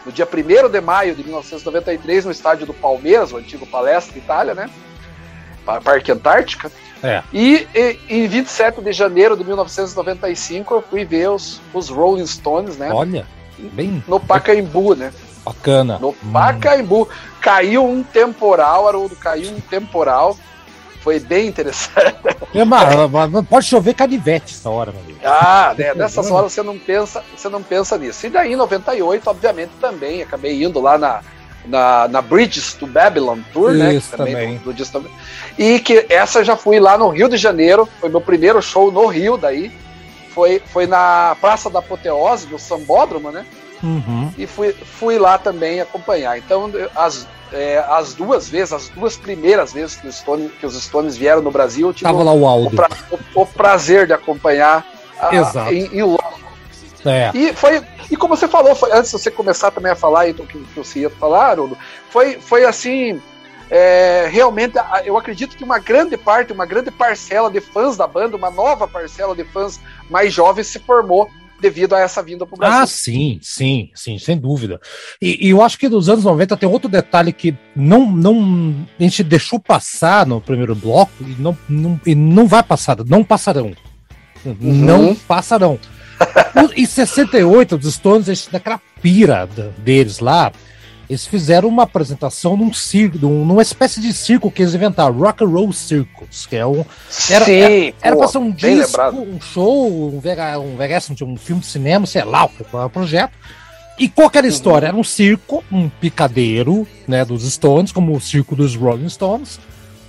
[0.05, 4.53] no dia 1 de maio de 1993 no estádio do Palmeiras, o antigo Palestra Itália,
[4.55, 4.69] né?
[5.65, 6.71] Pa- Parque Antártica.
[7.03, 7.21] É.
[7.31, 12.77] E, e em 27 de janeiro de 1995 eu fui ver os, os Rolling Stones,
[12.77, 12.89] né?
[12.91, 13.25] Olha,
[13.73, 15.11] bem No Pacaembu, né?
[15.45, 15.97] bacana.
[15.99, 16.31] No Hum.
[16.33, 17.07] Pacaembu.
[17.39, 20.35] Caiu um temporal, Haroldo, caiu um temporal.
[21.07, 22.17] Foi bem interessante.
[22.53, 25.19] É, mas- mas pode chover canivete essa hora, meu amigo.
[25.23, 28.27] Ah, né, nessas horas você não pensa, você não pensa nisso.
[28.27, 31.21] E daí em 98, obviamente, também acabei indo lá na,
[31.65, 33.93] na, na Bridges to Babylon Tour, né?
[33.93, 34.57] Isso, que também.
[34.57, 35.01] Do, do Disco-
[35.57, 39.05] E que essa já fui lá no Rio de Janeiro, foi meu primeiro show no
[39.07, 39.71] Rio daí.
[40.31, 43.45] Foi, foi na Praça da Apoteose, do Sambódromo, né?
[43.81, 44.29] Uhum.
[44.37, 46.37] e fui, fui lá também acompanhar.
[46.37, 50.81] Então, as, é, as duas vezes, as duas primeiras vezes que os Stones, que os
[50.83, 52.75] Stones vieram no Brasil, eu tive Tava o, lá o o Aldo.
[52.75, 54.85] pra- o- o prazer de acompanhar
[55.19, 55.73] a- Exato.
[55.73, 56.39] em, em loco.
[57.05, 57.31] É.
[57.33, 57.81] E foi.
[58.11, 60.75] E como você falou, foi- antes de você começar também a falar, então, que, que
[60.79, 61.77] você ia falar, Haroldo,
[62.09, 63.21] foi, foi assim.
[63.69, 68.37] é, realmente, eu acredito que uma grande parte, uma grande parcela de fãs da banda,
[68.37, 69.77] uma nova parcela de fãs
[70.09, 71.29] mais jovens se formou
[71.61, 72.79] devido a essa vinda para o Brasil.
[72.79, 74.79] Ah, sim, sim, sim, sem dúvida.
[75.21, 79.03] E, e eu acho que nos anos 90 tem outro detalhe que não, não a
[79.03, 83.71] gente deixou passar no primeiro bloco e não, não, e não vai passar, não passarão.
[84.61, 85.79] Não passarão.
[86.75, 90.51] Em 68, os Stones, eles, naquela pira da- deles lá,
[91.09, 95.43] eles fizeram uma apresentação num circo, num- numa espécie de circo que eles inventaram, Rock
[95.43, 96.83] and Roll Circus, que é um,
[97.29, 99.17] era- Sim, era pô, pra ser um disco, lembrado.
[99.21, 102.63] um show, um, VH, um VHS, um, um filme de cinema, sei lá, o que
[102.63, 103.31] foi o projeto.
[103.99, 104.87] E qual que era a história?
[104.87, 109.59] Era um circo, um picadeiro, né, dos Stones, como o circo dos Rolling Stones,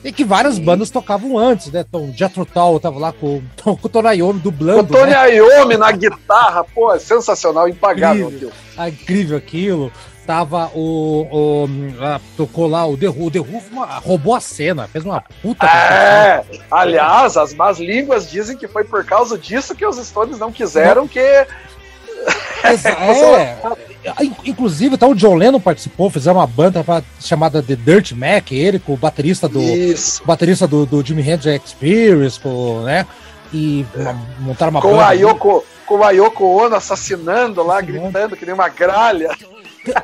[0.05, 1.85] e que várias bandas tocavam antes, né?
[1.89, 5.37] Então, Jethro Tull tava lá com, com o Tony Iommi O dublando, Tony né?
[5.37, 8.27] Iommi na guitarra, pô, é sensacional, impagável.
[8.27, 8.49] Incrível.
[8.49, 8.75] aquilo.
[8.77, 9.93] Ah, incrível aquilo.
[10.29, 11.27] Tava o.
[11.33, 11.69] o
[12.05, 13.09] ah, tocou lá o The.
[13.09, 15.65] O The uma- roubou a cena, fez uma puta.
[15.67, 20.53] É, aliás, as más línguas dizem que foi por causa disso que os Stones não
[20.53, 21.19] quiseram que.
[22.63, 22.95] Exa-
[24.05, 24.23] É.
[24.25, 26.85] In- Inclusive, até o John Lennon participou, fizeram uma banda
[27.21, 29.61] chamada The Dirt Mac, ele com o baterista do.
[29.61, 30.23] Isso.
[30.27, 33.07] baterista do, do Jimi Hendrix Experience, com, né?
[33.51, 35.07] E uma- montaram uma Com banda.
[35.07, 39.31] a Yoko, com a Yoko Ono assassinando lá, gritando que nem uma gralha.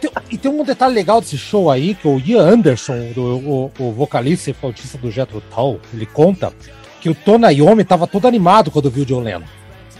[0.01, 3.70] Tem- e tem um detalhe legal desse show aí, que o Ian Anderson, do, o,
[3.78, 6.52] o vocalista e flautista do Jethro Tull, ele conta
[7.01, 9.44] que o Tony Iommi tava todo animado quando viu o John Lennon.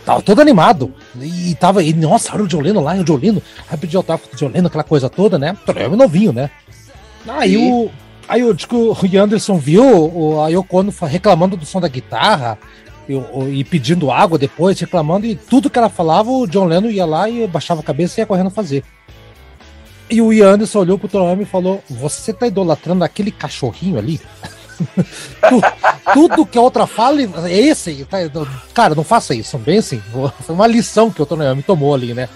[0.05, 0.93] Tava todo animado.
[1.19, 3.97] E tava, e, nossa, olha o John Lennon lá, e o John Lennon, vai pedir
[3.97, 5.57] autógrafo do John Lennon, aquela coisa toda, né?
[5.65, 6.49] Tony Iommi novinho, né?
[7.27, 7.71] Aí Sim.
[7.71, 7.91] o,
[8.27, 11.79] aí o, que o Ian Anderson viu o, a Yoko Ono fa- reclamando do som
[11.81, 12.57] da guitarra,
[13.09, 16.89] e, o- e pedindo água depois, reclamando, e tudo que ela falava, o John Lennon
[16.89, 18.83] ia lá e baixava a cabeça e ia correndo fazer.
[20.09, 23.97] E o Ian Anderson olhou pro Tony Iommi e falou: Você tá idolatrando aquele cachorrinho
[23.97, 24.19] ali?
[25.49, 25.61] Tu-
[26.13, 28.05] tudo que a outra fala é esse.
[28.05, 28.17] tá?
[28.73, 29.57] Cara, não faça isso.
[29.57, 30.01] Bem assim.
[30.41, 32.27] Foi uma lição que o Tony Iommi tomou ali, né?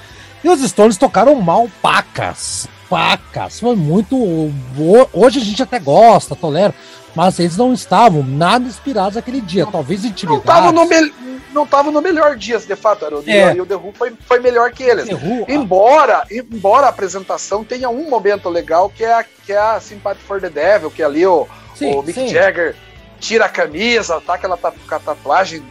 [0.43, 2.67] E os Stones tocaram mal pacas.
[2.89, 3.59] Pacas.
[3.59, 4.15] Foi muito.
[4.15, 6.73] ho- Hoje a gente até gosta, tolera.
[7.15, 9.65] Mas eles não estavam nada inspirados naquele dia.
[9.65, 10.45] Talvez Não intimidados.
[10.45, 11.09] tava no, mel-
[11.53, 13.29] não tava no melhor dia, de fato, Haroldo.
[13.29, 13.53] É.
[13.55, 15.07] E o The Who foi, foi melhor que eles.
[15.09, 19.79] Who, Embora, embora a apresentação tenha um momento legal que é a, que é a
[19.79, 22.27] Sympathy for the Devil, que ali o, Sim, o Mick sim.
[22.27, 22.75] Jagger
[23.19, 24.57] tira a camisa, tá aquela
[24.91, 25.63] a tatuagem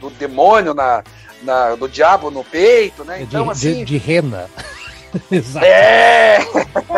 [0.00, 1.02] do demônio na,
[1.42, 3.18] na- do diabo no peito, né?
[3.18, 3.84] De, Então, de- assim.
[3.84, 4.48] de rena.
[5.30, 5.64] Exato.
[5.66, 6.38] É!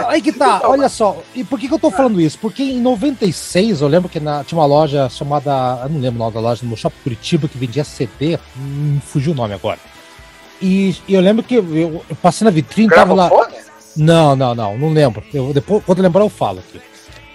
[0.08, 1.22] Aí que tá, olha só.
[1.34, 2.38] E por que, que eu tô falando isso?
[2.38, 5.80] Porque em 96, eu lembro que na- tinha uma loja chamada.
[5.82, 8.38] Eu não lembro o nome da loja, no Shopping Curitiba, que vendia CD.
[8.56, 9.78] Hum, fugiu o nome agora.
[10.60, 13.28] E, e eu lembro que eu, eu passei na vitrine, tava lá.
[13.96, 15.22] Não, não, não, não lembro.
[15.32, 16.80] Eu, depois, quando eu lembrar, eu falo aqui.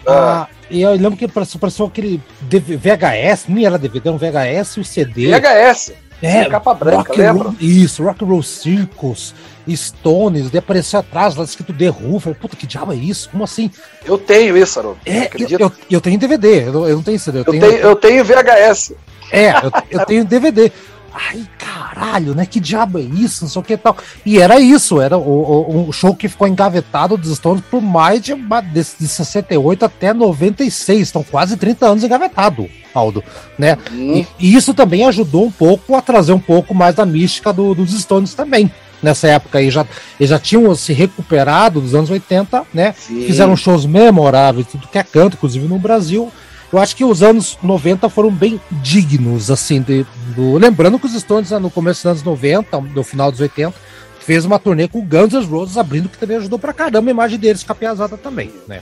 [0.07, 4.77] Ah, e eu lembro que parecia aquele DV VHS, nem era DVD, era um VHS
[4.77, 5.27] e o CD.
[5.31, 5.93] VHS.
[6.21, 7.43] É, capa branca, Rock lembra?
[7.49, 9.33] Roll- isso, Rock and Roll Circus,
[9.69, 12.19] Stones, daí apareceu atrás lá escrito The Who.
[12.19, 13.29] Falei, puta, que diabo é isso?
[13.29, 13.69] Como assim?
[14.05, 14.99] Eu tenho isso, Haroldo.
[15.05, 17.61] É, eu, eu, eu tenho DVD, eu, não- eu não tenho CD, eu, Eu tenho,
[17.67, 18.93] tenho, eu tenho VHS.
[19.31, 20.71] É, eu, eu tenho DVD.
[21.17, 22.45] Ai, caralho, né?
[22.45, 23.43] Que diabo é isso?
[23.45, 23.95] Não sei o que e tal.
[24.25, 28.21] E era isso, era o, o, o show que ficou engavetado dos Stones por mais
[28.21, 30.99] de, de, de 68 até 96.
[31.01, 33.23] Estão quase 30 anos engavetado, Aldo.
[33.57, 33.77] Né?
[33.93, 34.17] Hum.
[34.17, 37.73] E, e isso também ajudou um pouco a trazer um pouco mais da mística do-
[37.73, 38.69] dos Stones também.
[39.01, 39.85] Nessa época aí já,
[40.19, 42.93] eles já tinham se recuperado dos anos 80, né?
[42.97, 43.21] Sim.
[43.25, 46.31] Fizeram shows memoráveis, tudo que é canto, inclusive no Brasil.
[46.73, 50.05] Eu acho que os anos 90 foram bem dignos, assim, de,
[50.35, 50.57] do...
[50.57, 53.73] lembrando que os Stones no começo dos anos 90, no final dos 80,
[54.19, 57.11] fez uma turnê com o Guns N' Roses abrindo, que também ajudou pra caramba a
[57.11, 58.81] imagem deles com a piazada também, né?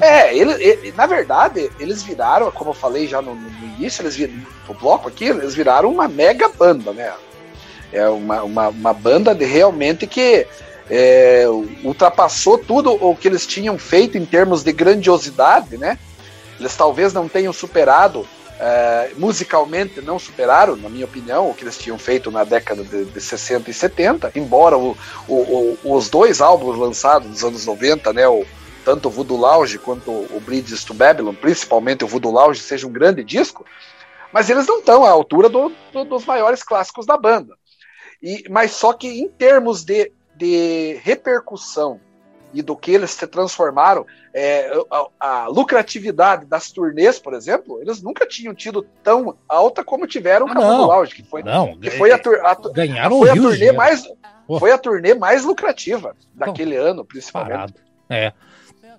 [0.00, 3.48] É, ele, ele- na verdade, eles viraram, como eu falei já no, no
[3.78, 7.10] início, eles viraram, no bloco aqui, eles viraram uma mega banda, né?
[7.92, 10.46] É uma, uma, uma banda de realmente que
[10.90, 11.46] é,
[11.82, 15.98] ultrapassou tudo o que eles tinham feito em termos de grandiosidade, né?
[16.62, 18.24] Eles talvez não tenham superado,
[18.60, 23.04] é, musicalmente não superaram, na minha opinião, o que eles tinham feito na década de,
[23.06, 28.12] de 60 e 70, embora o- o- o- os dois álbuns lançados nos anos 90,
[28.12, 28.28] né?
[28.28, 28.46] O,
[28.84, 32.92] tanto o Voodoo Lounge quanto o Bridges to Babylon, principalmente o Voodoo Lounge, seja um
[32.92, 33.66] grande disco,
[34.32, 37.54] mas eles não estão à altura do- do- dos maiores clássicos da banda.
[38.22, 42.00] E, mas só que em termos de, de repercussão
[42.52, 45.06] e do que eles se transformaram, é, a,
[45.44, 50.54] a lucratividade das turnês, por exemplo, eles nunca tinham tido tão alta como tiveram Ah,
[50.54, 50.86] com a.
[50.86, 53.76] Lounge, que foi, Não, que foi a, a ganharam foi a turnê dinheiro.
[53.76, 54.04] mais
[54.58, 57.52] foi a turnê mais lucrativa daquele ano, principalmente.
[57.52, 57.74] Parado.
[58.10, 58.32] É.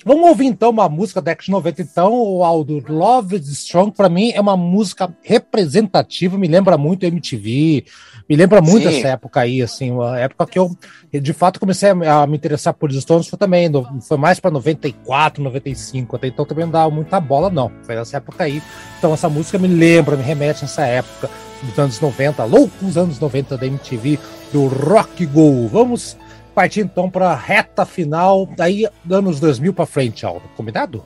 [0.06, 2.84] Vamos ouvir então uma música da década de 90, então, o Aldo.
[2.90, 7.86] Love is Strong, pra mim, é uma música representativa, me lembra muito MTV,
[8.30, 8.98] me lembra muito Sim.
[9.00, 10.76] essa época aí, assim, uma época que eu,
[11.12, 13.70] de fato, comecei a, a me interessar por Stones, foi também,
[14.08, 18.18] foi mais pra 94, 95, até então também não dava muita bola, não, foi nessa
[18.18, 18.62] época aí.
[18.98, 21.30] Então essa música me lembra, me remete a essa época
[21.62, 24.20] dos anos 90, loucos anos 90 da MTV,
[24.52, 25.68] do Rock Go.
[25.68, 26.18] Vamos
[26.54, 30.44] partir então para reta final, daí anos 2000 para frente, Aldo.
[30.56, 31.04] Combinado?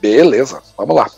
[0.00, 1.10] Beleza, vamos lá.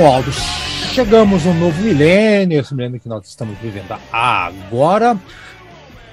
[0.00, 0.32] Então, Aldo,
[0.94, 5.14] chegamos no novo milênio, esse milênio que nós estamos vivendo agora.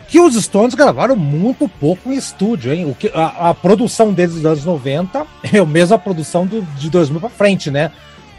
[0.09, 2.85] Que os Stones gravaram muito pouco em estúdio, hein?
[2.85, 6.89] O que, a, a produção deles dos anos 90 é a mesma produção do, de
[6.89, 7.93] 2000 pra frente, né?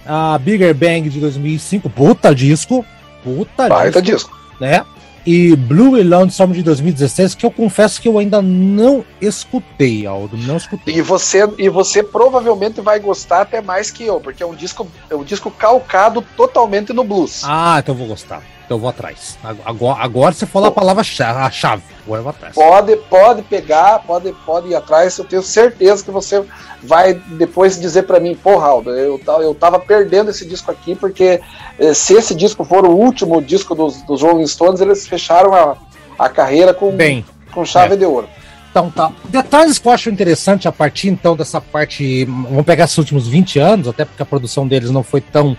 [0.04, 2.84] A Bigger Bang de 2005, puta disco,
[3.24, 4.38] puta Baita disco.
[4.60, 4.84] né?
[5.30, 10.38] E Blue e Lonesome de 2016, que eu confesso que eu ainda não escutei, Aldo,
[10.38, 10.94] não escutei.
[10.94, 14.88] E você, e você provavelmente vai gostar até mais que eu, porque é um disco,
[15.10, 17.42] é um disco calcado totalmente no blues.
[17.44, 18.42] Ah, então eu vou gostar.
[18.68, 19.38] Então eu vou atrás.
[19.64, 21.82] Agora, agora você falou a palavra chave, a chave.
[22.04, 22.54] Agora eu vou atrás.
[22.54, 25.16] Pode, pode pegar, pode, pode ir atrás.
[25.16, 26.44] Eu tenho certeza que você
[26.82, 31.40] vai depois dizer pra mim, pô, Raul, eu, eu tava perdendo esse disco aqui, porque
[31.78, 35.74] eh, se esse disco for o último disco dos, dos Rolling Stones, eles fecharam a,
[36.18, 37.96] a carreira com, Bem, com chave é.
[37.96, 38.28] de ouro.
[38.70, 39.10] então tá.
[39.30, 42.26] Detalhes que eu acho interessante a partir então dessa parte.
[42.26, 45.56] Vamos pegar esses últimos 20 anos, até porque a produção deles não foi tão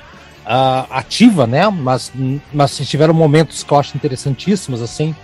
[0.51, 1.69] ah, ativa, né?
[1.69, 2.11] Mas,
[2.51, 5.15] mas tiveram momentos que eu acho interessantíssimos, assim.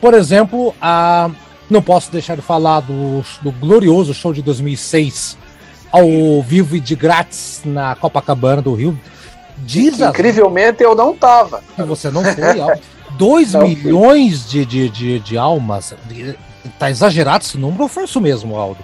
[0.00, 1.30] Por exemplo, a.
[1.68, 5.38] Não posso deixar de falar do, do glorioso show de 2006
[5.92, 8.98] ao vivo e de grátis na Copacabana do Rio.
[9.58, 11.62] Diz a Incrivelmente eu não tava.
[11.86, 12.80] você não foi, Aldo.
[13.18, 13.74] 2 Não fui.
[13.76, 15.94] milhões de, de, de, de almas.
[16.78, 18.82] Tá exagerado esse número ou foi isso mesmo, Aldo?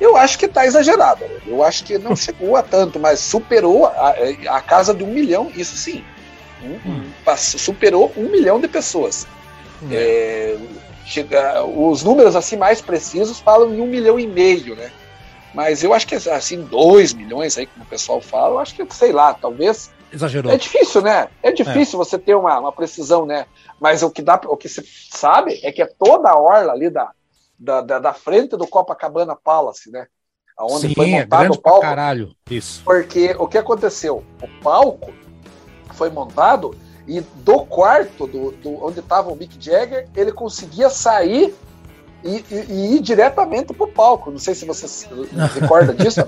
[0.00, 1.24] Eu acho que tá exagerado.
[1.46, 4.14] Eu acho que não chegou a tanto, mas superou a,
[4.50, 6.04] a casa de um milhão, isso sim.
[6.62, 7.12] Um- Hum.
[7.36, 9.26] superou um milhão de pessoas.
[9.90, 10.56] É,
[11.06, 14.90] chega, os números assim mais precisos falam em um milhão e meio, né?
[15.54, 18.86] Mas eu acho que assim, dois milhões aí, como o pessoal fala, eu acho que,
[18.94, 19.90] sei lá, talvez.
[20.12, 20.52] Exagerou.
[20.52, 21.28] É difícil, né?
[21.42, 23.46] É difícil você ter uma, uma precisão, né?
[23.80, 26.90] Mas o que dá, o que você sabe é que é toda a orla ali
[26.90, 27.10] da,
[27.58, 30.06] da, da, da frente do Copacabana Palace, né?
[30.60, 31.80] Onde Sim, foi é montado grande o palco.
[31.80, 32.32] caralho.
[32.50, 32.82] Isso.
[32.84, 34.24] Porque o que aconteceu?
[34.42, 35.12] O palco
[35.94, 36.74] foi montado
[37.06, 41.54] e do quarto do, do- onde estava o Mick Jagger, ele conseguia sair
[42.24, 44.30] e, e- e ir diretamente pro palco.
[44.32, 45.06] Não sei se você se
[45.60, 46.20] recorda disso.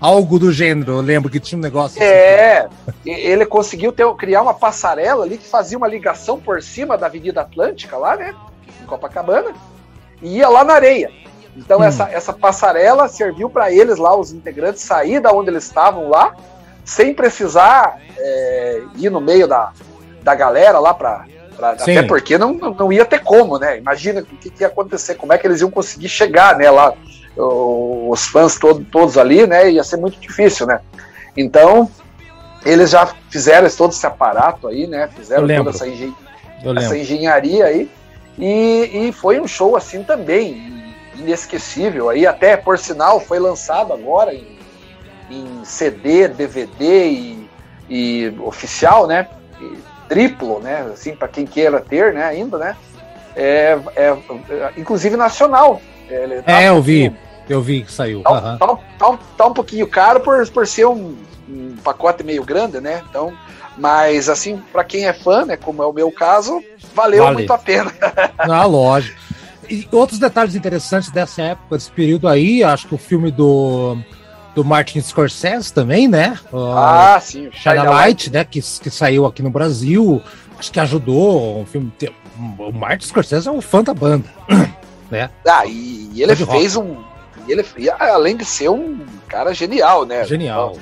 [0.00, 2.10] Algo do gênero, eu lembro que tinha um negócio assim.
[2.10, 2.68] É,
[3.04, 7.06] e- ele conseguiu ter, criar uma passarela ali que fazia uma ligação por cima da
[7.06, 8.34] Avenida Atlântica lá, né?
[8.80, 9.52] Em Copacabana,
[10.22, 11.10] e ia lá na areia.
[11.56, 11.84] Então Hum.
[11.84, 16.34] essa, essa passarela serviu para eles lá, os integrantes, sair da onde eles estavam lá,
[16.84, 19.72] sem precisar é, ir no meio da,
[20.22, 21.24] da galera lá para
[21.56, 23.78] até porque não, não ia ter como, né?
[23.78, 26.68] Imagina o que, que ia acontecer, como é que eles iam conseguir chegar, né?
[26.68, 26.92] Lá,
[27.36, 29.70] os fãs todo, todos ali, né?
[29.70, 30.80] Ia ser muito difícil, né?
[31.36, 31.88] Então,
[32.64, 35.08] eles já fizeram todo esse aparato aí, né?
[35.14, 36.14] Fizeram toda essa, engen-
[36.80, 37.90] essa engenharia aí.
[38.38, 42.08] E, e foi um show assim também, inesquecível.
[42.08, 44.58] Aí até, por sinal, foi lançado agora em,
[45.30, 47.48] em CD, DVD e,
[47.88, 49.28] e oficial, né?
[49.60, 49.78] E
[50.08, 50.86] triplo, né?
[50.92, 52.24] Assim, para quem queira ter, né?
[52.24, 52.76] Ainda, né?
[53.36, 54.16] É, é,
[54.50, 55.80] é, inclusive nacional.
[56.08, 57.12] Ele tá É, eu vi.
[57.48, 58.22] Eu vi que saiu.
[58.22, 58.58] Tá, aham.
[58.58, 58.66] tá,
[58.98, 61.16] tá, tá um pouquinho caro por, por ser um,
[61.48, 63.02] um pacote meio grande, né?
[63.08, 63.34] Então,
[63.76, 65.56] mas assim, para quem é fã, né?
[65.56, 66.62] Como é o meu caso,
[66.94, 67.36] valeu Vale.
[67.36, 67.92] muito a pena.
[68.38, 69.18] Ah, lógico.
[69.68, 73.96] E outros detalhes interessantes dessa época, desse período aí, acho que o filme do,
[74.54, 76.38] do Martin Scorsese também, né?
[76.52, 78.44] Ah, sim, o Shine a Light, né?
[78.44, 80.22] Que, que saiu aqui no Brasil.
[80.58, 81.60] Acho que ajudou.
[81.60, 81.90] Um filme,
[82.58, 84.28] o Martin Scorsese é um fã da banda.
[85.46, 86.96] Ah, e, e ele fez um.
[87.46, 87.64] E ele,
[88.00, 88.98] além de ser um
[89.28, 90.24] cara genial, né?
[90.24, 90.72] Genial.
[90.72, 90.80] Ba-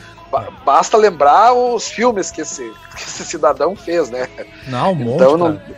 [0.65, 2.63] Basta lembrar os filmes que esse,
[2.97, 4.29] que esse cidadão fez, né?
[4.69, 5.77] Não, um monte, Então não, cara.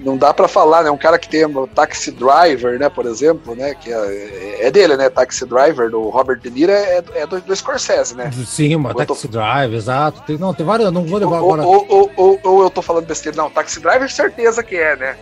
[0.00, 0.90] não dá pra falar, né?
[0.90, 2.88] Um cara que tem o Taxi Driver, né?
[2.88, 3.74] Por exemplo, né?
[3.74, 5.08] Que é, é dele, né?
[5.08, 8.30] Taxi Driver, do Robert De Niro, é, é do, do Scorsese, né?
[8.46, 10.22] Sim, uma Eu tô- Taxi Drive, exato.
[10.26, 11.66] Tem, não, tem vários, eu não vou levar Ou, agora.
[11.66, 13.36] ou, ou, ou- ou eu tô falando besteira.
[13.36, 15.16] Não, Taxi Driver, certeza que é, né?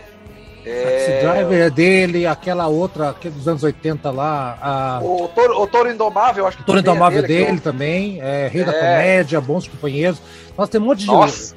[0.65, 5.67] É, Driver é dele, aquela outra, aquele dos anos 80 lá, a o, Toro, o
[5.67, 8.71] Toro Indomável, acho que o Toro é Indomável dele, que dele também, é, Rei da
[8.71, 8.79] É.
[8.79, 10.19] Comédia, Bons Companheiros.
[10.57, 11.55] Nossa, tem um monte de Nossa.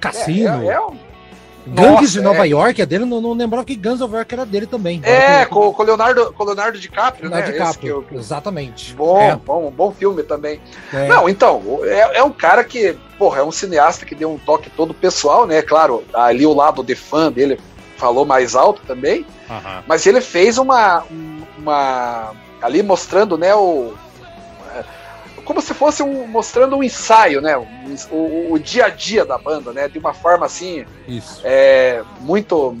[0.00, 0.62] cassino.
[0.62, 0.96] É, é, é um-
[1.68, 2.50] Gangues Nossa, de Nova é.
[2.50, 5.00] York é dele, não, não lembrava que Guns of York era dele também.
[5.02, 7.38] É, com, com o Leonardo, com Leonardo DiCaprio, né?
[7.38, 8.94] Leonardo Esse DiCaprio, eu- Exatamente.
[8.94, 10.60] Bom, É, bom, bom filme também.
[10.92, 11.08] é.
[11.08, 14.70] Não, então, é, é um cara que, porra, é um cineasta que deu um toque
[14.70, 15.60] todo pessoal, né?
[15.60, 17.58] Claro, ali o lado de fã dele
[17.96, 19.82] falou mais alto também, Aham.
[19.86, 21.04] mas ele fez uma.
[21.58, 22.32] uma
[22.62, 23.94] ali mostrando, né, o.
[24.74, 24.84] é,
[25.44, 27.56] Como se fosse um, mostrando um ensaio, né?
[27.56, 29.88] um- o, o dia a dia da banda, né?
[29.88, 31.40] De uma forma assim, Isso.
[31.44, 32.76] é, muito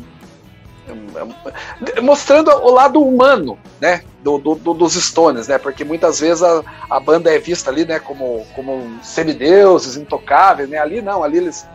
[2.02, 6.62] mostrando o lado humano, né, do, do- do- dos Stones, né, porque muitas vezes a,
[6.88, 11.66] a banda é vista ali, né, como, como semideuses, intocáveis, né, ali não, ali eles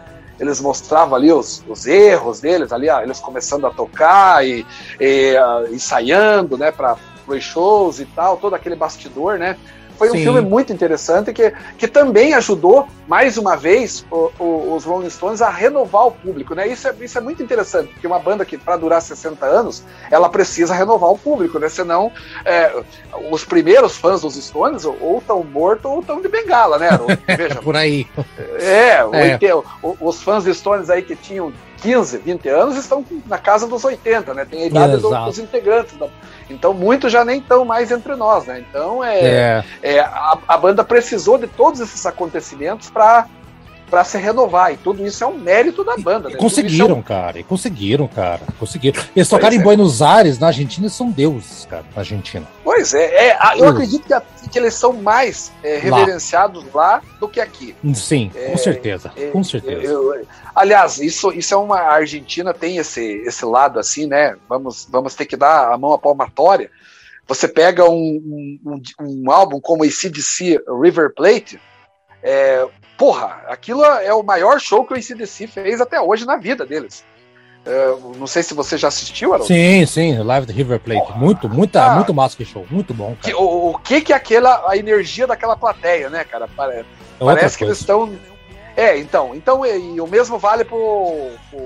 [0.41, 4.65] eles mostravam ali os, os erros deles, ali eles começando a tocar e,
[4.99, 6.97] e, ah, ensaiando, né, para
[7.39, 9.57] shows e tal, todo aquele bastidor, né,
[10.01, 10.23] foi um Sim.
[10.23, 15.43] filme muito interessante que, que também ajudou, mais uma vez, o- o- os Rolling Stones
[15.43, 16.55] a renovar o público.
[16.55, 16.67] Né?
[16.67, 20.27] Isso, é, isso é muito interessante, porque uma banda que, para durar 60 anos, ela
[20.27, 21.69] precisa renovar o público, né?
[21.69, 22.11] senão
[22.43, 22.81] é,
[23.29, 26.79] os primeiros fãs dos Stones ou estão mortos ou estão de bengala.
[26.79, 26.89] Né?
[27.37, 28.07] Veja, Por aí.
[28.59, 29.37] é, o É.
[29.99, 34.33] os fãs dos Stones aí que tinham 15, 20 anos estão na casa dos 80,
[34.35, 34.45] né?
[34.45, 35.25] Tem a idade do- Exato.
[35.25, 35.97] dos integrantes.
[35.97, 36.07] da-
[36.51, 38.63] Então muitos já nem estão mais entre nós, né?
[38.69, 39.63] Então é, É.
[39.81, 43.27] é, a, a banda precisou de todos esses acontecimentos para
[43.91, 46.29] para se renovar e tudo isso é um mérito da banda.
[46.29, 46.39] E né?
[46.39, 47.39] conseguiram, Tudo isso cara.
[47.39, 48.41] E conseguiram, cara.
[48.57, 48.97] Conseguiram.
[48.99, 49.61] Eles Pois tocaram em é.
[49.63, 52.47] Buenos Aires, na Argentina, e são deuses, cara, na Argentina.
[52.47, 53.67] é um- pois é, é, eu Hum.
[53.67, 55.97] acredito que, a- que eles são mais é, Lá.
[55.99, 57.75] reverenciados lá do que aqui.
[57.93, 59.11] Sim, É, com certeza.
[59.17, 59.83] É, com certeza.
[59.83, 64.37] eu- aliás, isso, isso é uma a Argentina tem esse, esse lado assim, né?
[64.47, 66.71] Vamos, vamos ter que dar a mão à palmatória.
[67.27, 71.59] Você pega um, um, um- um álbum como ACDC River Plate,
[72.23, 72.65] é,
[72.97, 77.03] porra, aquilo é o maior show que o ACDC fez até hoje na vida deles.
[77.63, 79.47] É, não sei se você já assistiu, Haroldo.
[79.53, 81.11] Sim, sim, Live do River Plate.
[81.15, 81.95] Muito, muita, Ah.
[81.95, 82.65] muito massa que show.
[82.71, 86.47] Muito bom, Que- o, o que que é aquela a energia daquela plateia, né, cara?
[86.47, 86.85] Pare- É
[87.23, 88.11] Parece que eles estão.
[88.75, 91.59] É, então, então e, e o mesmo vale pro, pro,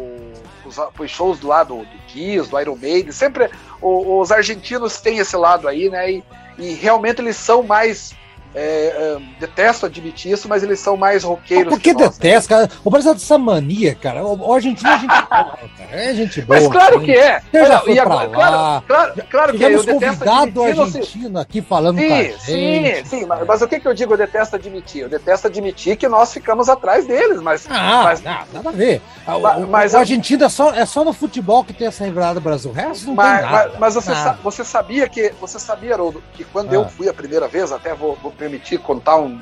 [0.63, 3.13] pros, pros shows do lado do Kiss, do Iron Maiden.
[3.13, 3.49] Sempre
[3.81, 6.11] o- os argentinos têm esse lado aí, né?
[6.11, 6.23] E,
[6.57, 8.13] e realmente eles são mais.
[8.55, 11.73] É, é, detesto admitir isso, mas eles são mais roqueiros.
[11.73, 12.09] Por que que né?
[12.09, 12.69] detesta, cara?
[12.83, 14.23] O Brasil é dessa mania, cara.
[14.25, 15.25] O, o argentino é gente boa,
[15.77, 15.89] cara.
[15.91, 16.59] É gente boa.
[16.59, 17.05] Mas claro sim.
[17.05, 17.41] que é.
[17.51, 18.83] Você já e agora- pra lá.
[18.87, 19.75] claro, claro, claro que é.
[19.75, 22.39] Eu convidado argentino aqui falando com a Sim, gente.
[22.39, 25.01] sim, sim, mas, mas o que, que eu digo, eu detesto admitir?
[25.01, 27.65] Eu detesto admitir que nós ficamos atrás deles, mas.
[27.69, 29.01] Ah, mas, não, nada a ver.
[29.27, 31.87] O, Mas- o- mas o a- Argentina é só, é só no futebol que tem
[31.87, 32.71] essa revirada do Brasil.
[32.71, 33.69] O resto não mas, tem nada.
[33.69, 34.23] mas- mas você, nada.
[34.23, 35.33] sa- você sabia que.
[35.41, 36.75] Você sabia, Haroldo, que quando Ah.
[36.75, 39.39] eu fui a primeira vez, até vou, vou permitir contar um,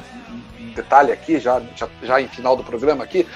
[0.59, 3.27] um detalhe aqui, já, já, já em final do programa aqui,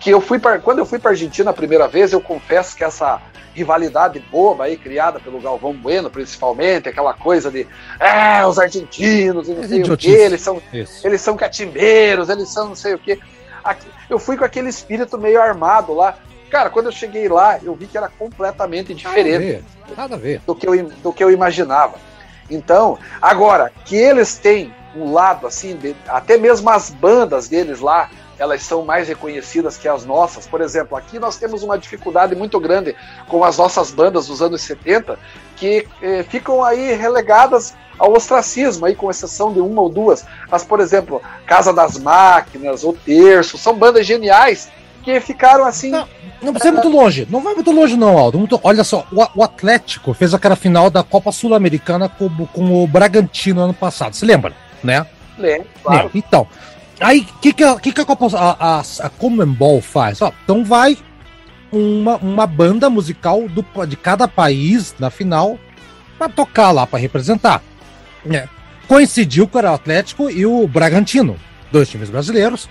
[0.00, 2.82] que eu fui pra, quando eu fui para Argentina a primeira vez, eu confesso que
[2.82, 3.20] essa
[3.54, 7.66] rivalidade boba aí criada pelo Galvão Bueno, principalmente, aquela coisa de
[8.00, 10.10] é, os argentinos e não É sei o idiotice.
[10.16, 11.06] eles são Isso.
[11.06, 13.20] eles são catimbeiros, eles são não sei o quê.
[13.62, 16.16] Aqui- Eu fui com aquele espírito meio armado lá.
[16.50, 19.64] Cara, quando eu cheguei lá, eu vi que era completamente Nada a diferente ver.
[19.96, 20.40] Nada a ver.
[20.46, 21.94] do que eu, do que eu imaginava.
[22.50, 28.10] Então, agora, que eles têm um lado assim, de- até mesmo as bandas deles lá,
[28.38, 30.46] elas são mais reconhecidas que as nossas.
[30.46, 32.94] Por exemplo, aqui nós temos uma dificuldade muito grande
[33.28, 35.18] com as nossas bandas dos anos 70,
[35.56, 40.24] que eh, ficam aí relegadas ao ostracismo, aí, com exceção de uma ou duas.
[40.50, 44.68] Mas, por exemplo, Casa das Máquinas, O Terço, são bandas geniais
[45.04, 45.90] que ficaram assim.
[45.90, 46.08] Não,
[46.40, 47.28] não precisa ir muito longe.
[47.30, 48.38] Não vai muito longe, não, Aldo.
[48.38, 49.06] Muito- olha só,
[49.36, 54.14] o, Atlético fez aquela final da Copa Sul-Americana com, com o Bragantino ano passado.
[54.16, 54.52] Você lembra?
[54.82, 55.06] Né?
[55.38, 56.04] Lembro, claro.
[56.04, 56.46] Não, então.
[57.00, 60.20] Aí, o que, que, a- que, que a Copa a, a, a Comembol faz?
[60.22, 60.96] Ó, então vai
[61.72, 65.58] uma, uma banda musical do, de cada país na final
[66.18, 67.62] pra tocar lá, pra representar.
[68.30, 68.46] É.
[68.86, 71.36] Coincidiu com o Atlético e o Bragantino,
[71.72, 72.68] dois times brasileiros.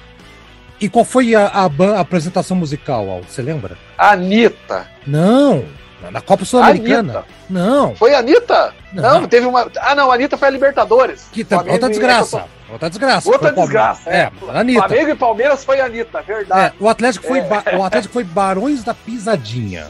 [0.80, 3.28] E qual foi a, a a apresentação musical, Aldo?
[3.30, 3.78] Você lembra?
[3.98, 4.88] Anitta.
[5.06, 5.64] Não,
[6.10, 7.24] na Copa Sul-Americana.
[7.50, 8.74] Não, Foi a Anitta?
[8.94, 9.28] Não, Não.
[9.28, 9.70] teve uma.
[9.80, 11.28] Ah, não, a Anitta foi a Libertadores.
[11.32, 12.46] que tá, outra desgraça.
[12.72, 13.30] Outra desgraça.
[13.30, 14.32] Outra desgraça, É, é.
[14.58, 14.88] Anitta.
[14.88, 16.76] Flamengo e Palmeiras foi a Anitta, É, verdade.
[16.80, 19.88] o Atlético foi ba- o Atlético foi Barões da Pisadinha.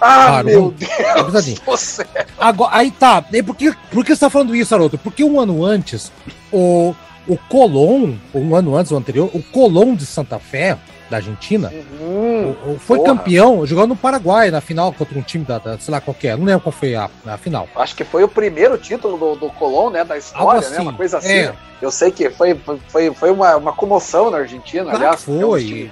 [0.00, 0.90] ah, claro, meu Deus
[1.26, 1.58] Pisadinha.
[1.64, 2.06] do céu.
[2.38, 3.24] Agora, aí tá.
[3.32, 4.98] E por que, por que você tá falando isso, Aroto?
[4.98, 6.10] Porque um ano antes,
[6.52, 6.92] o,
[7.28, 10.76] o Colón, um ano antes, o anterior, o Colón de Santa Fé,
[11.10, 13.16] da Argentina, Hum, o- o- foi porra.
[13.16, 16.36] campeão jogando no Paraguai na final contra um time da, da- sei lá qual é,
[16.36, 17.66] não lembro qual foi a, a final.
[17.76, 20.04] acho que foi o primeiro título do, do Colón, né?
[20.04, 20.66] Da história, né?
[20.66, 21.32] assim, Uma coisa assim.
[21.32, 21.54] é.
[21.80, 22.58] Eu sei que foi,
[22.88, 25.22] foi- foi, uma, uma comoção na Argentina, Claro aliás.
[25.22, 25.90] é foi.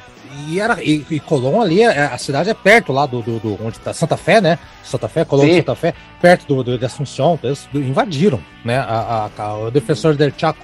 [0.48, 3.58] E, era, e, e Colón ali, é- a cidade é perto lá do, do, do-
[3.64, 4.58] onde tá Santa Fé, né?
[4.84, 5.56] Santa Fé, Colón Sim.
[5.58, 8.78] Santa Fé, perto do, do de Assunção, eles invadiram, né?
[8.78, 10.58] A, a- a- o defensor del Chaco.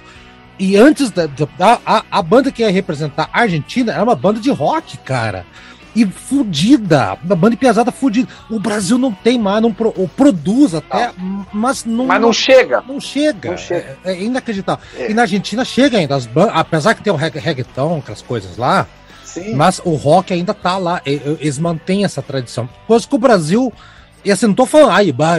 [0.59, 4.39] E antes da, da- a, a banda que ia representar a Argentina era uma banda
[4.39, 5.45] de rock, cara.
[5.95, 8.27] E fudida, uma banda pesada fudida.
[8.49, 11.11] O Brasil não tem mais, não pro- produz até,
[11.53, 12.83] mas não, Mas não chega.
[12.87, 13.51] não chega.
[13.51, 13.97] Não chega.
[14.03, 14.83] É, é inacreditável.
[14.97, 15.11] É.
[15.11, 16.15] E na Argentina chega ainda.
[16.15, 18.87] As ban- apesar que tem o reg reggaeton, aquelas coisas lá,
[19.23, 19.53] Sim.
[19.55, 20.99] mas o rock ainda tá lá.
[21.05, 22.67] Eles mantêm essa tradição.
[22.87, 23.71] Coisa que o Brasil.
[24.23, 25.35] E assim, não tô falando, ai, bah,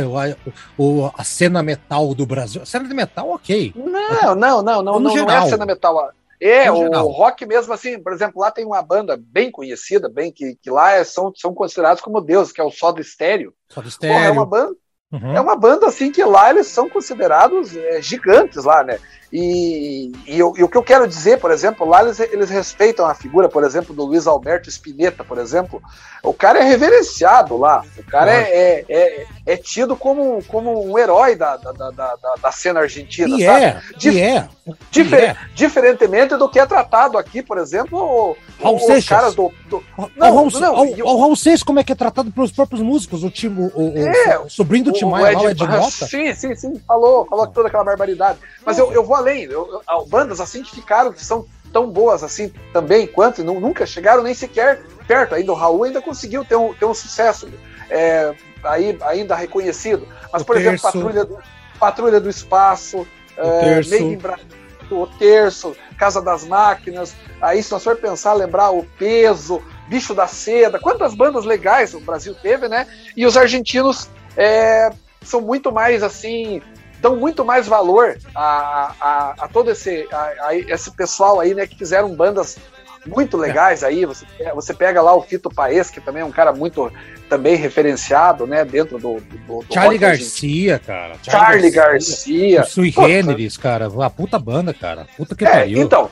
[0.79, 2.63] o, o- a cena metal do Brasil.
[2.63, 3.73] A cena de metal, ok.
[3.75, 6.11] Não, não, não, não, não, não é a cena metal.
[6.41, 7.09] É, No o geral.
[7.09, 10.93] rock mesmo assim, por exemplo, lá tem uma banda bem conhecida, bem que, que lá
[10.93, 13.55] é- são, são considerados como deuses, que é o Soda Stereo.
[13.71, 14.33] Do Porra, é estéreo.
[14.33, 14.75] uma banda,
[15.13, 15.37] Uhum.
[15.37, 18.99] é uma banda assim que lá eles são considerados é, gigantes lá, né?
[19.37, 23.05] E, e, eu- e o que eu quero dizer, por exemplo, lá eles, eles respeitam
[23.05, 25.83] a figura, por exemplo, do Luiz Alberto Spinetta, por exemplo.
[26.23, 27.83] O cara é reverenciado lá.
[27.99, 32.17] O cara é, é, é, é tido como, como um herói da, da, da, da,
[32.41, 33.65] da cena argentina, E sabe?
[33.65, 34.49] é, Dif- é.
[34.91, 35.37] Difer- é.
[35.55, 39.09] Diferentemente do que é tratado aqui, por exemplo, o- Raul os Seixas.
[39.09, 39.53] caras do.
[39.69, 39.83] do-
[40.17, 42.51] Não, o Raul, não, ao- e ao Raul Seixas, como é que é tratado pelos
[42.53, 43.23] próprios músicos?
[43.25, 45.91] O, time, o, o- É, o sobrinho do Tim o Maia, o Ed- Ed Mota.
[45.91, 46.81] Sim, sim, sim.
[46.87, 48.39] Falou, falou toda aquela barbaridade.
[48.65, 49.45] Mas eu, eu vou além.
[49.45, 53.59] Eu, eu- bandas assim que ficaram, que são tão boas assim também quanto, e nu-
[53.61, 55.35] nunca chegaram nem sequer perto.
[55.35, 57.49] Ainda o Raul ainda conseguiu ter um, ter um sucesso
[57.91, 60.07] é, aí, ainda reconhecido.
[60.33, 60.99] Mas, O por exemplo, Terço.
[60.99, 61.39] Patrulha do,
[61.79, 63.07] Patrulha do Espaço,
[63.37, 63.91] é, Terço.
[63.91, 64.47] Made in Brasil,
[64.91, 67.15] o Terço, Casa das Máquinas.
[67.41, 72.01] Aí, se nós for pensar, lembrar o Peso, Bicho da Seda, quantas bandas legais o
[72.01, 72.87] Brasil teve, né?
[73.17, 74.91] E os argentinos é,
[75.23, 76.63] são muito mais assim,
[77.05, 81.67] dão muito mais valor a, a, a todo esse, a, a esse pessoal aí, né,
[81.67, 82.57] que fizeram bandas
[83.07, 84.07] muito legais aí.
[84.07, 84.25] Você,
[84.55, 86.91] você pega lá o Fito Paes, que também é um cara muito
[87.29, 89.99] também referenciado, né, dentro do, do, do Charlie rock.
[89.99, 91.15] Garcia, cara.
[91.23, 92.63] Charlie Garcia.
[92.63, 93.89] O Sui Pô, Generis, cara.
[94.03, 95.07] A puta banda, cara.
[95.15, 95.83] Puta que É, pariu.
[95.83, 96.11] então,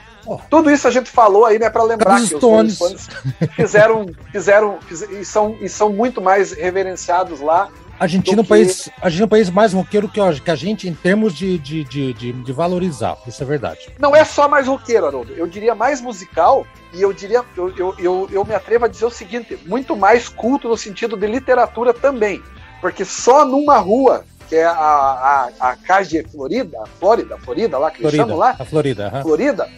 [0.51, 2.79] tudo isso a gente falou aí, né, para lembrar Dos que os Stones.
[2.79, 7.69] Rolling Stones fizeram, fizeram, fiz- e, são, e são muito mais reverenciados lá.
[8.03, 10.51] A Argentina é um país, a Argentina é um país mais roqueiro que a, que
[10.51, 13.17] a gente em termos de, de, de, de, de valorizar.
[13.29, 13.79] Isso é verdade.
[13.97, 17.95] Não é só mais roqueiro, Haroldo, eu diria mais musical, e eu diria, eu, eu,
[18.01, 21.95] eu, eu me atrevo a dizer o seguinte, muito mais culto no sentido de literatura
[21.95, 22.43] também,
[22.81, 27.99] porque só numa rua, que é a, a, a Calle Florida, Flórida, Florida lá, que
[27.99, 28.23] eles Florida.
[28.25, 29.07] chamam lá, A Florida.
[29.07, 29.23] aham.
[29.23, 29.69] Florida,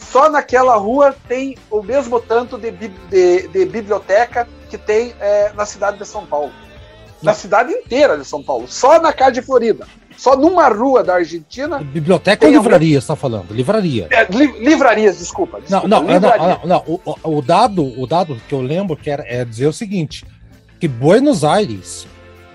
[0.00, 5.64] só naquela rua tem o mesmo tanto de, de, de biblioteca que tem é, na
[5.64, 6.50] cidade de São Paulo.
[7.24, 9.86] Na cidade inteira de São Paulo, só na casa de Florida.
[10.16, 11.78] só numa rua da Argentina.
[11.78, 13.52] Biblioteca ou livraria, você tá falando?
[13.52, 14.06] Livraria.
[14.10, 15.58] é, li- livrarias, desculpa.
[15.58, 16.60] Não, desculpa não, não, livraria.
[16.62, 19.66] não, não, O, o- o dado, o dado que eu lembro que era, é dizer
[19.66, 20.24] o seguinte:
[20.78, 22.06] que Buenos Aires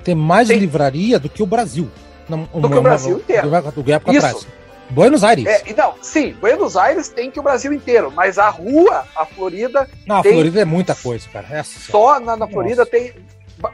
[0.03, 0.57] tem mais Tem.
[0.57, 1.89] livraria do que o Brasil.
[2.29, 3.49] Não, Do que o Brasil inteiro.
[3.49, 4.25] Do, do época Isso.
[4.25, 4.47] atrás.
[4.91, 5.45] Buenos Aires.
[5.45, 9.23] É, e não, sim, Buenos Aires tem que o Brasil inteiro, mas a rua, a
[9.25, 11.45] Florida, não, a Florida é muita coisa, cara.
[11.51, 13.13] Essa, só na, na Florida tem.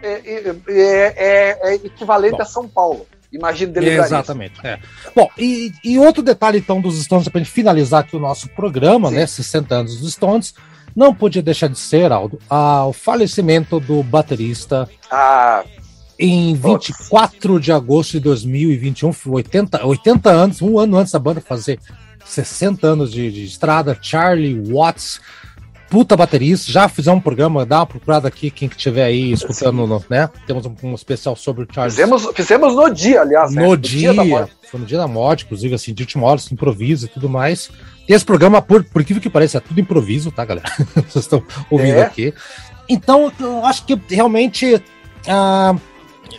[0.02, 2.42] É, é- é- é equivalente Bom.
[2.42, 3.06] a São Paulo.
[3.32, 4.06] Imagina de livrarias.
[4.08, 4.54] Exatamente.
[4.66, 4.80] é.
[5.16, 9.10] Bom, e, e outro detalhe, então, dos Stones, para gente finalizar aqui o nosso programa,
[9.10, 9.16] Sim.
[9.16, 9.28] né?
[9.28, 10.54] 60 anos dos Stones,
[10.96, 15.64] não podia deixar de ser, Aldo, ah, o falecimento do baterista Ah,
[16.18, 21.42] em 24 de agosto de 2021, foi 80, 80 anos, um ano antes da banda
[21.42, 21.78] fazer
[22.26, 25.20] 60 anos de, de estrada, Charlie Watts,
[25.90, 30.04] puta baterista, já fizemos um programa, dá uma procurada aqui, quem que estiver aí escutando,
[30.10, 30.30] né?
[30.48, 33.54] Temos um, um especial sobre o Charlie fizemos, fizemos no dia, aliás.
[33.54, 33.66] né?
[33.66, 34.54] no dia, morte.
[34.70, 37.70] foi no dia da morte, inclusive, assim, de última hora, improviso e tudo mais.
[38.08, 40.68] E esse programa, por, por incrível que pareça, é tudo improviso, tá, galera?
[41.08, 42.04] Vocês estão ouvindo É.
[42.04, 42.34] aqui.
[42.88, 44.82] Então, eu acho que realmente,
[45.28, 45.76] ah,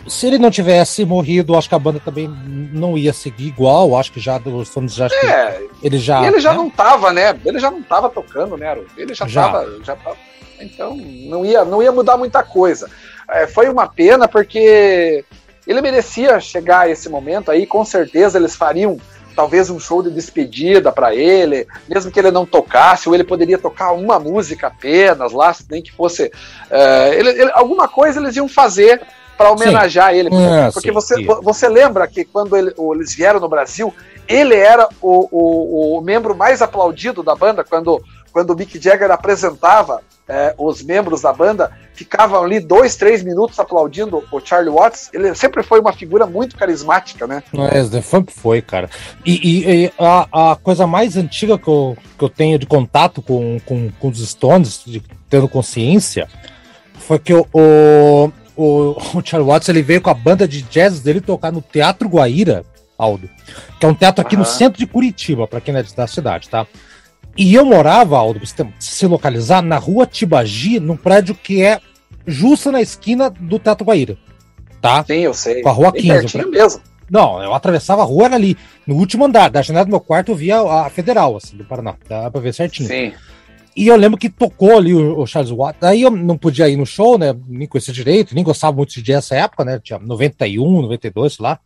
[0.07, 2.27] se ele não tivesse morrido, acho que a banda também
[2.73, 3.95] não ia seguir igual.
[3.97, 6.21] Acho que já os Stones já, É, ele já.
[6.23, 6.57] e ele já né?
[6.57, 7.39] não tava, né?
[7.45, 8.77] Ele já não tava tocando, né?
[8.97, 9.43] Ele já, Já.
[9.49, 9.79] tava.
[9.83, 10.17] Já tava
[10.59, 12.89] então, não ia, não ia mudar muita coisa.
[13.29, 15.23] É, foi uma pena, porque
[15.67, 18.97] ele merecia chegar a esse momento aí, com certeza eles fariam
[19.35, 23.59] talvez um show de despedida para ele, mesmo que ele não tocasse, ou ele poderia
[23.59, 26.31] tocar uma música apenas lá, nem que fosse.
[26.71, 28.99] é, ele- ele- alguma coisa eles iam fazer
[29.37, 30.29] para homenagear ele.
[30.33, 31.25] É, Porque sim, você, sim.
[31.25, 33.93] vo- você lembra que quando ele- eles vieram no Brasil,
[34.27, 38.01] ele era o, o- o membro mais aplaudido da banda, quando,
[38.33, 43.57] quando o Mick Jagger apresentava é, os membros da banda, ficavam ali dois, três minutos
[43.61, 45.09] aplaudindo o Charlie Watts.
[45.13, 47.41] Ele sempre foi uma figura muito carismática, né?
[47.53, 48.89] Mas The Funk foi, cara.
[49.25, 53.21] E, e- e a, a coisa mais antiga que eu, que eu tenho de contato
[53.21, 56.27] com, com, com os Stones, de, tendo consciência,
[56.99, 60.99] foi que o, o, o, o Charlie Watts ele veio com a banda de jazz
[60.99, 62.65] dele tocar no Teatro Guaíra,
[62.97, 63.29] Aldo,
[63.79, 64.51] que é um teatro aqui no Aham.
[64.51, 66.65] centro de Curitiba, para quem é da cidade, tá?
[67.37, 71.79] E eu morava, Aldo, pra você se localizar, na rua Tibagi, num prédio que é
[72.25, 74.17] justo na esquina do Teatro Guaíra,
[74.81, 75.03] tá?
[75.05, 75.61] Sim, eu sei.
[75.61, 76.81] Com a Rua Bem 15, pertinho mesmo.
[77.09, 79.49] Não, eu atravessava a rua, era ali, no último andar.
[79.49, 81.95] Da janela do meu quarto eu via a Federal, assim, do Paraná.
[82.07, 82.89] Dá pra ver certinho.
[82.89, 83.13] Sim.
[83.77, 85.79] E eu lembro que tocou ali o, o Charles Watts.
[85.79, 87.35] Daí eu não podia ir no show, né?
[87.47, 89.79] Nem conhecia direito, nem gostava muito de jazz nessa época, né?
[89.79, 91.59] Tinha 91, 92, sei lá.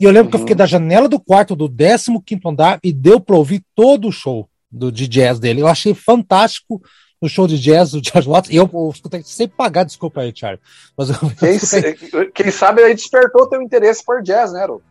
[0.00, 0.44] E eu lembro que eu Uhum.
[0.46, 4.48] fiquei da janela do quarto do 15 andar e deu pra ouvir todo o show
[4.70, 5.60] do, de jazz dele.
[5.60, 6.80] Eu achei fantástico
[7.20, 8.50] o show de jazz do Charles Watts.
[8.50, 10.58] E eu, eu escutei sem pagar, desculpa aí, Charlie.
[10.96, 14.62] Mas eu, eu Quem, escutei- se- quem sabe aí despertou teu interesse por jazz, né,
[14.62, 14.82] Harold?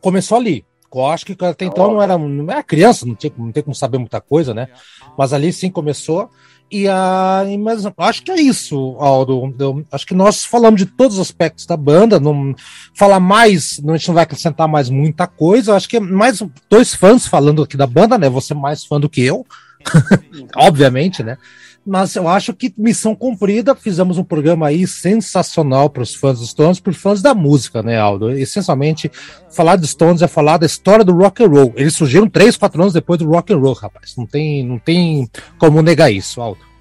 [0.00, 0.64] começou ali.
[1.00, 3.98] Acho que até então não era, não era criança, não, tinha, não tem como saber
[3.98, 4.68] muita coisa, né?
[5.16, 6.28] Mas ali sim começou.
[6.70, 9.54] E a, e mas acho que é isso, Aldo.
[9.58, 12.18] Eu, acho que nós falamos de todos os aspectos da banda.
[12.18, 12.54] Não
[12.94, 15.76] falar mais, não, a gente não vai acrescentar mais muita coisa.
[15.76, 18.28] Acho que é mais dois fãs falando aqui da banda, né?
[18.30, 19.44] Você mais fã do que eu,
[20.56, 21.36] obviamente, né?
[21.84, 23.74] Mas eu acho que missão cumprida.
[23.74, 27.82] Fizemos um programa aí sensacional para os fãs dos Stones, para os fãs da música,
[27.82, 28.30] né, Aldo?
[28.30, 29.10] Essencialmente,
[29.50, 31.72] falar de Stones é falar da história do rock and roll.
[31.76, 34.16] Eles surgiram três, quatro anos depois do rock and roll, rapaz.
[34.16, 35.28] Não tem, não tem
[35.58, 36.72] como negar isso, Aldo.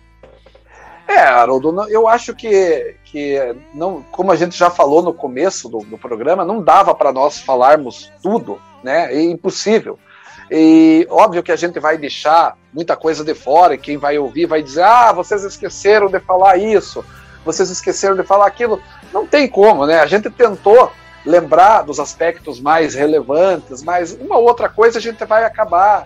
[1.07, 3.37] É, Haroldo, eu acho que, que
[3.73, 7.39] não, como a gente já falou no começo do, do programa, não dava para nós
[7.39, 9.13] falarmos tudo, né?
[9.13, 9.99] É impossível.
[10.53, 14.47] E óbvio que a gente vai deixar muita coisa de fora, e quem vai ouvir
[14.47, 17.05] vai dizer: ah, vocês esqueceram de falar isso,
[17.45, 18.81] vocês esqueceram de falar aquilo.
[19.13, 20.01] Não tem como, né?
[20.01, 20.91] A gente tentou
[21.25, 26.05] lembrar dos aspectos mais relevantes, mas uma outra coisa a gente vai acabar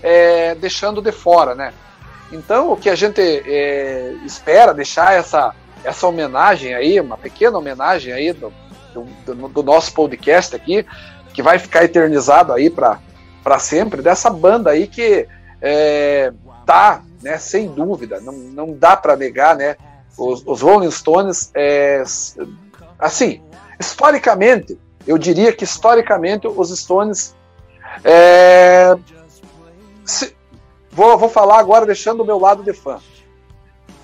[0.00, 1.72] é, deixando de fora, né?
[2.30, 5.52] Então, o que a gente é, espera deixar essa,
[5.82, 8.52] essa homenagem aí, uma pequena homenagem aí do,
[8.94, 10.86] do, do nosso podcast aqui,
[11.34, 13.00] que vai ficar eternizado aí para
[13.58, 15.26] sempre, dessa banda aí que
[15.60, 16.32] é,
[16.66, 19.76] tá, né, sem dúvida, não, não dá para negar, né,
[20.16, 22.02] os, os Rolling Stones, é,
[22.98, 23.42] assim,
[23.78, 27.34] historicamente, eu diria que historicamente os Stones
[28.04, 28.94] é,
[30.04, 30.34] se,
[30.92, 32.98] Vou, vou falar agora deixando o meu lado de fã.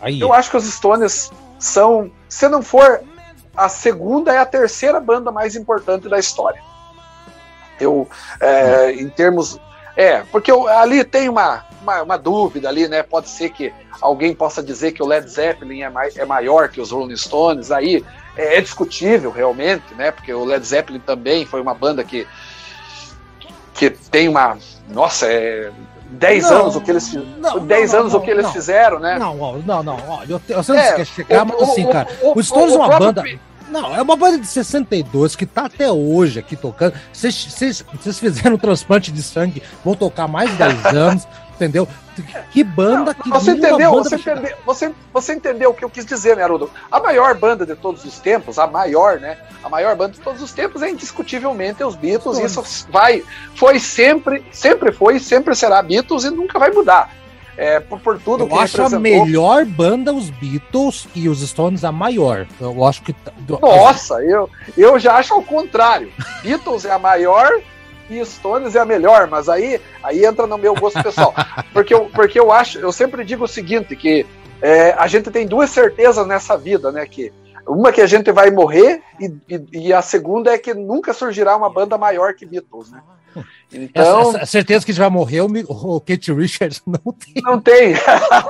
[0.00, 3.02] Aí, Eu acho que os Stones são, se não for
[3.56, 6.62] a segunda, é a terceira banda mais importante da história.
[7.80, 8.08] Eu,
[8.40, 9.58] é, em termos
[9.98, 13.02] É, porque eu- ali tem uma, uma, uma dúvida ali, né?
[13.02, 16.82] Pode ser que alguém possa dizer que o Led Zeppelin é, mai, é maior que
[16.82, 18.04] os Rolling Stones, aí
[18.36, 20.10] é, é discutível realmente, né?
[20.10, 22.26] Porque o Led Zeppelin também foi uma banda que,
[23.72, 24.58] que tem uma.
[24.88, 25.70] Nossa, é.
[26.08, 27.26] 10 Não, anos o que eles fizeram.
[27.38, 29.18] não, 10 não, anos o que eles fizeram, né?
[29.18, 31.90] Não, não, não, ó, eu, te- você não É, quer chegar, o- mas assim, o-
[31.90, 33.24] cara, o- os Stones é uma banda.
[33.68, 36.94] Não, é uma banda de 62 que tá até hoje aqui tocando.
[37.12, 37.84] Vocês-
[38.20, 41.88] fizeram um transplante de sangue, vão tocar mais de 10 anos, entendeu?
[42.50, 43.90] Que banda que Você entendeu?
[43.90, 46.70] banda Você entendeu, você, você entendeu o que eu quis dizer, né, Haroldo?
[46.90, 49.36] A maior banda de todos os tempos, a maior, né?
[49.62, 52.38] A maior banda de todos os tempos é indiscutivelmente os Beatles.
[52.38, 53.22] Isso vai,
[53.54, 57.10] foi sempre, sempre foi, sempre será Beatles e nunca vai mudar.
[57.56, 61.84] É, por, por tudo Eu que acho a melhor banda os Beatles e os Stones
[61.84, 62.46] a maior.
[62.60, 63.14] Eu acho que.
[63.60, 66.12] Nossa, eu, eu já acho ao contrário.
[66.42, 67.50] Beatles é a maior
[68.10, 71.34] e Stones é a melhor, mas aí, aí entra no meu gosto pessoal.
[71.72, 74.24] Porque eu, porque eu acho, eu sempre digo o seguinte, que
[74.62, 77.04] é, a gente tem duas certezas nessa vida, né?
[77.06, 77.32] Que
[77.66, 81.56] uma que a gente vai morrer e, e- e a segunda é que nunca surgirá
[81.56, 83.00] uma banda maior que Beatles, né?
[83.72, 87.42] Então, Essa, essa certeza que já morreu, o Kate Richards não tem.
[87.42, 87.94] Não tem.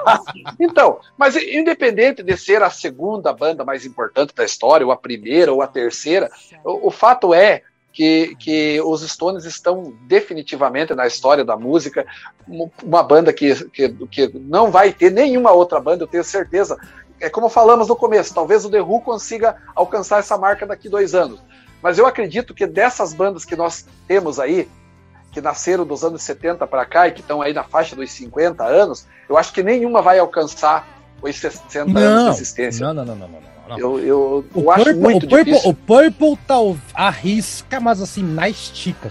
[0.61, 5.53] então, mas independente de ser a segunda banda mais importante da história, ou a primeira,
[5.53, 6.31] ou a terceira,
[6.65, 7.63] o, o fato é
[7.93, 12.07] que, que os Stones estão definitivamente na história da música,
[12.47, 16.77] um- uma banda que, que, que não vai ter nenhuma outra banda, eu tenho certeza.
[17.19, 21.15] É como falamos no começo, talvez o The Who consiga alcançar essa marca daqui dois
[21.15, 21.43] anos.
[21.83, 24.69] Mas eu acredito que dessas bandas que nós temos aí,
[25.31, 28.65] que nasceram dos anos 70 para cá e que estão aí na faixa dos 50
[28.65, 30.89] anos, eu acho que nenhuma vai alcançar
[31.23, 32.87] os 60 anos Não, de existência.
[32.87, 33.79] não, não, não, não, não, não.
[33.79, 35.71] Eu, eu, O eu acho Purple, muito o Purple, difícil.
[35.71, 36.55] o Purple tá
[36.95, 39.11] arrisca, mas assim, na estica,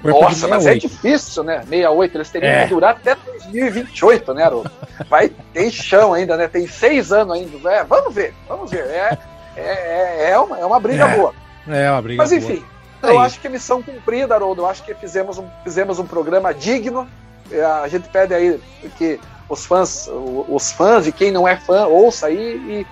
[0.00, 0.80] Purple Nossa, mas é 68.
[0.88, 1.58] difícil, né?
[1.58, 2.62] 68, eles teriam É.
[2.64, 4.70] que durar até 2028, né, Haroldo?
[5.08, 6.48] Vai ter chão ainda, né?
[6.48, 7.70] Tem seis anos ainda.
[7.72, 8.84] É, vamos ver, vamos ver.
[8.86, 9.18] É,
[9.56, 11.34] é, é, é uma, é uma briga É, boa.
[11.68, 12.64] É, uma briga Mas enfim,
[13.02, 14.62] É eu acho que missão cumprida, Haroldo.
[14.62, 17.08] Eu acho que fizemos um, fizemos um programa digno.
[17.50, 18.60] É, A gente pede aí
[18.96, 19.18] que
[19.48, 20.08] os fãs,
[20.48, 22.86] os fãs e quem não é fã, ouça aí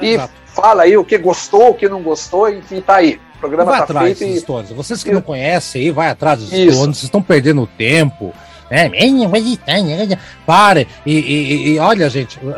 [0.00, 3.20] e, e fala aí o que gostou, o que não gostou, enfim, tá aí.
[3.36, 4.70] O programa vai tá atrás feito e Stones.
[4.70, 6.76] Vocês que não conhecem aí, vai atrás dos Isso.
[6.76, 6.96] Stones.
[6.96, 8.32] Vocês estão perdendo tempo.
[8.70, 8.90] Né?
[10.46, 10.88] Pare.
[11.04, 12.50] E, e- e- e olha, gente, eu-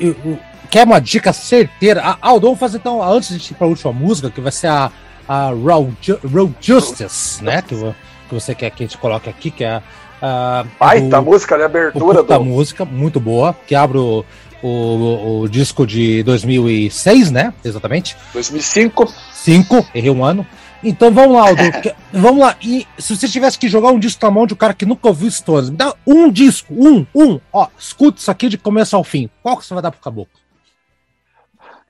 [0.00, 0.38] eu-
[0.72, 2.16] quer uma dica certeira?
[2.20, 4.90] Aldo, vamos fazer então, antes de ir para a última música, que vai ser a,
[5.28, 7.60] a Road, Ju- Road Justice, né?
[7.62, 9.82] Que, que você quer que a gente coloque aqui, que é
[10.20, 10.64] a.
[10.80, 12.44] baita do- música de o abertura puta do.
[12.44, 14.24] música, muito boa, que abre o,
[14.62, 17.52] o, o disco de 2006, né?
[17.62, 18.16] Exatamente.
[18.32, 19.12] 2005.
[19.34, 20.46] 5, errei um ano.
[20.84, 21.62] Então vamos lá, Aldo.
[22.12, 22.56] vamos lá.
[22.62, 25.06] E se você tivesse que jogar um disco na mão de um cara que nunca
[25.06, 27.38] ouviu Stones, me dá um disco, um, um.
[27.52, 29.28] Ó, escuta isso aqui de começo ao fim.
[29.42, 30.41] Qual que você vai dar pro caboclo?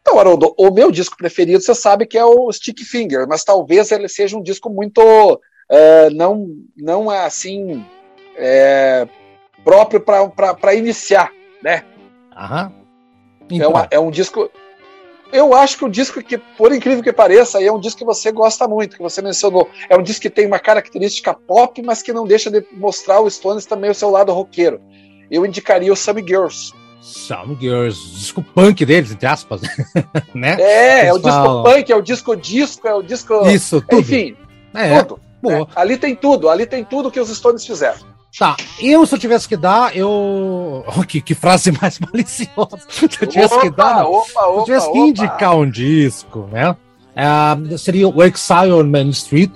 [0.03, 3.91] Então, Haroldo, o meu disco preferido, você sabe que é o Stick Finger, mas talvez
[3.93, 5.01] ele seja um disco muito.
[5.71, 7.85] é, não, não é assim.
[8.37, 9.07] é,
[9.65, 11.31] próprio para iniciar,
[11.63, 11.85] né?
[12.37, 12.73] Aham.
[13.51, 14.51] É, Então, uma- é um disco.
[15.33, 18.31] Eu acho que o disco que, por incrível que pareça, é um disco que você
[18.33, 19.69] gosta muito, que você mencionou.
[19.89, 23.31] É um disco que tem uma característica pop, mas que não deixa de mostrar o
[23.31, 24.81] Stones também o seu lado roqueiro.
[25.31, 26.73] Eu indicaria o Some Girls.
[27.03, 29.61] Some Girls, disco punk deles, entre aspas,
[30.33, 30.57] né?
[30.61, 31.63] É, é o Eles disco falam.
[31.65, 33.47] punk, é o disco disco, é o disco.
[33.49, 34.01] Isso, tudo.
[34.01, 34.37] Enfim,
[34.73, 35.21] é, tudo.
[35.43, 35.67] né?
[35.75, 37.99] Ali tem tudo, ali tem tudo que os Stones fizeram.
[38.39, 40.85] Tá, eu se eu tivesse que dar, eu.
[40.97, 42.79] Oh, que, que frase mais maliciosa.
[42.89, 45.09] Se eu tivesse que dar, opa, Se eu opa, tivesse que opa.
[45.09, 46.77] indicar um disco, né?
[47.17, 49.51] ah, seria o Exile on Main Street,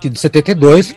[0.00, 0.94] que de 72,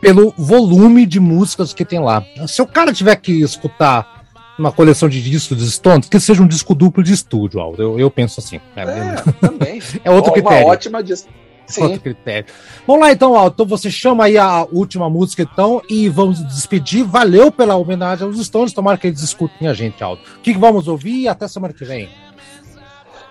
[0.00, 2.22] pelo volume de músicas que tem lá.
[2.46, 4.11] Se o cara tiver que escutar
[4.58, 7.82] uma coleção de discos dos Stones, que seja um disco duplo de estúdio, Aldo.
[7.82, 8.60] Eu, eu penso assim.
[8.76, 9.82] É, É, também.
[10.04, 10.66] é outro Uma critério.
[10.66, 11.28] ótima disco.
[11.66, 11.82] Sim.
[11.84, 12.52] Outro critério.
[12.86, 13.54] Vamos lá então, Aldo.
[13.54, 17.04] Então você chama aí a última música então e vamos despedir.
[17.04, 18.72] Valeu pela homenagem aos Stones.
[18.72, 20.20] Tomara que eles escutem a gente, Aldo.
[20.36, 22.08] O que, que vamos ouvir e até semana que vem.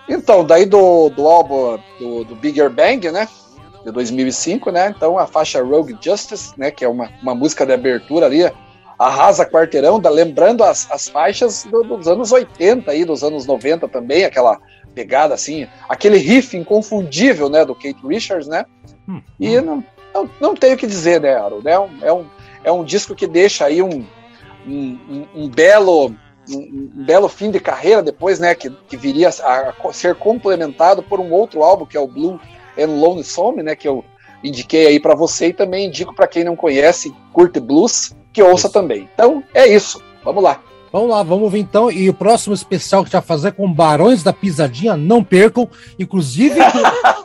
[0.08, 3.28] Então, daí do, do álbum do, do Bigger Bang, né?
[3.84, 4.92] De 2005, né?
[4.96, 6.70] Então a faixa Rogue Justice, né?
[6.70, 8.50] Que é uma, uma música de abertura ali,
[9.06, 13.88] arrasa quarteirão, da, lembrando as, as faixas do- dos anos 80 aí, dos anos 90
[13.88, 14.58] também, aquela
[14.94, 17.64] pegada assim, aquele riff inconfundível, né?
[17.64, 18.64] Do Kate Richards, né?
[19.08, 19.22] Hum.
[19.40, 19.82] E não,
[20.14, 21.66] não, não tenho o que dizer, né, Harold?
[21.66, 22.26] É um, é um,
[22.64, 24.04] é um disco que deixa aí um,
[24.66, 26.14] um, um- belo
[26.50, 31.20] um, belo fim de carreira depois, né, que, que viria a, a ser complementado por
[31.20, 32.38] um outro álbum que é o Blue
[32.78, 34.04] and Lone Some, né, que eu
[34.42, 38.66] indiquei aí para você e também indico para quem não conhece, curte blues, que ouça
[38.66, 38.72] Isso.
[38.72, 39.08] também.
[39.14, 40.00] Então é isso.
[40.24, 40.60] Vamos lá.
[40.92, 41.90] Vamos lá, vamos ver então.
[41.90, 45.66] E o próximo especial que a gente vai fazer com Barões da Pisadinha, não percam.
[45.98, 46.60] Inclusive,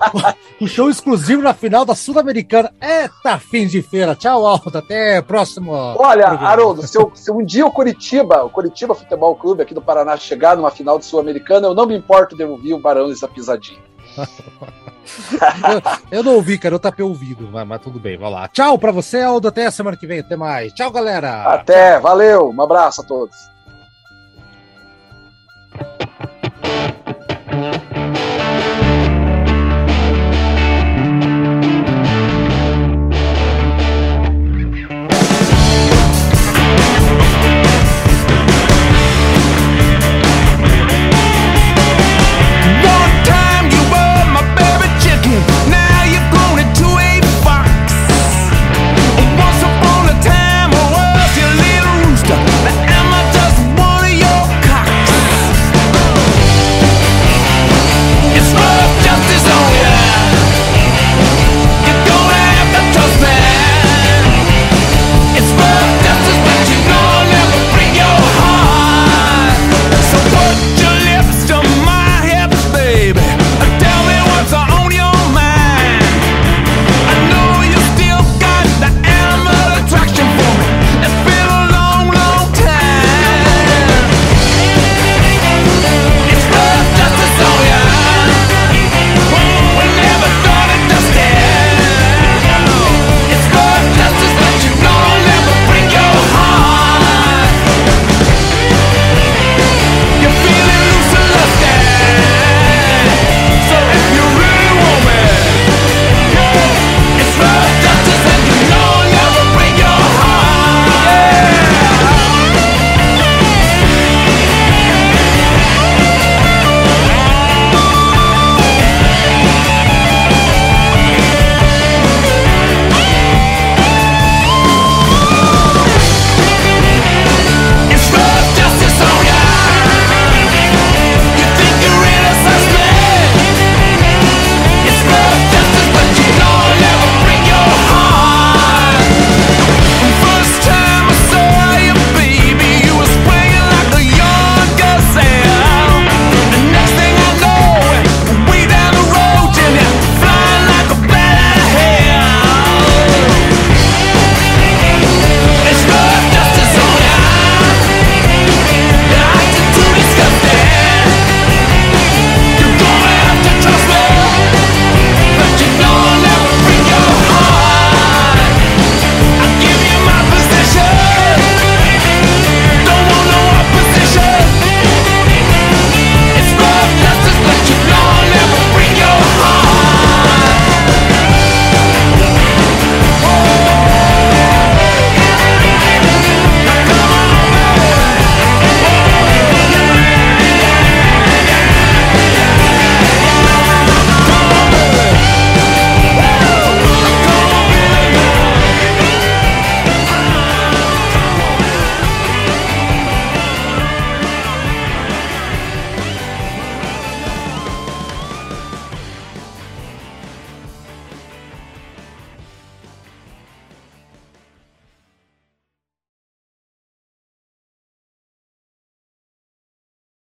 [0.10, 0.20] com,
[0.60, 2.72] com show exclusivo na final da Sul-Americana.
[2.82, 4.16] Eita, fim de feira.
[4.16, 4.78] Tchau, Aldo.
[4.78, 5.74] Até próximo.
[5.74, 6.50] Olha, programa.
[6.50, 10.16] Haroldo, se, eu- se um dia o Curitiba, o Curitiba Futebol Clube aqui do Paraná
[10.16, 13.80] chegar numa final de Sul-Americana, eu não me importo de ouvir o Barões da Pisadinha.
[16.12, 16.76] Eu, não ouvi, cara.
[16.76, 17.50] Eu tapei o ouvido.
[17.52, 18.48] Mas, mas tudo bem, vai lá.
[18.48, 19.48] Tchau pra você, Aldo.
[19.48, 20.20] Até a semana que vem.
[20.20, 20.74] Até mais.
[20.74, 21.44] Tchau, galera.
[21.44, 23.57] Até, valeu, um abraço a todos.